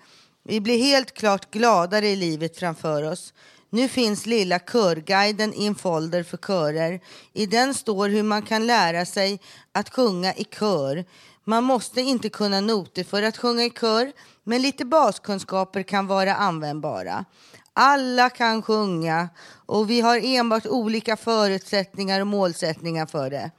Vi 0.49 0.61
blir 0.61 0.79
helt 0.79 1.15
klart 1.15 1.51
gladare 1.51 2.09
i 2.09 2.17
livet 2.17 2.57
framför 2.57 3.03
oss. 3.03 3.35
Nu 3.71 3.89
finns 3.89 4.27
lilla 4.27 4.59
körguiden 4.59 5.55
i 5.55 5.67
en 5.67 5.75
folder 5.75 6.23
för 6.23 6.37
körer. 6.37 7.01
I 7.33 7.47
den 7.47 7.75
står 7.75 8.09
hur 8.09 8.23
man 8.23 8.43
kan 8.43 8.67
lära 8.67 9.07
sig 9.07 9.41
att 9.73 9.95
sjunga 9.95 10.35
i 10.35 10.45
kör. 10.45 11.05
Man 11.45 11.65
måste 11.65 12.01
inte 12.01 12.29
kunna 12.29 12.61
noter 12.61 13.05
för 13.05 13.23
att 13.23 13.37
sjunga 13.37 13.65
i 13.65 13.71
kör, 13.71 14.13
men 14.45 14.63
lite 14.63 14.85
baskunskaper 14.85 15.83
kan 15.83 16.07
vara 16.07 16.35
användbara. 16.35 17.25
Alla 17.73 18.31
kan 18.31 18.63
sjunga 18.63 19.29
och 19.67 19.91
vi 19.91 20.01
har 20.01 20.21
enbart 20.25 20.67
olika 20.67 21.17
förutsättningar 21.17 22.21
och 22.21 22.27
målsättningar 22.27 23.07
för 23.07 23.31
det. 23.31 23.51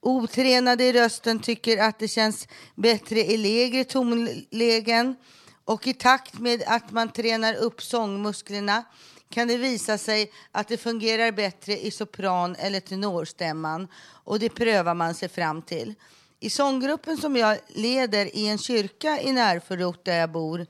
Otränade 0.00 0.84
i 0.84 0.92
rösten 0.92 1.38
tycker 1.38 1.78
att 1.82 1.98
det 1.98 2.08
känns 2.08 2.48
bättre 2.74 3.20
i 3.20 3.36
lägre 3.36 3.84
tonlägen 3.84 5.16
och 5.64 5.86
i 5.86 5.94
takt 5.94 6.38
med 6.38 6.62
att 6.66 6.90
man 6.90 7.08
tränar 7.08 7.54
upp 7.54 7.82
sångmusklerna 7.82 8.84
kan 9.28 9.48
det 9.48 9.56
visa 9.56 9.98
sig 9.98 10.32
att 10.52 10.68
det 10.68 10.76
fungerar 10.76 11.32
bättre 11.32 11.78
i 11.78 11.90
sopran 11.90 12.56
eller 12.58 12.80
tenorstämman 12.80 13.88
och 14.24 14.38
det 14.38 14.48
prövar 14.48 14.94
man 14.94 15.14
sig 15.14 15.28
fram 15.28 15.62
till. 15.62 15.94
I 16.40 16.50
sånggruppen 16.50 17.16
som 17.16 17.36
jag 17.36 17.58
leder 17.68 18.36
i 18.36 18.48
en 18.48 18.58
kyrka 18.58 19.20
i 19.20 19.32
närförort 19.32 20.04
där 20.04 20.18
jag 20.18 20.30
bor 20.30 20.66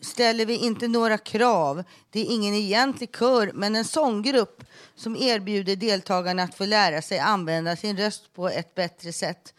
ställer 0.00 0.46
vi 0.46 0.56
inte 0.56 0.88
några 0.88 1.18
krav. 1.18 1.84
Det 2.10 2.20
är 2.20 2.34
ingen 2.34 2.54
egentlig 2.54 3.16
kör, 3.16 3.50
men 3.54 3.76
en 3.76 3.84
sånggrupp 3.84 4.64
som 4.94 5.16
erbjuder 5.16 5.76
deltagarna 5.76 6.42
att 6.42 6.54
få 6.54 6.64
lära 6.64 7.02
sig 7.02 7.18
använda 7.18 7.76
sin 7.76 7.96
röst 7.96 8.34
på 8.34 8.48
ett 8.48 8.74
bättre 8.74 9.12
sätt. 9.12 9.54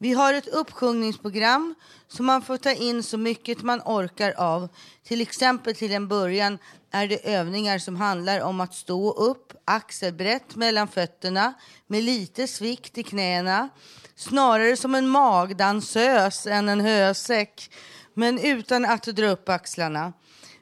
Vi 0.00 0.12
har 0.12 0.34
ett 0.34 0.48
uppsjungningsprogram 0.48 1.74
som 2.08 2.26
man 2.26 2.42
får 2.42 2.56
ta 2.56 2.72
in 2.72 3.02
så 3.02 3.18
mycket 3.18 3.62
man 3.62 3.80
orkar 3.84 4.32
av. 4.36 4.68
Till 5.04 5.20
exempel 5.20 5.74
till 5.74 5.92
en 5.92 6.08
början 6.08 6.58
är 6.90 7.08
det 7.08 7.34
övningar 7.34 7.78
som 7.78 7.96
handlar 7.96 8.40
om 8.40 8.60
att 8.60 8.74
stå 8.74 9.12
upp 9.12 9.52
axelbrett 9.64 10.56
mellan 10.56 10.88
fötterna 10.88 11.54
med 11.86 12.02
lite 12.02 12.46
svikt 12.46 12.98
i 12.98 13.02
knäna. 13.02 13.68
Snarare 14.16 14.76
som 14.76 14.94
en 14.94 15.08
magdansös 15.08 16.46
än 16.46 16.68
en 16.68 16.80
hösäck, 16.80 17.70
men 18.14 18.38
utan 18.38 18.84
att 18.84 19.02
dra 19.02 19.26
upp 19.26 19.48
axlarna. 19.48 20.12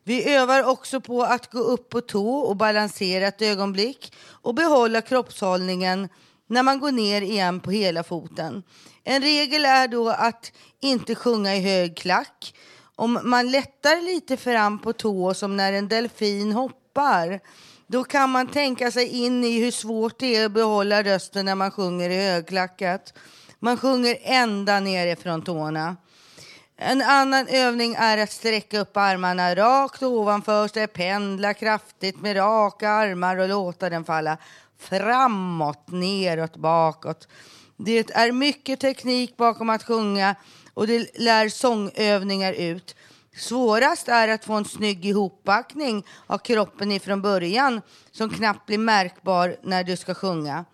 Vi 0.04 0.34
övar 0.34 0.64
också 0.64 1.00
på 1.00 1.22
att 1.22 1.52
gå 1.52 1.58
upp 1.58 1.88
på 1.88 2.00
tå 2.00 2.36
och 2.36 2.56
balansera 2.56 3.26
ett 3.26 3.42
ögonblick 3.42 4.12
och 4.28 4.54
behålla 4.54 5.00
kroppshållningen 5.00 6.08
när 6.46 6.62
man 6.62 6.80
går 6.80 6.92
ner 6.92 7.22
igen 7.22 7.60
på 7.60 7.70
hela 7.70 8.02
foten. 8.02 8.62
En 9.08 9.22
regel 9.22 9.64
är 9.64 9.88
då 9.88 10.08
att 10.08 10.52
inte 10.80 11.14
sjunga 11.14 11.56
i 11.56 11.60
hög 11.60 11.96
klack. 11.96 12.54
Om 12.96 13.18
man 13.22 13.50
lättar 13.50 14.02
lite 14.02 14.36
fram 14.36 14.78
på 14.78 14.92
tå 14.92 15.34
som 15.34 15.56
när 15.56 15.72
en 15.72 15.88
delfin 15.88 16.52
hoppar 16.52 17.40
då 17.86 18.04
kan 18.04 18.30
man 18.30 18.46
tänka 18.46 18.90
sig 18.90 19.06
in 19.06 19.44
i 19.44 19.60
hur 19.60 19.70
svårt 19.70 20.18
det 20.18 20.36
är 20.36 20.46
att 20.46 20.52
behålla 20.52 21.02
rösten 21.02 21.44
när 21.44 21.54
man 21.54 21.70
sjunger 21.70 22.10
i 22.10 22.30
högklackat. 22.30 23.14
Man 23.58 23.76
sjunger 23.76 24.16
ända 24.22 24.80
nerifrån 24.80 25.42
tårna. 25.42 25.96
En 26.76 27.02
annan 27.02 27.48
övning 27.48 27.94
är 27.98 28.18
att 28.18 28.32
sträcka 28.32 28.80
upp 28.80 28.96
armarna 28.96 29.54
rakt 29.54 30.02
ovanför 30.02 30.68
sig, 30.68 30.86
pendla 30.86 31.54
kraftigt 31.54 32.20
med 32.20 32.36
raka 32.36 32.88
armar 32.88 33.36
och 33.36 33.48
låta 33.48 33.90
den 33.90 34.04
falla 34.04 34.36
framåt, 34.78 35.88
neråt, 35.88 36.56
bakåt. 36.56 37.28
Det 37.76 38.10
är 38.10 38.32
mycket 38.32 38.80
teknik 38.80 39.36
bakom 39.36 39.70
att 39.70 39.82
sjunga 39.82 40.36
och 40.74 40.86
det 40.86 41.18
lär 41.18 41.48
sångövningar 41.48 42.52
ut. 42.52 42.96
Svårast 43.36 44.08
är 44.08 44.28
att 44.28 44.44
få 44.44 44.52
en 44.52 44.64
snygg 44.64 45.06
ihopbackning 45.06 46.06
av 46.26 46.38
kroppen 46.38 46.92
ifrån 46.92 47.22
början 47.22 47.80
som 48.10 48.30
knappt 48.30 48.66
blir 48.66 48.78
märkbar 48.78 49.56
när 49.62 49.84
du 49.84 49.96
ska 49.96 50.14
sjunga. 50.14 50.64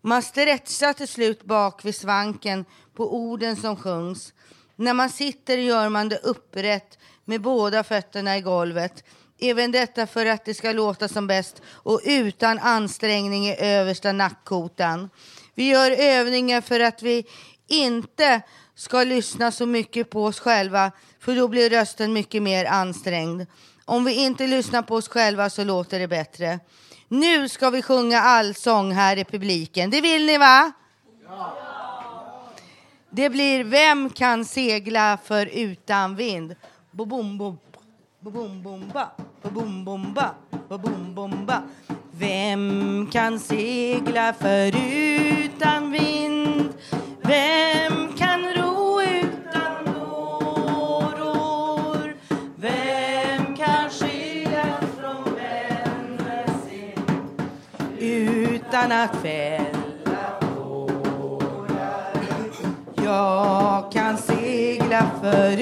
Man 0.00 0.22
stretchar 0.22 0.92
till 0.92 1.08
slut 1.08 1.44
bak 1.44 1.84
vid 1.84 1.94
svanken 1.94 2.64
på 2.94 3.16
orden 3.16 3.56
som 3.56 3.76
sjungs. 3.76 4.32
När 4.76 4.94
man 4.94 5.10
sitter 5.10 5.58
gör 5.58 5.88
man 5.88 6.08
det 6.08 6.18
upprätt 6.18 6.98
med 7.24 7.40
båda 7.40 7.84
fötterna 7.84 8.36
i 8.36 8.40
golvet. 8.40 9.04
Även 9.38 9.72
detta 9.72 10.06
för 10.06 10.26
att 10.26 10.44
det 10.44 10.54
ska 10.54 10.72
låta 10.72 11.08
som 11.08 11.26
bäst 11.26 11.62
och 11.66 12.00
utan 12.04 12.58
ansträngning 12.58 13.46
i 13.46 13.56
översta 13.58 14.12
nackkotan. 14.12 15.10
Vi 15.54 15.68
gör 15.68 15.90
övningar 15.90 16.60
för 16.60 16.80
att 16.80 17.02
vi 17.02 17.26
inte 17.66 18.42
ska 18.74 19.04
lyssna 19.04 19.50
så 19.50 19.66
mycket 19.66 20.10
på 20.10 20.24
oss 20.24 20.40
själva 20.40 20.92
för 21.20 21.36
då 21.36 21.48
blir 21.48 21.70
rösten 21.70 22.12
mycket 22.12 22.42
mer 22.42 22.64
ansträngd. 22.64 23.46
Om 23.84 24.04
vi 24.04 24.24
inte 24.24 24.46
lyssnar 24.46 24.82
på 24.82 24.94
oss 24.94 25.08
själva 25.08 25.50
så 25.50 25.64
låter 25.64 25.98
det 25.98 26.08
bättre. 26.08 26.60
Nu 27.08 27.48
ska 27.48 27.70
vi 27.70 27.82
sjunga 27.82 28.20
allsång 28.20 28.92
här 28.92 29.16
i 29.16 29.24
publiken. 29.24 29.90
Det 29.90 30.00
vill 30.00 30.26
ni 30.26 30.38
va? 30.38 30.72
Ja. 31.28 31.56
Det 33.10 33.30
blir 33.30 33.64
Vem 33.64 34.10
kan 34.10 34.44
segla 34.44 35.18
för 35.24 35.46
utan 35.46 36.16
vind? 36.16 36.54
Bo 36.90 37.04
bom 37.04 37.38
bom 37.38 37.58
bo 38.24 38.30
bom 38.30 38.62
bom 38.62 38.88
ba 38.88 39.10
bo 39.42 39.50
bom 39.50 39.84
bom 39.84 40.14
ba 40.14 40.34
bo 40.68 40.78
bom 40.78 41.14
bom 41.14 41.46
ba 41.46 41.62
vem 42.18 43.06
kan 43.12 43.38
segla 43.38 44.32
förutan 44.32 45.90
vind? 45.92 46.74
Vem 47.22 48.12
kan 48.16 48.40
ro 48.56 49.00
utan 49.02 49.96
åror? 49.96 52.14
Vem 52.56 53.56
kan 53.56 53.90
skiljas 53.90 54.84
från 55.00 55.34
vänner 55.34 56.46
sin 56.68 57.04
utan 57.98 58.92
att 58.92 59.16
fälla 59.22 60.38
tårar? 60.40 62.14
Jag 63.04 63.92
kan 63.92 64.18
segla 64.18 65.10
för 65.22 65.56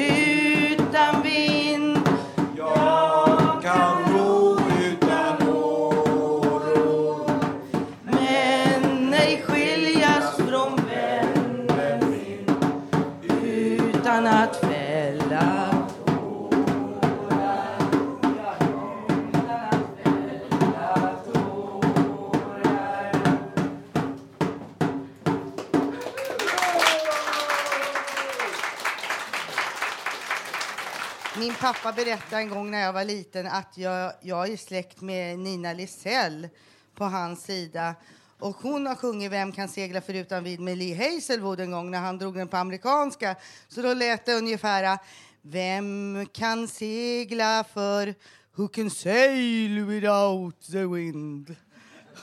pappa 31.72 31.92
berättade 31.92 32.42
en 32.42 32.48
gång 32.48 32.70
när 32.70 32.80
jag 32.80 32.92
var 32.92 33.04
liten 33.04 33.46
att 33.46 33.78
jag, 33.78 34.12
jag 34.20 34.48
är 34.48 34.56
släkt 34.56 35.00
med 35.00 35.38
Nina 35.38 35.72
Lisell 35.72 36.48
på 36.94 37.04
hans 37.04 37.44
sida. 37.44 37.94
Och 38.38 38.56
hon 38.56 38.86
har 38.86 38.94
sjungit 38.94 39.32
Vem 39.32 39.52
kan 39.52 39.68
segla 39.68 40.00
förutan 40.00 40.44
vid 40.44 40.60
med 40.60 40.78
Lee 40.78 40.94
Hazelwood 40.94 41.60
en 41.60 41.70
gång 41.70 41.90
när 41.90 41.98
han 41.98 42.18
drog 42.18 42.34
den 42.34 42.48
på 42.48 42.56
amerikanska. 42.56 43.36
Så 43.68 43.82
då 43.82 43.94
lät 43.94 44.26
det 44.26 44.34
ungefär 44.34 44.98
Vem 45.42 46.26
kan 46.32 46.68
segla 46.68 47.64
för 47.72 48.14
Who 48.54 48.68
can 48.68 48.90
sail 48.90 49.84
without 49.84 50.60
the 50.72 50.84
wind? 50.86 51.56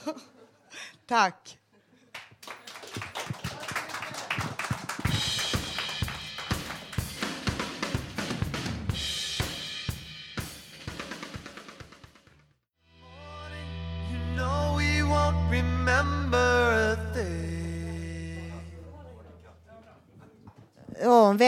Tack. 1.06 1.58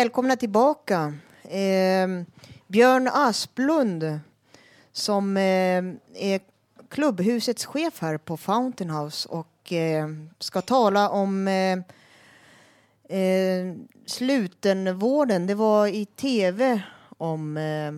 Välkomna 0.02 0.36
tillbaka. 0.36 1.14
Eh, 1.42 2.08
Björn 2.66 3.08
Asplund 3.12 4.20
som 4.92 5.36
eh, 5.36 5.84
är 6.14 6.40
klubbhusets 6.88 7.64
chef 7.64 8.00
här 8.00 8.18
på 8.18 8.36
Fountain 8.36 8.90
House 8.90 9.28
och 9.28 9.72
eh, 9.72 10.08
ska 10.38 10.62
tala 10.62 11.08
om 11.08 11.48
eh, 11.48 11.78
eh, 13.18 13.74
slutenvården. 14.06 15.46
Det 15.46 15.54
var 15.54 15.86
i 15.86 16.04
tv 16.04 16.82
om 17.18 17.56
eh, 17.56 17.92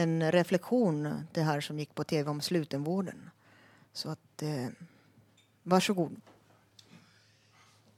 en 0.00 0.32
reflektion 0.32 1.26
det 1.32 1.42
här 1.42 1.60
som 1.60 1.78
gick 1.78 1.94
på 1.94 2.04
tv 2.04 2.30
om 2.30 2.40
slutenvården. 2.40 3.30
Så 3.92 4.10
att, 4.10 4.42
eh, 4.42 4.68
varsågod. 5.62 6.20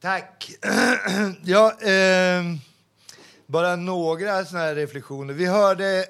Tack. 0.01 0.51
ja, 1.45 1.73
eh, 1.83 2.43
bara 3.47 3.77
några 3.77 4.45
såna 4.45 4.61
här 4.61 4.75
reflektioner. 4.75 5.35
Vi 5.35 5.47
hörde 5.47 6.07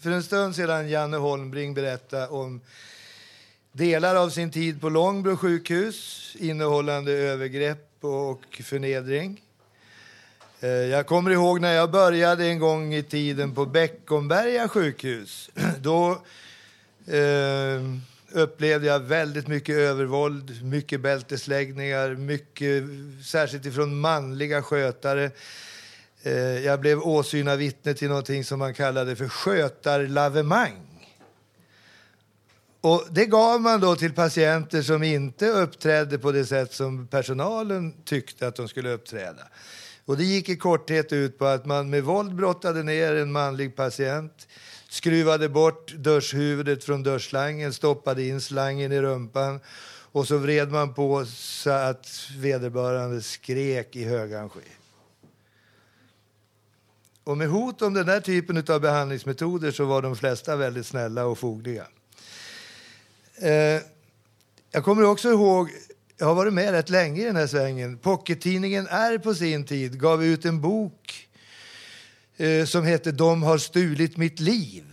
för 0.00 0.10
en 0.10 0.22
stund 0.22 0.56
sedan 0.56 0.88
Janne 0.88 1.16
Holmbring 1.16 1.74
berätta 1.74 2.28
om 2.28 2.60
delar 3.72 4.16
av 4.16 4.30
sin 4.30 4.50
tid 4.50 4.80
på 4.80 4.88
Långbro 4.88 5.36
sjukhus 5.36 6.26
innehållande 6.38 7.12
övergrepp 7.12 8.04
och 8.04 8.60
förnedring. 8.64 9.40
Eh, 10.60 10.68
jag 10.68 11.06
kommer 11.06 11.30
ihåg 11.30 11.60
när 11.60 11.72
jag 11.72 11.90
började 11.90 12.46
en 12.46 12.58
gång 12.58 12.94
i 12.94 13.02
tiden 13.02 13.54
på 13.54 13.66
Beckomberga 13.66 14.68
sjukhus. 14.68 15.50
Då 15.80 16.10
eh, 17.06 17.80
upplevde 18.32 18.86
jag 18.86 19.00
väldigt 19.00 19.48
mycket 19.48 19.76
övervåld, 19.76 20.64
mycket 20.64 21.00
bältesläggningar, 21.00 22.14
mycket, 22.14 22.84
särskilt 23.24 23.66
ifrån 23.66 24.00
manliga 24.00 24.62
skötare. 24.62 25.30
Eh, 26.22 26.32
Jag 26.64 26.80
blev 26.80 27.00
åsyna 27.00 27.56
vittne 27.56 27.94
till 27.94 28.08
någonting 28.08 28.44
som 28.44 28.58
man 28.58 28.74
kallade 28.74 29.16
för 29.16 29.28
skötarlavemang. 29.28 30.86
Och 32.80 33.04
det 33.10 33.26
gav 33.26 33.60
man 33.60 33.80
då 33.80 33.96
till 33.96 34.12
patienter 34.14 34.82
som 34.82 35.02
inte 35.02 35.48
uppträdde 35.48 36.18
på 36.18 36.32
det 36.32 36.46
sätt 36.46 36.72
som 36.72 37.06
personalen 37.06 37.92
tyckte 38.04 38.46
att 38.46 38.56
de 38.56 38.68
skulle 38.68 38.90
uppträda. 38.92 39.48
Och 40.04 40.16
det 40.16 40.24
gick 40.24 40.48
i 40.48 40.56
korthet 40.56 41.12
ut 41.12 41.38
på 41.38 41.46
att 41.46 41.66
man 41.66 41.90
med 41.90 42.04
våld 42.04 42.34
brottade 42.34 42.82
ner 42.82 43.14
en 43.14 43.32
manlig 43.32 43.76
patient, 43.76 44.48
skruvade 44.88 45.48
bort 45.48 45.92
duschhuvudet 45.92 46.84
från 46.84 47.02
duschslangen, 47.02 47.72
stoppade 47.72 48.22
in 48.26 48.40
slangen 48.40 48.92
i 48.92 49.00
rumpan 49.00 49.60
och 50.12 50.28
så 50.28 50.36
vred 50.36 50.70
man 50.70 50.94
på 50.94 51.24
så 51.26 51.70
att 51.70 52.30
vederbörande 52.38 53.22
skrek 53.22 53.96
i 53.96 54.04
högansky. 54.04 54.60
Och 57.24 57.38
med 57.38 57.48
hot 57.48 57.82
om 57.82 57.94
den 57.94 58.06
där 58.06 58.20
typen 58.20 58.64
av 58.68 58.80
behandlingsmetoder 58.80 59.70
så 59.70 59.84
var 59.84 60.02
de 60.02 60.16
flesta 60.16 60.56
väldigt 60.56 60.86
snälla 60.86 61.26
och 61.26 61.38
fogliga. 61.38 61.86
Eh, 63.42 63.82
jag 64.70 64.84
kommer 64.84 65.04
också 65.04 65.30
ihåg, 65.30 65.70
jag 66.16 66.26
har 66.26 66.34
varit 66.34 66.52
med 66.52 66.70
rätt 66.70 66.90
länge 66.90 67.22
i 67.22 67.24
den 67.24 67.36
här 67.36 67.46
svängen. 67.46 67.98
Pockettidningen 67.98 68.86
R 68.90 69.18
på 69.18 69.34
sin 69.34 69.64
tid 69.64 70.00
gav 70.00 70.24
ut 70.24 70.44
en 70.44 70.60
bok 70.60 71.28
eh, 72.36 72.64
som 72.64 72.84
hette 72.84 73.12
De 73.12 73.42
har 73.42 73.58
stulit 73.58 74.16
mitt 74.16 74.40
liv. 74.40 74.84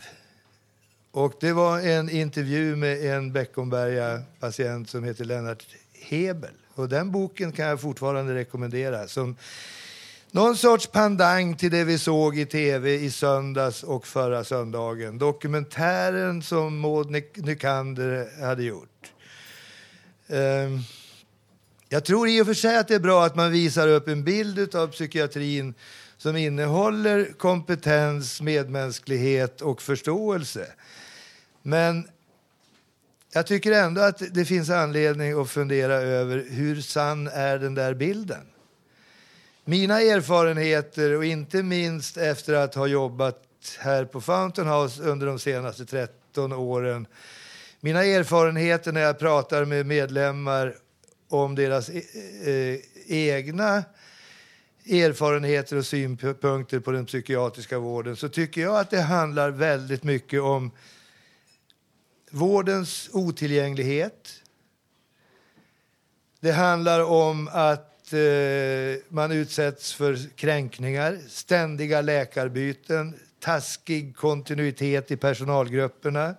Och 1.11 1.34
det 1.39 1.53
var 1.53 1.80
en 1.80 2.09
intervju 2.09 2.75
med 2.75 3.15
en 3.15 3.34
Beckomberga-patient 3.34 4.89
som 4.89 5.03
heter 5.03 5.25
Lennart 5.25 5.65
Hebel. 5.93 6.53
Och 6.73 6.89
den 6.89 7.11
boken 7.11 7.51
kan 7.51 7.65
jag 7.65 7.82
fortfarande 7.82 8.36
rekommendera 8.36 9.07
som 9.07 9.36
någon 10.32 10.57
sorts 10.57 10.88
pandang 10.88 11.55
till 11.55 11.71
det 11.71 11.84
vi 11.84 11.97
såg 11.97 12.39
i 12.39 12.45
tv 12.45 12.93
i 12.93 13.11
söndags 13.11 13.84
och 13.84 14.07
förra 14.07 14.43
söndagen. 14.43 15.17
Dokumentären 15.17 16.41
som 16.41 16.80
Maud 16.80 17.09
Nykander 17.36 18.41
hade 18.45 18.63
gjort. 18.63 19.11
Um, 20.28 20.84
jag 21.89 22.05
tror 22.05 22.28
i 22.28 22.41
och 22.41 22.45
för 22.45 22.53
sig 22.53 22.78
att 22.78 22.88
det 22.88 22.95
är 22.95 22.99
bra 22.99 23.25
att 23.25 23.36
man 23.36 23.51
visar 23.51 23.88
upp 23.88 24.07
en 24.07 24.23
bild 24.23 24.75
av 24.75 24.88
psykiatrin 24.88 25.73
som 26.17 26.36
innehåller 26.36 27.34
kompetens, 27.38 28.41
medmänsklighet 28.41 29.61
och 29.61 29.82
förståelse. 29.82 30.67
Men 31.61 32.07
jag 33.34 33.47
tycker 33.47 33.71
ändå 33.71 34.01
att 34.01 34.21
det 34.34 34.45
finns 34.45 34.69
anledning 34.69 35.41
att 35.41 35.49
fundera 35.49 35.93
över 35.93 36.45
hur 36.49 36.82
sann 36.82 37.28
är 37.28 37.59
den 37.59 37.75
där 37.75 37.93
bilden? 37.93 38.45
Mina 39.70 40.01
erfarenheter, 40.01 41.15
och 41.18 41.26
inte 41.26 41.63
minst 41.63 42.18
efter 42.18 42.53
att 42.53 42.76
ha 42.76 42.88
jobbat 42.88 43.43
här 43.80 44.05
på 44.05 44.22
Fountain 44.22 44.68
House 44.68 45.03
under 45.03 45.28
de 45.28 45.39
senaste 45.39 45.86
13 45.86 46.53
åren. 46.53 47.07
Mina 47.80 48.03
erfarenheter 48.03 48.91
när 48.91 49.01
jag 49.01 49.20
pratar 49.20 49.65
med 49.65 49.86
medlemmar 49.86 50.76
om 51.30 51.55
deras 51.55 51.89
e- 51.89 52.03
eh, 52.45 52.80
egna 53.07 53.84
erfarenheter 54.89 55.76
och 55.76 55.86
synpunkter 55.86 56.80
på 56.80 56.91
den 56.91 57.05
psykiatriska 57.05 57.80
vården 57.80 58.15
så 58.15 58.30
tycker 58.30 58.61
jag 58.61 58.80
att 58.80 58.89
det 58.89 59.01
handlar 59.01 59.49
väldigt 59.49 60.03
mycket 60.03 60.41
om 60.41 60.72
vårdens 62.32 63.09
otillgänglighet. 63.13 64.43
Det 66.39 66.51
handlar 66.51 67.03
om 67.03 67.49
att 67.51 67.97
eh, 68.14 68.99
man 69.10 69.32
utsätts 69.32 69.93
för 69.93 70.36
kränkningar, 70.36 71.20
ständiga 71.28 72.01
läkarbyten, 72.01 73.16
taskig 73.39 74.16
kontinuitet 74.16 75.12
i 75.12 75.18
personalgrupperna. 75.18 76.36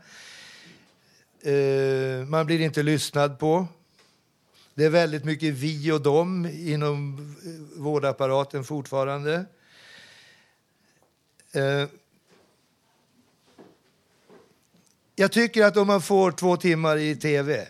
Eh, 1.43 2.27
man 2.27 2.47
blir 2.47 2.61
inte 2.61 2.83
lyssnad 2.83 3.39
på. 3.39 3.67
Det 4.75 4.85
är 4.85 4.91
väldigt 4.91 5.25
mycket 5.25 5.55
vi 5.55 5.93
och 5.93 6.03
dem 6.03 6.47
inom 6.47 7.19
eh, 7.45 7.83
vårdapparaten 7.83 8.65
fortfarande. 8.65 9.45
Eh, 11.53 11.87
jag 15.17 15.33
tycker 15.33 15.65
att 15.65 15.77
om 15.77 15.87
man 15.87 16.03
får 16.03 16.33
två 16.33 16.57
timmar 16.57 16.97
i 16.97 17.17
tv 17.17 17.69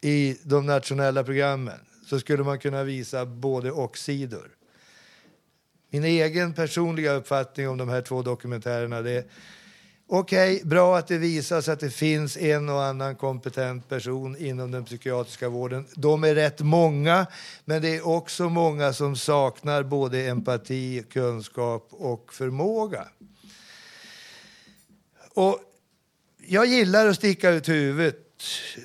i 0.00 0.36
de 0.42 0.66
nationella 0.66 1.24
programmen 1.24 1.87
så 2.08 2.20
skulle 2.20 2.44
man 2.44 2.58
kunna 2.58 2.84
visa 2.84 3.26
både 3.26 3.70
och-sidor. 3.72 4.50
Min 5.90 6.04
egen 6.04 6.54
personliga 6.54 7.12
uppfattning 7.12 7.68
om 7.68 7.78
de 7.78 7.88
här 7.88 8.02
två 8.02 8.22
dokumentärerna 8.22 9.02
det 9.02 9.10
är 9.10 9.24
Okej, 10.10 10.62
bra 10.64 10.98
att 10.98 11.06
det 11.06 11.18
visas 11.18 11.68
att 11.68 11.80
det 11.80 11.90
finns 11.90 12.36
en 12.36 12.68
och 12.68 12.84
annan 12.84 13.16
kompetent 13.16 13.88
person 13.88 14.36
inom 14.36 14.70
den 14.70 14.84
psykiatriska 14.84 15.48
vården. 15.48 15.86
De 15.94 16.24
är 16.24 16.34
rätt 16.34 16.60
många, 16.60 17.26
men 17.64 17.82
det 17.82 17.96
är 17.96 18.06
också 18.06 18.48
många 18.48 18.92
som 18.92 19.16
saknar 19.16 19.82
både 19.82 20.26
empati, 20.26 21.04
kunskap 21.10 21.88
och 21.90 22.34
förmåga. 22.34 23.08
Och 25.34 25.60
jag 26.46 26.66
gillar 26.66 27.06
att 27.06 27.16
sticka 27.16 27.50
ut 27.50 27.68
huvudet, 27.68 28.27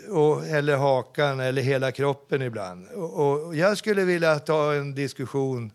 och, 0.09 0.47
eller 0.47 0.77
hakan, 0.77 1.39
eller 1.39 1.61
hela 1.61 1.91
kroppen 1.91 2.41
ibland. 2.41 2.87
Och, 2.87 3.45
och 3.45 3.55
jag 3.55 3.77
skulle 3.77 4.03
vilja 4.03 4.39
ta 4.39 4.73
en 4.73 4.95
diskussion 4.95 5.71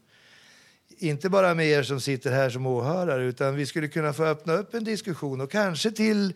inte 1.00 1.28
bara 1.28 1.54
med 1.54 1.66
er 1.66 1.82
som 1.82 2.00
sitter 2.00 2.30
här 2.30 2.50
som 2.50 2.66
åhörare, 2.66 3.24
utan 3.24 3.56
vi 3.56 3.66
skulle 3.66 3.88
kunna 3.88 4.12
få 4.12 4.24
öppna 4.24 4.52
upp 4.52 4.74
en 4.74 4.84
diskussion 4.84 5.40
och 5.40 5.50
kanske 5.50 5.90
till 5.90 6.34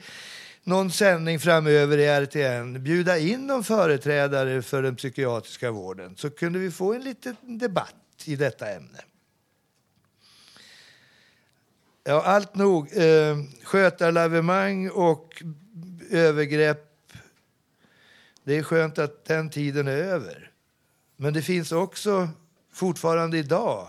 någon 0.65 0.91
sändning 0.91 1.41
framöver 1.41 1.99
i 1.99 2.07
RTN 2.07 2.83
bjuda 2.83 3.19
in 3.19 3.47
någon 3.47 3.65
företrädare 3.65 4.63
för 4.63 4.83
den 4.83 4.97
psykiatriska 4.97 5.71
vården 5.71 6.17
så 6.17 6.31
kunde 6.31 6.59
vi 6.59 6.71
få 6.71 6.95
en 6.95 7.05
liten 7.05 7.37
debatt 7.43 7.95
i 8.25 8.37
detta 8.37 8.71
ämne. 8.71 8.99
Ja, 12.05 12.23
allt 12.23 12.55
nog. 12.55 12.97
Eh, 12.97 13.37
skötarlavemang 13.63 14.91
och 14.91 15.43
övergrepp. 16.11 16.92
Det 18.45 18.59
är 18.59 18.63
skönt 18.63 18.99
att 18.99 19.25
den 19.25 19.51
tiden 19.51 19.89
är 19.89 19.97
över. 19.97 20.51
Men 21.17 21.33
det 21.33 21.43
finns 21.43 21.73
också 21.73 22.29
fortfarande 22.73 23.39
idag 23.39 23.89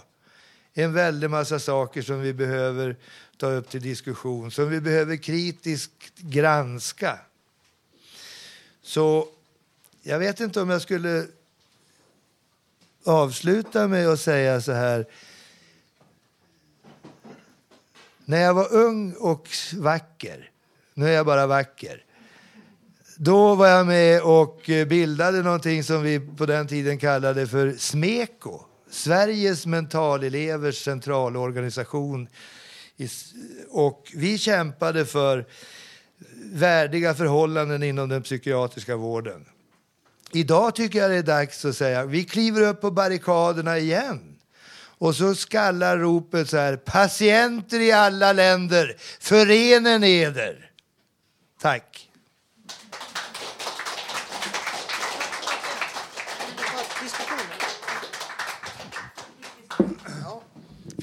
en 0.73 0.93
väldig 0.93 1.29
massa 1.29 1.59
saker 1.59 2.01
som 2.01 2.21
vi 2.21 2.33
behöver 2.33 2.95
ta 3.37 3.47
upp 3.47 3.69
till 3.69 3.81
diskussion, 3.81 4.51
som 4.51 4.69
vi 4.69 4.81
behöver 4.81 5.15
kritiskt 5.17 6.17
granska. 6.17 7.19
Så 8.81 9.27
jag 10.01 10.19
vet 10.19 10.39
inte 10.39 10.61
om 10.61 10.69
jag 10.69 10.81
skulle 10.81 11.27
avsluta 13.03 13.87
med 13.87 14.07
att 14.07 14.19
säga 14.19 14.61
så 14.61 14.71
här. 14.71 15.05
När 18.25 18.41
jag 18.41 18.53
var 18.53 18.73
ung 18.73 19.13
och 19.13 19.49
vacker, 19.75 20.51
nu 20.93 21.07
är 21.07 21.11
jag 21.11 21.25
bara 21.25 21.47
vacker, 21.47 22.03
då 23.17 23.55
var 23.55 23.67
jag 23.67 23.87
med 23.87 24.21
och 24.21 24.61
bildade 24.65 25.43
någonting 25.43 25.83
som 25.83 26.03
vi 26.03 26.19
på 26.19 26.45
den 26.45 26.67
tiden 26.67 26.97
kallade 26.97 27.47
för 27.47 27.73
SMEKO. 27.77 28.59
Sveriges 28.89 29.65
mentalelevers 29.65 30.83
centralorganisation. 30.83 32.27
Och 33.69 34.11
vi 34.15 34.37
kämpade 34.37 35.05
för 35.05 35.45
värdiga 36.53 37.13
förhållanden 37.13 37.83
inom 37.83 38.09
den 38.09 38.23
psykiatriska 38.23 38.95
vården. 38.95 39.45
Idag 40.31 40.75
tycker 40.75 40.99
jag 40.99 41.11
det 41.11 41.17
är 41.17 41.23
dags 41.23 41.65
att 41.65 41.75
säga 41.75 42.05
vi 42.05 42.23
kliver 42.23 42.61
upp 42.61 42.81
på 42.81 42.91
barrikaderna 42.91 43.77
igen. 43.77 44.35
Och 44.97 45.15
så 45.15 45.35
skallar 45.35 45.97
ropet 45.97 46.49
så 46.49 46.57
här, 46.57 46.75
patienter 46.75 47.79
i 47.79 47.91
alla 47.91 48.33
länder, 48.33 48.95
förenen 49.19 50.03
eder. 50.03 50.71
Tack. 51.61 52.09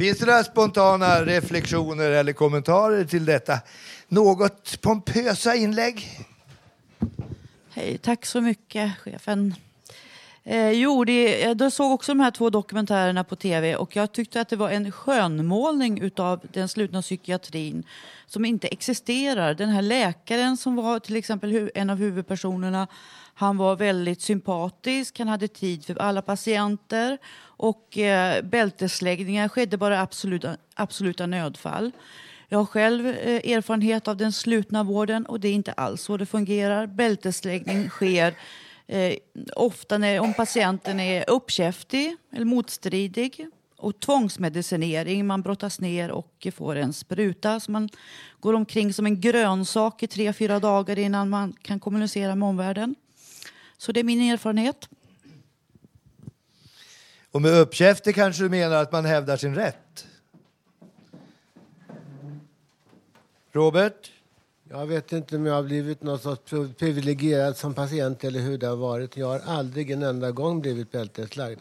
Finns 0.00 0.18
det 0.18 0.26
några 0.26 0.44
spontana 0.44 1.24
reflektioner 1.24 2.10
eller 2.10 2.32
kommentarer 2.32 3.04
till 3.04 3.24
detta 3.24 3.58
något 4.08 4.80
pompösa 4.80 5.54
inlägg? 5.54 6.08
Hej, 7.70 7.98
tack 7.98 8.26
så 8.26 8.40
mycket, 8.40 8.98
chefen. 8.98 9.54
Eh, 10.44 10.70
jo, 10.70 11.04
det, 11.04 11.42
eh, 11.44 11.56
jag 11.58 11.72
såg 11.72 11.92
också 11.92 12.12
de 12.12 12.20
här 12.20 12.30
två 12.30 12.50
dokumentärerna 12.50 13.24
på 13.24 13.36
tv 13.36 13.76
och 13.76 13.96
jag 13.96 14.12
tyckte 14.12 14.40
att 14.40 14.48
det 14.48 14.56
var 14.56 14.70
en 14.70 14.92
skönmålning 14.92 16.00
utav 16.00 16.40
den 16.52 16.68
slutna 16.68 17.02
psykiatrin 17.02 17.84
som 18.26 18.44
inte 18.44 18.68
existerar. 18.68 19.54
Den 19.54 19.68
här 19.68 19.82
läkaren 19.82 20.56
som 20.56 20.76
var 20.76 20.98
till 20.98 21.16
exempel 21.16 21.70
en 21.74 21.90
av 21.90 21.96
huvudpersonerna, 21.96 22.86
han 23.34 23.56
var 23.56 23.76
väldigt 23.76 24.20
sympatisk, 24.20 25.18
han 25.18 25.28
hade 25.28 25.48
tid 25.48 25.84
för 25.84 25.98
alla 25.98 26.22
patienter 26.22 27.18
och 27.60 27.98
eh, 27.98 28.42
bältesläggningar 28.42 29.48
skedde 29.48 29.76
bara 29.76 29.94
i 29.94 29.98
absoluta, 29.98 30.56
absoluta 30.74 31.26
nödfall. 31.26 31.92
Jag 32.48 32.58
har 32.58 32.66
själv 32.66 33.06
eh, 33.06 33.52
erfarenhet 33.52 34.08
av 34.08 34.16
den 34.16 34.32
slutna 34.32 34.82
vården 34.82 35.26
och 35.26 35.40
det 35.40 35.48
är 35.48 35.52
inte 35.52 35.72
alls 35.72 36.02
så 36.02 36.16
det 36.16 36.26
fungerar. 36.26 36.86
Bältesläggning 36.86 37.88
sker 37.88 38.34
eh, 38.86 39.14
ofta 39.56 39.98
när, 39.98 40.20
om 40.20 40.34
patienten 40.34 41.00
är 41.00 41.30
uppkäftig 41.30 42.16
eller 42.32 42.44
motstridig. 42.44 43.46
Och 43.76 44.00
tvångsmedicinering, 44.00 45.26
man 45.26 45.42
brottas 45.42 45.80
ner 45.80 46.10
och 46.10 46.46
får 46.54 46.76
en 46.76 46.92
spruta. 46.92 47.60
Så 47.60 47.70
man 47.70 47.88
går 48.40 48.54
omkring 48.54 48.92
som 48.92 49.06
en 49.06 49.20
grönsak 49.20 50.02
i 50.02 50.06
tre, 50.06 50.32
fyra 50.32 50.60
dagar 50.60 50.98
innan 50.98 51.28
man 51.28 51.52
kan 51.62 51.80
kommunicera 51.80 52.34
med 52.34 52.48
omvärlden. 52.48 52.94
Så 53.78 53.92
det 53.92 54.00
är 54.00 54.04
min 54.04 54.32
erfarenhet. 54.32 54.88
Och 57.30 57.42
med 57.42 57.60
uppkäfter 57.60 58.12
kanske 58.12 58.42
du 58.42 58.48
menar 58.48 58.76
att 58.76 58.92
man 58.92 59.04
hävdar 59.04 59.36
sin 59.36 59.54
rätt? 59.54 60.06
Robert? 63.52 64.10
Jag 64.68 64.86
vet 64.86 65.12
inte 65.12 65.36
om 65.36 65.46
jag 65.46 65.54
har 65.54 65.62
blivit 65.62 66.02
något 66.02 66.22
sorts 66.22 66.50
privilegierad 66.78 67.56
som 67.56 67.74
patient 67.74 68.24
eller 68.24 68.40
hur 68.40 68.58
det 68.58 68.66
har 68.66 68.76
varit. 68.76 69.16
Jag 69.16 69.26
har 69.26 69.40
aldrig 69.46 69.90
en 69.90 70.02
enda 70.02 70.30
gång 70.30 70.60
blivit 70.60 70.92
bälteslagd. 70.92 71.60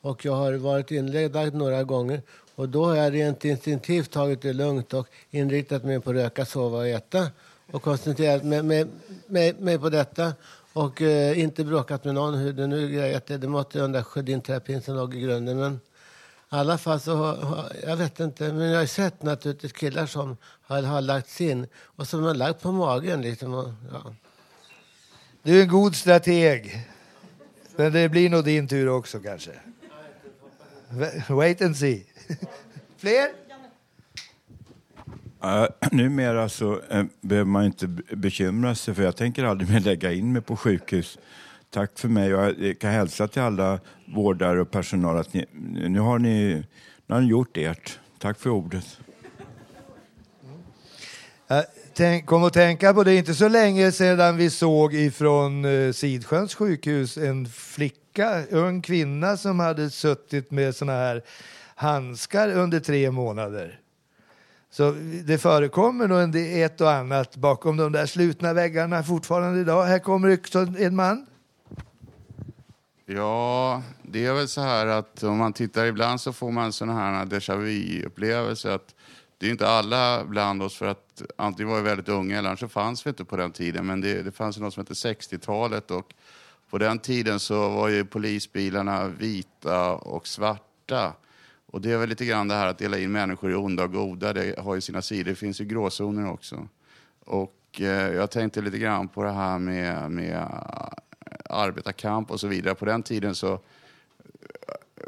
Och 0.00 0.24
jag 0.24 0.32
har 0.32 0.52
varit 0.52 0.90
inlagd 0.90 1.54
några 1.54 1.84
gånger 1.84 2.22
och 2.54 2.68
då 2.68 2.84
har 2.84 2.96
jag 2.96 3.12
rent 3.12 3.44
instinktivt 3.44 4.10
tagit 4.10 4.42
det 4.42 4.52
lugnt 4.52 4.94
och 4.94 5.08
inriktat 5.30 5.84
mig 5.84 6.00
på 6.00 6.10
att 6.10 6.16
röka, 6.16 6.44
sova 6.44 6.78
och 6.78 6.86
äta 6.86 7.30
och 7.70 7.82
koncentrerat 7.82 8.44
mig, 8.44 8.62
mig, 8.62 8.86
mig, 9.26 9.54
mig 9.58 9.78
på 9.78 9.90
detta 9.90 10.32
och 10.72 11.02
eh, 11.02 11.38
inte 11.38 11.64
bråkat 11.64 12.04
med 12.04 12.14
någon 12.14 12.34
hur 12.34 12.52
det 12.52 12.66
nu 12.66 12.90
grejat. 12.90 13.26
Det 13.26 13.38
Det 13.38 13.48
måste 13.48 13.78
ju 13.78 13.82
den 13.82 13.92
där 13.92 14.02
Sjödinterapin 14.02 14.82
som 14.82 14.96
låg 14.96 15.14
i 15.14 15.20
grunden. 15.20 15.58
Men 15.58 15.72
i 15.72 15.78
alla 16.48 16.78
fall 16.78 17.00
så 17.00 17.16
har, 17.16 17.36
har, 17.36 17.72
jag 17.86 17.96
vet 17.96 18.20
inte, 18.20 18.52
men 18.52 18.68
jag 18.70 18.78
har 18.78 18.86
sett 18.86 19.22
naturligtvis 19.22 19.72
killar 19.72 20.06
som 20.06 20.36
har, 20.62 20.82
har 20.82 21.00
lagts 21.00 21.40
in 21.40 21.66
och 21.74 22.08
som 22.08 22.22
har 22.22 22.34
lagt 22.34 22.62
på 22.62 22.72
magen 22.72 23.22
liksom. 23.22 23.54
Och, 23.54 23.68
ja. 23.92 24.14
Du 25.42 25.58
är 25.58 25.62
en 25.62 25.68
god 25.68 25.96
strateg. 25.96 26.88
Men 27.76 27.92
det 27.92 28.08
blir 28.08 28.30
nog 28.30 28.44
din 28.44 28.68
tur 28.68 28.88
också 28.88 29.20
kanske. 29.20 29.50
Wait 31.28 31.62
and 31.62 31.76
see. 31.76 32.06
Fler? 32.96 33.41
Uh, 35.44 35.66
numera 35.92 36.48
så 36.48 36.72
uh, 36.72 37.04
behöver 37.20 37.50
man 37.50 37.64
inte 37.64 37.86
bekymra 38.10 38.74
sig 38.74 38.94
för 38.94 39.02
jag 39.02 39.16
tänker 39.16 39.44
aldrig 39.44 39.70
mer 39.70 39.80
lägga 39.80 40.12
in 40.12 40.32
mig 40.32 40.42
på 40.42 40.56
sjukhus. 40.56 41.18
Tack 41.70 41.98
för 41.98 42.08
mig 42.08 42.28
jag 42.28 42.66
eh, 42.66 42.74
kan 42.74 42.90
hälsa 42.90 43.28
till 43.28 43.42
alla 43.42 43.80
vårdare 44.14 44.60
och 44.60 44.70
personal 44.70 45.16
att 45.16 45.34
ni, 45.34 45.46
nu, 45.88 46.00
har 46.00 46.18
ni, 46.18 46.64
nu 47.06 47.14
har 47.14 47.20
ni 47.20 47.28
gjort 47.28 47.56
ert. 47.56 47.98
Tack 48.18 48.38
för 48.38 48.50
ordet. 48.50 48.98
Jag 51.46 51.64
tänk, 51.94 52.26
kom 52.26 52.44
att 52.44 52.52
tänka 52.52 52.94
på 52.94 53.04
det, 53.04 53.14
inte 53.14 53.34
så 53.34 53.48
länge 53.48 53.92
sedan 53.92 54.36
vi 54.36 54.50
såg 54.50 54.94
ifrån 54.94 55.64
eh, 55.64 55.92
Sidsjöns 55.92 56.54
sjukhus 56.54 57.16
en 57.16 57.46
flicka, 57.46 58.42
ung 58.50 58.82
kvinna 58.82 59.36
som 59.36 59.60
hade 59.60 59.90
suttit 59.90 60.50
med 60.50 60.74
såna 60.76 60.92
här 60.92 61.22
handskar 61.74 62.48
under 62.48 62.80
tre 62.80 63.10
månader. 63.10 63.81
Så 64.72 64.90
det 65.24 65.38
förekommer 65.38 66.08
nog 66.08 66.20
en 66.20 66.62
ett 66.64 66.80
och 66.80 66.92
annat 66.92 67.36
bakom 67.36 67.76
de 67.76 67.92
där 67.92 68.06
slutna 68.06 68.52
väggarna 68.52 69.02
fortfarande 69.02 69.60
idag. 69.60 69.84
Här 69.84 69.98
kommer 69.98 70.34
också 70.34 70.58
en 70.58 70.96
man. 70.96 71.26
Ja, 73.06 73.82
det 74.02 74.26
är 74.26 74.32
väl 74.32 74.48
så 74.48 74.60
här 74.60 74.86
att 74.86 75.22
om 75.22 75.38
man 75.38 75.52
tittar 75.52 75.86
ibland 75.86 76.20
så 76.20 76.32
får 76.32 76.50
man 76.50 76.72
såna 76.72 76.92
här 76.92 77.24
déjà 77.24 77.56
vu-upplevelser. 77.56 78.70
Att 78.70 78.94
det 79.38 79.46
är 79.46 79.50
inte 79.50 79.68
alla 79.68 80.24
bland 80.24 80.62
oss 80.62 80.76
för 80.76 80.86
att 80.86 81.22
antingen 81.36 81.70
var 81.70 81.76
vi 81.78 81.84
väldigt 81.84 82.08
unga 82.08 82.38
eller 82.38 82.56
så 82.56 82.68
fanns 82.68 83.06
vi 83.06 83.10
inte 83.10 83.24
på 83.24 83.36
den 83.36 83.52
tiden. 83.52 83.86
Men 83.86 84.00
det, 84.00 84.22
det 84.22 84.32
fanns 84.32 84.58
ju 84.58 84.60
något 84.60 84.74
som 84.74 84.80
hette 84.80 85.08
60-talet 85.08 85.90
och 85.90 86.14
på 86.70 86.78
den 86.78 86.98
tiden 86.98 87.40
så 87.40 87.68
var 87.68 87.88
ju 87.88 88.04
polisbilarna 88.04 89.08
vita 89.08 89.92
och 89.92 90.26
svarta. 90.26 91.12
Och 91.72 91.80
det 91.80 91.90
är 91.90 91.98
väl 91.98 92.08
lite 92.08 92.24
grann 92.24 92.48
det 92.48 92.54
här 92.54 92.66
att 92.66 92.78
dela 92.78 92.98
in 92.98 93.12
människor 93.12 93.50
i 93.50 93.54
onda 93.54 93.84
och 93.84 93.92
goda. 93.92 94.32
Det 94.32 94.58
har 94.58 94.74
ju 94.74 94.80
sina 94.80 95.02
sidor. 95.02 95.30
Det 95.30 95.34
finns 95.34 95.60
ju 95.60 95.64
gråzoner 95.64 96.30
också. 96.30 96.68
Och 97.24 97.80
eh, 97.80 98.14
jag 98.14 98.30
tänkte 98.30 98.60
lite 98.60 98.78
grann 98.78 99.08
på 99.08 99.22
det 99.22 99.30
här 99.30 99.58
med, 99.58 100.10
med 100.10 100.34
eh, 100.34 100.88
arbetarkamp 101.50 102.30
och 102.30 102.40
så 102.40 102.46
vidare. 102.48 102.74
På 102.74 102.84
den 102.84 103.02
tiden 103.02 103.34
så 103.34 103.52
eh, 103.52 103.58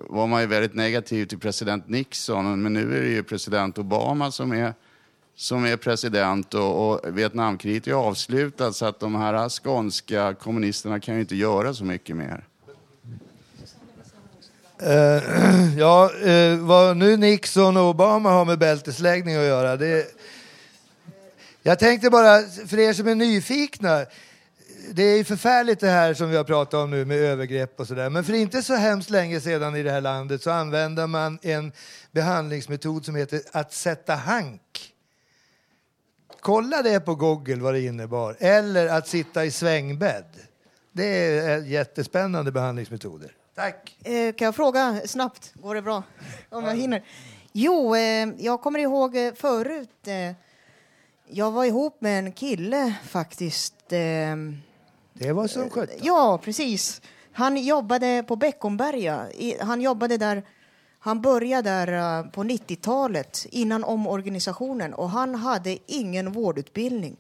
var 0.09 0.27
man 0.27 0.41
ju 0.41 0.47
väldigt 0.47 0.75
negativ 0.75 1.27
till 1.27 1.39
president 1.39 1.89
Nixon, 1.89 2.63
men 2.63 2.73
nu 2.73 2.97
är 2.97 3.01
det 3.03 3.09
ju 3.09 3.23
president 3.23 3.79
Obama 3.79 4.31
som 4.31 4.53
är, 4.53 4.75
som 5.35 5.65
är 5.65 5.77
president 5.77 6.55
och, 6.55 6.91
och 6.91 7.19
Vietnamkriget 7.19 7.87
är 7.87 7.93
avslutat 7.93 8.77
så 8.77 8.87
att 8.87 9.01
de 9.01 9.15
här 9.15 9.49
skånska 9.49 10.35
kommunisterna 10.35 11.01
kan 11.01 11.15
ju 11.15 11.21
inte 11.21 11.37
göra 11.37 11.75
så 11.75 11.85
mycket 11.85 12.17
mer. 12.17 12.45
Uh, 14.83 15.79
ja, 15.79 16.11
uh, 16.27 16.59
vad 16.59 16.97
nu 16.97 17.17
Nixon 17.17 17.77
och 17.77 17.83
Obama 17.83 18.31
har 18.31 18.45
med 18.45 18.59
bältesläggning 18.59 19.37
att 19.37 19.45
göra, 19.45 19.77
det... 19.77 20.07
Jag 21.63 21.79
tänkte 21.79 22.11
bara, 22.11 22.43
för 22.43 22.79
er 22.79 22.93
som 22.93 23.09
är 23.09 23.15
nyfikna, 23.15 24.07
det 24.91 25.03
är 25.03 25.17
ju 25.17 25.25
förfärligt 25.25 25.81
det 25.81 25.89
här 25.89 26.15
som 26.15 26.31
vi 26.31 26.37
har 26.37 26.45
pratat 26.45 26.75
om 26.75 26.91
nu 26.91 27.05
med 27.05 27.17
övergrepp 27.17 27.81
och 27.81 27.87
sådär. 27.87 28.11
Men 28.11 28.25
för 28.25 28.33
inte 28.33 28.63
så 28.63 28.75
hemskt 28.75 29.11
länge 29.11 29.41
sedan 29.41 29.77
i 29.77 29.83
det 29.83 29.91
här 29.91 30.01
landet 30.01 30.43
så 30.43 30.51
använde 30.51 31.07
man 31.07 31.39
en 31.43 31.73
behandlingsmetod 32.13 33.05
som 33.05 33.15
heter 33.15 33.41
att 33.53 33.73
sätta 33.73 34.15
hank. 34.15 34.93
Kolla 36.41 36.83
det 36.83 37.01
på 37.01 37.15
Google 37.15 37.57
vad 37.57 37.75
det 37.75 37.81
innebar. 37.81 38.37
Eller 38.39 38.87
att 38.87 39.09
sitta 39.09 39.45
i 39.45 39.51
svängbädd. 39.51 40.37
Det 40.93 41.05
är 41.05 41.59
eh, 41.59 41.69
jättespännande 41.69 42.53
behandlingsmetoder. 42.53 43.33
Tack. 43.55 43.97
Eh, 44.05 44.35
kan 44.35 44.45
jag 44.47 44.55
fråga 44.55 45.01
snabbt? 45.07 45.53
Går 45.55 45.75
det 45.75 45.83
bra? 45.83 46.03
Om 46.51 46.65
jag 46.65 46.77
hinner. 46.77 47.03
Jo, 47.53 47.97
eh, 47.97 48.29
jag 48.39 48.61
kommer 48.61 48.79
ihåg 48.79 49.17
eh, 49.17 49.35
förut. 49.35 50.09
Eh, 50.09 50.33
jag 51.29 51.51
var 51.51 51.65
ihop 51.65 52.01
med 52.01 52.19
en 52.19 52.33
kille 52.33 52.95
faktiskt. 53.05 53.93
Eh, 53.93 54.37
Det 55.13 55.33
var 55.33 55.47
som 55.47 55.71
sjutton. 55.71 55.97
Ja, 56.03 56.41
precis. 56.45 57.01
Han 57.33 57.57
jobbade 57.57 58.25
på 58.29 58.37
Beckomberga. 58.37 59.27
I- 59.33 59.57
Han 59.61 59.81
jobbade 59.81 60.17
där. 60.17 60.43
Han 60.99 61.21
började 61.23 61.71
där 61.71 62.19
eh, 62.19 62.31
på 62.31 62.43
90-talet 62.45 63.47
innan 63.51 63.85
omorganisationen 63.85 64.95
och 64.95 65.11
han 65.11 65.35
hade 65.35 65.79
ingen 65.87 66.33
vårdutbildning. 66.33 67.17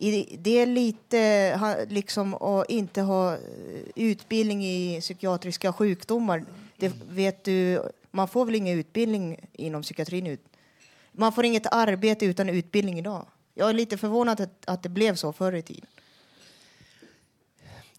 I- 0.00 0.36
Det 0.40 0.50
är 0.58 0.66
lite 0.66 1.86
liksom 1.88 2.34
att 2.34 2.70
inte 2.70 3.00
ha 3.02 3.32
eh, 3.34 3.38
utbildning 3.94 4.64
i 4.64 5.00
psykiatriska 5.00 5.72
sjukdomar. 5.72 6.44
Det 6.76 6.92
vet 7.10 7.44
du, 7.44 7.82
man 8.10 8.28
får 8.28 8.44
väl 8.44 8.54
ingen 8.54 8.78
utbildning 8.78 9.36
inom 9.52 9.82
psykiatrin. 9.82 10.38
Man 11.12 11.32
får 11.32 11.44
inget 11.44 11.66
arbete 11.74 12.24
utan 12.26 12.48
utbildning 12.48 12.98
idag. 12.98 13.26
Jag 13.54 13.68
är 13.70 13.74
lite 13.74 13.96
förvånad 13.96 14.40
att, 14.40 14.64
att 14.68 14.82
det 14.82 14.88
blev 14.88 15.14
så 15.14 15.32
förr 15.32 15.52
i 15.52 15.62
tiden. 15.62 15.86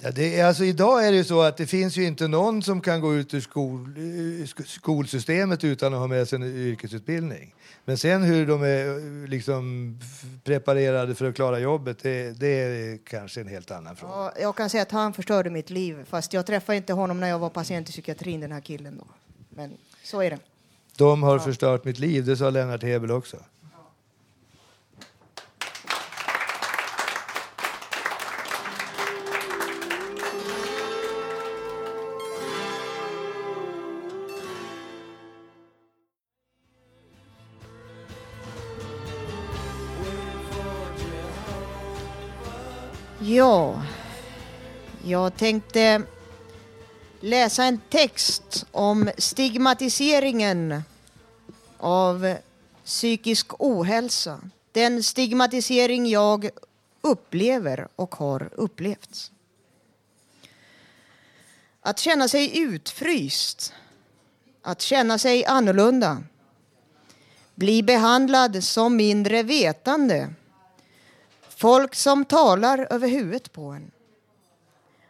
Ja, 0.01 0.11
det 0.11 0.39
är, 0.39 0.45
alltså, 0.45 0.63
idag 0.63 1.07
är 1.07 1.11
det 1.11 1.17
ju 1.17 1.23
så 1.23 1.41
att 1.41 1.57
det 1.57 1.65
finns 1.67 1.97
ju 1.97 2.03
inte 2.03 2.27
någon 2.27 2.63
som 2.63 2.81
kan 2.81 3.01
gå 3.01 3.15
ut 3.15 3.33
ur 3.33 3.41
skol, 3.41 3.79
eh, 3.97 4.01
sk- 4.45 4.65
skolsystemet 4.67 5.63
utan 5.63 5.93
att 5.93 5.99
ha 5.99 6.07
med 6.07 6.27
sig 6.27 6.35
en 6.35 6.43
yrkesutbildning. 6.43 7.55
Men 7.85 7.97
sen 7.97 8.23
hur 8.23 8.47
de 8.47 8.63
är 8.63 8.87
eh, 9.23 9.29
liksom 9.29 9.97
preparerade 10.43 11.15
för 11.15 11.25
att 11.29 11.35
klara 11.35 11.59
jobbet, 11.59 11.97
det, 12.03 12.39
det 12.39 12.47
är 12.47 12.97
kanske 13.05 13.41
en 13.41 13.47
helt 13.47 13.71
annan 13.71 13.95
fråga. 13.95 14.13
Ja, 14.13 14.33
jag 14.41 14.55
kan 14.55 14.69
säga 14.69 14.83
att 14.83 14.91
han 14.91 15.13
förstörde 15.13 15.49
mitt 15.49 15.69
liv. 15.69 16.05
Fast 16.09 16.33
jag 16.33 16.45
träffade 16.45 16.77
inte 16.77 16.93
honom 16.93 17.19
när 17.19 17.29
jag 17.29 17.39
var 17.39 17.49
patient 17.49 17.89
i 17.89 17.91
psykiatrin, 17.91 18.39
den 18.39 18.51
här 18.51 18.61
killen 18.61 18.97
då. 18.97 19.07
Men 19.49 19.71
så 20.03 20.21
är 20.21 20.29
det. 20.29 20.39
De 20.97 21.23
har 21.23 21.39
förstört 21.39 21.85
mitt 21.85 21.99
liv, 21.99 22.25
det 22.25 22.37
sa 22.37 22.49
Lennart 22.49 22.83
Hebel 22.83 23.11
också. 23.11 23.37
Ja, 43.29 43.83
jag 45.03 45.37
tänkte 45.37 46.01
läsa 47.19 47.63
en 47.63 47.79
text 47.89 48.65
om 48.71 49.09
stigmatiseringen 49.17 50.83
av 51.77 52.35
psykisk 52.85 53.47
ohälsa. 53.59 54.39
Den 54.71 55.03
stigmatisering 55.03 56.07
jag 56.07 56.49
upplever 57.01 57.87
och 57.95 58.15
har 58.15 58.49
upplevt. 58.53 59.31
Att 61.81 61.99
känna 61.99 62.27
sig 62.27 62.59
utfryst, 62.59 63.73
att 64.61 64.81
känna 64.81 65.17
sig 65.17 65.45
annorlunda, 65.45 66.23
bli 67.55 67.83
behandlad 67.83 68.63
som 68.63 68.95
mindre 68.95 69.43
vetande 69.43 70.33
Folk 71.59 71.95
som 71.95 72.25
talar 72.25 72.87
över 72.89 73.07
huvudet 73.07 73.51
på 73.51 73.63
en. 73.63 73.91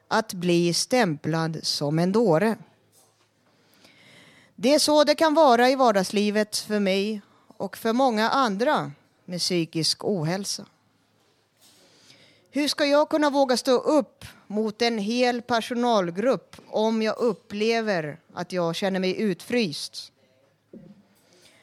Att 0.08 0.34
bli 0.34 0.74
stämplad 0.74 1.60
som 1.64 2.00
en 2.00 2.12
dåre. 2.12 2.58
Det 4.56 4.74
är 4.74 4.80
så 4.80 5.04
det 5.04 5.16
kan 5.16 5.34
vara 5.34 5.70
i 5.70 5.76
vardagslivet 5.76 6.58
för 6.58 6.80
mig 6.80 7.22
och 7.58 7.78
för 7.78 7.94
många 7.94 8.30
andra 8.30 8.92
med 9.26 9.40
psykisk 9.40 10.06
ohälsa. 10.06 10.66
Hur 12.52 12.68
ska 12.68 12.86
jag 12.86 13.10
kunna 13.10 13.30
våga 13.30 13.58
stå 13.58 13.78
upp 13.78 14.26
mot 14.48 14.82
en 14.82 14.98
hel 14.98 15.42
personalgrupp 15.42 16.56
om 16.68 17.02
jag 17.02 17.18
upplever 17.18 18.20
att 18.34 18.52
jag 18.52 18.76
känner 18.76 19.00
mig 19.00 19.22
utfryst? 19.22 20.12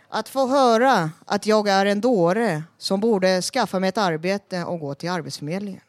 Att 0.09 0.29
få 0.29 0.47
höra 0.47 1.11
att 1.25 1.47
jag 1.47 1.69
är 1.69 1.87
en 1.87 2.01
dåre 2.01 2.63
som 2.79 3.01
borde 3.01 3.43
skaffa 3.43 3.81
mig 3.81 3.89
ett 3.89 3.99
arbete 3.99 4.65
och 4.65 4.81
gå 4.81 4.95
till 4.95 5.11
Arbetsförmedlingen. 5.11 5.81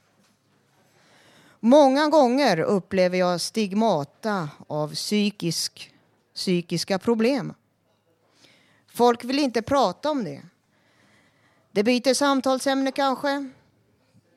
Många 1.60 2.08
gånger 2.08 2.60
upplever 2.60 3.18
jag 3.18 3.42
stigmata 3.42 4.50
av 4.68 4.94
psykisk, 4.94 5.94
psykiska 6.36 7.00
problem. 7.00 7.54
Folk 8.88 9.24
vill 9.24 9.40
inte 9.40 9.62
prata 9.62 10.12
om 10.12 10.24
det. 10.24 10.42
Det 11.72 11.84
byter 11.84 12.14
samtalsämne 12.14 12.92
kanske. 12.92 13.50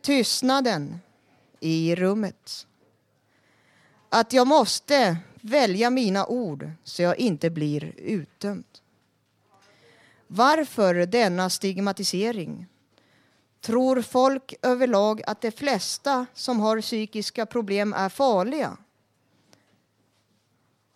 Tystnaden 0.02 1.00
i 1.60 1.94
rummet. 1.96 2.66
Att 4.08 4.32
jag 4.32 4.46
måste 4.46 5.16
välja 5.40 5.90
mina 5.90 6.26
ord 6.26 6.70
så 6.84 7.02
jag 7.02 7.18
inte 7.18 7.50
blir 7.50 7.94
utdömd. 7.96 8.69
Varför 10.32 10.94
denna 10.94 11.50
stigmatisering? 11.50 12.66
Tror 13.60 14.02
folk 14.02 14.54
överlag 14.62 15.22
att 15.26 15.40
de 15.40 15.50
flesta 15.50 16.26
som 16.34 16.60
har 16.60 16.80
psykiska 16.80 17.46
problem 17.46 17.92
är 17.92 18.08
farliga? 18.08 18.76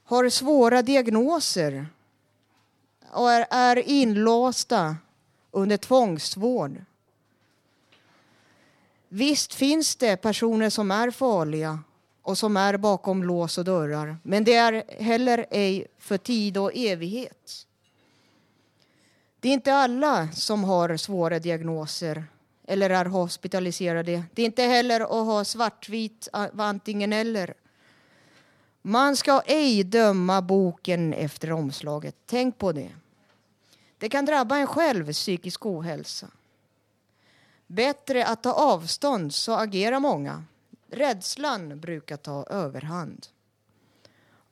Har 0.04 0.28
svåra 0.28 0.82
diagnoser 0.82 1.86
och 3.10 3.30
är, 3.30 3.46
är 3.50 3.76
inlåsta 3.88 4.96
under 5.50 5.76
tvångsvård? 5.76 6.84
Visst 9.08 9.54
finns 9.54 9.96
det 9.96 10.16
personer 10.16 10.70
som 10.70 10.90
är 10.90 11.10
farliga 11.10 11.78
och 12.22 12.38
som 12.38 12.56
är 12.56 12.76
bakom 12.76 13.24
lås 13.24 13.58
och 13.58 13.64
dörrar, 13.64 14.16
men 14.22 14.44
det 14.44 14.54
är 14.54 15.02
heller 15.02 15.46
ej 15.50 15.86
för 15.98 16.18
tid 16.18 16.58
och 16.58 16.70
evighet. 16.74 17.66
Det 19.44 19.48
är 19.48 19.52
inte 19.52 19.74
alla 19.74 20.28
som 20.32 20.64
har 20.64 20.96
svåra 20.96 21.38
diagnoser 21.38 22.24
eller 22.66 22.90
är 22.90 23.04
hospitaliserade. 23.04 24.24
Det 24.34 24.42
är 24.42 24.46
inte 24.46 24.62
heller 24.62 25.00
att 25.00 25.26
ha 25.26 25.44
svartvit 25.44 26.28
antingen 26.58 27.12
eller. 27.12 27.54
Man 28.82 29.16
ska 29.16 29.40
ej 29.46 29.84
döma 29.84 30.42
boken 30.42 31.14
efter 31.14 31.52
omslaget. 31.52 32.16
Tänk 32.26 32.58
på 32.58 32.72
det. 32.72 32.90
Det 33.98 34.08
kan 34.08 34.24
drabba 34.24 34.56
en 34.56 34.66
själv, 34.66 35.12
psykisk 35.12 35.66
ohälsa. 35.66 36.26
Bättre 37.66 38.26
att 38.26 38.42
ta 38.42 38.52
avstånd, 38.52 39.34
så 39.34 39.52
agerar 39.52 40.00
många. 40.00 40.44
Rädslan 40.90 41.80
brukar 41.80 42.16
ta 42.16 42.46
överhand. 42.46 43.26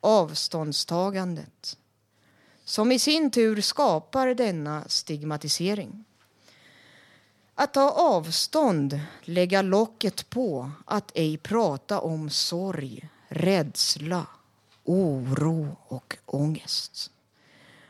Avståndstagandet 0.00 1.78
som 2.64 2.92
i 2.92 2.98
sin 2.98 3.30
tur 3.30 3.60
skapar 3.60 4.34
denna 4.34 4.84
stigmatisering. 4.88 6.04
Att 7.54 7.74
ta 7.74 7.90
avstånd, 7.90 9.00
lägga 9.22 9.62
locket 9.62 10.30
på, 10.30 10.70
att 10.84 11.12
ej 11.14 11.36
prata 11.36 12.00
om 12.00 12.30
sorg, 12.30 13.08
rädsla, 13.28 14.26
oro 14.84 15.76
och 15.88 16.16
ångest. 16.26 17.10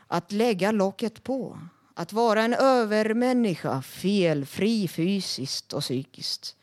Att 0.07 0.31
lägga 0.31 0.71
locket 0.71 1.23
på, 1.23 1.59
att 1.93 2.13
vara 2.13 2.43
en 2.43 2.53
övermänniska, 2.53 3.81
felfri 3.81 4.87
fysiskt 4.87 5.73
och 5.73 5.81
psykiskt. 5.81 6.55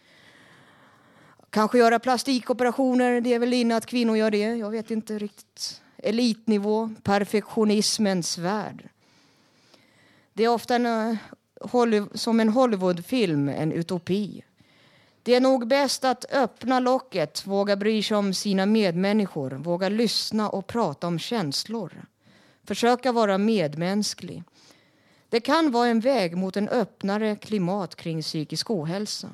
Kanske 1.51 1.79
göra 1.79 1.99
plastikoperationer, 1.99 3.21
det 3.21 3.35
är 3.35 3.39
väl 3.39 3.53
inne 3.53 3.77
att 3.77 3.87
kvinnor 3.87 4.17
gör 4.17 4.31
det, 4.31 4.39
jag 4.39 4.71
vet 4.71 4.91
inte 4.91 5.19
riktigt. 5.19 5.81
Elitnivå, 6.03 6.91
perfektionismens 7.03 8.39
värld. 8.39 8.89
Det 10.33 10.45
är 10.45 10.49
ofta 10.49 10.75
en, 10.75 10.87
eh, 10.87 12.07
som 12.15 12.41
en 12.41 12.49
Hollywoodfilm, 12.49 13.49
en 13.49 13.73
utopi. 13.73 14.45
Det 15.23 15.35
är 15.35 15.41
nog 15.41 15.67
bäst 15.67 16.05
att 16.05 16.33
öppna 16.33 16.81
locket, 16.81 17.47
våga 17.47 17.77
bry 17.77 18.03
sig 18.03 18.17
om 18.17 18.35
sina 18.35 18.67
medmänniskor, 18.67 19.51
våga 19.51 19.89
lyssna 19.89 20.49
och 20.49 20.67
prata 20.67 21.07
om 21.07 21.19
känslor. 21.19 22.05
Försöka 22.65 23.13
vara 23.13 23.39
medmänsklig. 23.39 24.43
Det 25.29 25.41
kan 25.41 25.71
vara 25.71 25.89
en 25.89 26.01
väg 26.01 26.37
mot 26.37 26.57
en 26.57 26.69
öppnare 26.69 27.37
klimat 27.37 27.97
kring 27.97 28.23
psykisk 28.23 28.71
ohälsa. 28.71 29.29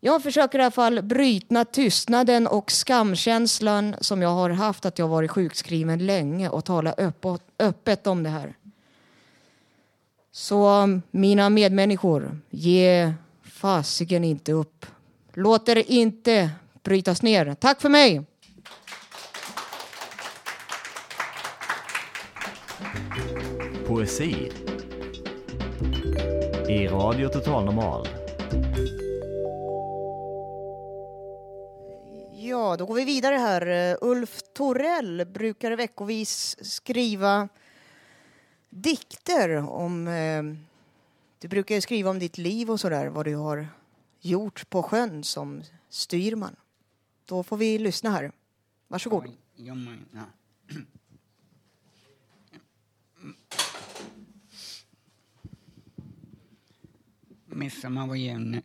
Jag 0.00 0.22
försöker 0.22 0.58
i 0.58 0.62
alla 0.62 0.70
fall 0.70 1.02
bryta 1.02 1.64
tystnaden 1.64 2.46
och 2.46 2.70
skamkänslan 2.70 3.96
som 4.00 4.22
jag 4.22 4.28
har 4.28 4.50
haft 4.50 4.86
att 4.86 4.98
jag 4.98 5.08
varit 5.08 5.30
sjukskriven 5.30 6.06
länge 6.06 6.48
och 6.48 6.64
tala 6.64 6.94
öppet, 6.98 7.42
öppet 7.58 8.06
om 8.06 8.22
det 8.22 8.30
här. 8.30 8.54
Så 10.32 10.82
um, 10.82 11.02
mina 11.10 11.50
medmänniskor, 11.50 12.40
ge 12.50 13.12
fasiken 13.42 14.24
inte 14.24 14.52
upp. 14.52 14.86
Låt 15.32 15.68
er 15.68 15.90
inte 15.90 16.50
brytas 16.82 17.22
ner. 17.22 17.54
Tack 17.54 17.80
för 17.80 17.88
mig! 17.88 18.22
Poesi 23.86 24.52
i 26.68 26.86
Radio 26.88 27.28
Total 27.28 27.64
Normal. 27.64 28.08
Ja, 32.48 32.76
då 32.76 32.86
går 32.86 32.94
vi 32.94 33.04
vidare 33.04 33.34
här. 33.34 33.96
Ulf 34.00 34.40
Torell 34.54 35.26
brukar 35.26 35.72
veckovis 35.72 36.56
skriva 36.60 37.48
dikter 38.70 39.56
om... 39.56 40.08
Eh, 40.08 40.42
du 41.38 41.48
brukar 41.48 41.80
skriva 41.80 42.10
om 42.10 42.18
ditt 42.18 42.38
liv 42.38 42.70
och 42.70 42.80
sådär, 42.80 43.06
vad 43.06 43.24
du 43.24 43.34
har 43.34 43.68
gjort 44.20 44.70
på 44.70 44.82
sjön 44.82 45.24
som 45.24 45.62
styrman. 45.88 46.56
Då 47.24 47.42
får 47.42 47.56
vi 47.56 47.78
lyssna 47.78 48.10
här. 48.10 48.32
Varsågod. 48.88 49.24
Midsommar 57.46 58.06
var 58.06 58.14
ju 58.14 58.38
nu, 58.38 58.62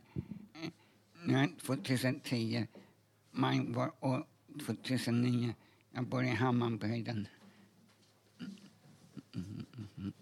nu 1.24 1.48
2010. 1.66 2.66
Maj 3.36 3.60
var 3.68 3.92
år 4.00 4.26
2009. 4.66 5.54
Jag 5.92 6.06
bor 6.06 6.24
i 6.24 6.28
Hammarbyhöjden. 6.28 7.28
Mm, 9.34 9.66
mm, 9.74 9.86
mm. 9.98 10.12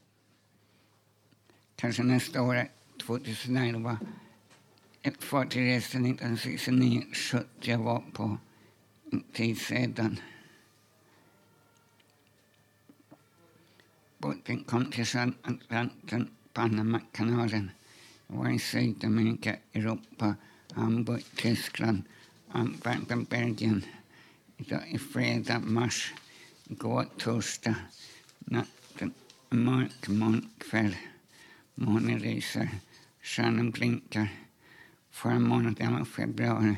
Kanske 1.77 2.03
nästa 2.03 2.43
år, 2.43 2.69
2011, 3.07 3.99
ett 5.03 5.25
fartygresa 5.25 5.99
1969, 5.99 7.05
70 7.13 7.47
jag 7.61 7.79
var 7.79 8.01
på 8.13 8.39
en 9.13 9.21
tid 9.33 9.59
sedan. 9.59 10.21
Båten 14.19 14.65
kom 14.65 14.91
till 14.91 15.05
sjön 15.05 15.35
Atlanten, 15.43 16.31
Panamakanalen. 16.53 17.71
Jag 18.27 18.37
var 18.37 18.51
i 18.51 18.59
Sydamerika, 18.59 19.57
Europa, 19.73 20.35
Hamburg, 20.73 21.25
Tyskland, 21.37 22.03
Antwerpen, 22.55 23.25
Belgien. 23.25 23.85
Idag 24.57 24.93
är 24.93 24.99
fredag, 24.99 25.59
mars. 25.59 26.15
Igår 26.65 27.07
torsdag, 27.19 27.75
natten, 28.39 29.13
mörk 29.51 30.09
morgonkväll. 30.09 30.97
Månen 31.75 32.19
lyser, 32.19 32.69
stjärnan 33.23 33.71
blinkar. 33.71 34.29
Förra 35.11 35.39
månaden 35.39 35.93
var 35.93 36.05
februari. 36.05 36.77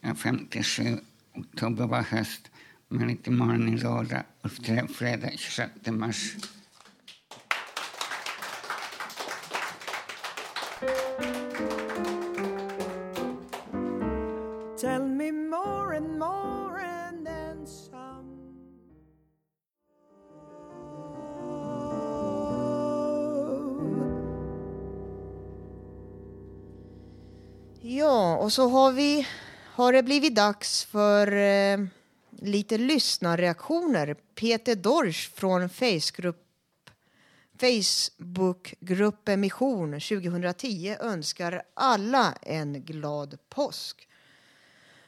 Ja, 0.00 0.14
57, 0.14 0.98
oktober 1.34 1.86
var 1.86 2.02
höst. 2.02 2.50
Men 2.88 3.08
lite 3.08 3.30
morgon 3.30 3.68
i 3.68 3.76
lördag 3.76 4.22
och 4.40 4.52
fredag 4.90 5.30
26 5.36 5.72
och 28.52 28.54
så 28.54 28.68
har 28.68 28.92
vi 28.92 29.26
har 29.74 29.92
det 29.92 30.02
blivit 30.02 30.34
dags 30.34 30.84
för 30.84 31.32
eh, 31.32 31.78
lite 32.40 32.78
lyssnarreaktioner. 32.78 34.16
Peter 34.34 34.74
Dorsch 34.74 35.30
från 35.34 35.68
Facegrupp, 35.68 36.44
Facebookgruppen 37.60 39.40
Mission 39.40 39.92
2010 39.92 40.96
önskar 41.00 41.62
alla 41.74 42.34
en 42.42 42.84
glad 42.84 43.38
påsk 43.48 44.08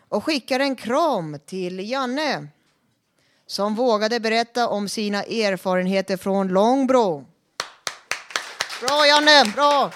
och 0.09 0.25
skickar 0.25 0.61
en 0.61 0.77
kram 0.77 1.39
till 1.47 1.91
Janne 1.91 2.49
som 3.47 3.75
vågade 3.75 4.21
berätta 4.21 4.69
om 4.69 4.89
sina 4.89 5.23
erfarenheter 5.23 6.17
från 6.17 6.49
Långbro. 6.49 7.27
Bra 8.81 9.07
Janne, 9.07 9.53
bra! 9.55 9.93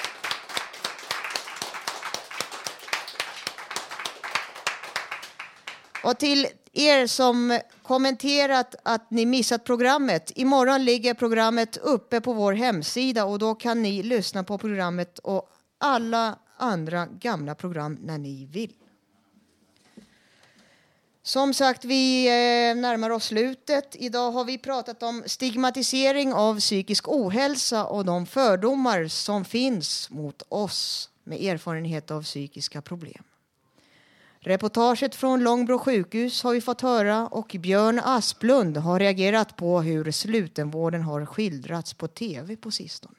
Och 6.04 6.18
till 6.18 6.46
er 6.72 7.06
som 7.06 7.60
kommenterat 7.82 8.74
att 8.82 9.10
ni 9.10 9.26
missat 9.26 9.64
programmet. 9.64 10.32
Imorgon 10.34 10.84
ligger 10.84 11.14
programmet 11.14 11.76
uppe 11.76 12.20
på 12.20 12.32
vår 12.32 12.52
hemsida 12.52 13.24
och 13.24 13.38
då 13.38 13.54
kan 13.54 13.82
ni 13.82 14.02
lyssna 14.02 14.44
på 14.44 14.58
programmet 14.58 15.18
och 15.18 15.50
alla 15.78 16.38
andra 16.56 17.06
gamla 17.06 17.54
program 17.54 17.98
när 18.00 18.18
ni 18.18 18.44
vill. 18.44 18.72
Som 21.22 21.54
sagt, 21.54 21.84
vi 21.84 22.26
eh, 22.26 22.76
närmar 22.76 23.10
oss 23.10 23.24
slutet. 23.24 23.96
Idag 23.98 24.30
har 24.30 24.44
vi 24.44 24.58
pratat 24.58 25.02
om 25.02 25.22
stigmatisering 25.26 26.34
av 26.34 26.60
psykisk 26.60 27.08
ohälsa 27.08 27.84
och 27.84 28.04
de 28.04 28.26
fördomar 28.26 29.08
som 29.08 29.44
finns 29.44 30.10
mot 30.10 30.42
oss 30.48 31.10
med 31.24 31.42
erfarenhet 31.42 32.10
av 32.10 32.22
psykiska 32.22 32.82
problem. 32.82 33.24
Reportaget 34.40 35.14
från 35.14 35.42
Långbro 35.42 35.78
sjukhus 35.78 36.42
har 36.42 36.52
vi 36.52 36.60
fått 36.60 36.80
höra 36.80 37.26
och 37.26 37.56
Björn 37.58 38.00
Asplund 38.04 38.76
har 38.76 38.98
reagerat 38.98 39.56
på 39.56 39.80
hur 39.80 40.10
slutenvården 40.10 41.02
har 41.02 41.26
skildrats 41.26 41.94
på 41.94 42.08
tv 42.08 42.56
på 42.56 42.70
sistone. 42.70 43.14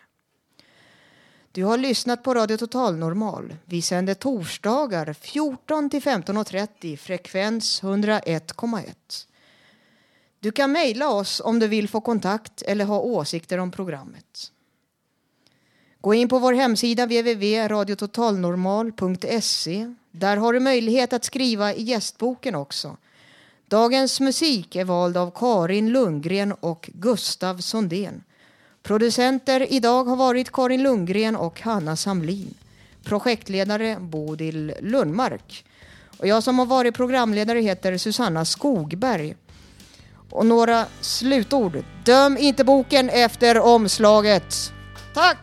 Du 1.51 1.63
har 1.63 1.77
lyssnat 1.77 2.23
på 2.23 2.33
Radio 2.33 2.57
Total 2.57 2.95
Normal. 2.95 3.55
Vi 3.65 3.81
sänder 3.81 4.13
torsdagar 4.13 5.13
14 5.13 5.89
till 5.89 6.01
15.30 6.01 6.97
frekvens 6.97 7.83
101,1. 7.83 8.85
Du 10.39 10.51
kan 10.51 10.71
mejla 10.71 11.09
oss 11.09 11.41
om 11.45 11.59
du 11.59 11.67
vill 11.67 11.89
få 11.89 12.01
kontakt 12.01 12.61
eller 12.61 12.85
ha 12.85 12.99
åsikter 12.99 13.57
om 13.57 13.71
programmet. 13.71 14.51
Gå 16.01 16.13
in 16.13 16.29
på 16.29 16.39
vår 16.39 16.53
hemsida 16.53 17.05
www.radiototalnormal.se. 17.05 19.95
Där 20.11 20.37
har 20.37 20.53
du 20.53 20.59
möjlighet 20.59 21.13
att 21.13 21.23
skriva 21.23 21.73
i 21.73 21.81
gästboken 21.81 22.55
också. 22.55 22.97
Dagens 23.67 24.19
musik 24.19 24.75
är 24.75 24.85
vald 24.85 25.17
av 25.17 25.31
Karin 25.31 25.89
Lundgren 25.89 26.51
och 26.51 26.89
Gustav 26.93 27.57
Sondén. 27.57 28.23
Producenter 28.83 29.73
idag 29.73 30.03
har 30.03 30.15
varit 30.15 30.51
Karin 30.51 30.83
Lundgren 30.83 31.35
och 31.35 31.61
Hanna 31.61 31.95
Samlin. 31.95 32.53
Projektledare 33.03 33.97
Bodil 33.99 34.73
Lundmark. 34.81 35.65
Och 36.17 36.27
jag 36.27 36.43
som 36.43 36.59
har 36.59 36.65
varit 36.65 36.95
programledare 36.95 37.59
heter 37.59 37.97
Susanna 37.97 38.45
Skogberg. 38.45 39.35
Och 40.29 40.45
några 40.45 40.85
slutord. 41.01 41.83
Döm 42.05 42.37
inte 42.37 42.63
boken 42.63 43.09
efter 43.09 43.59
omslaget. 43.59 44.71
Tack! 45.13 45.37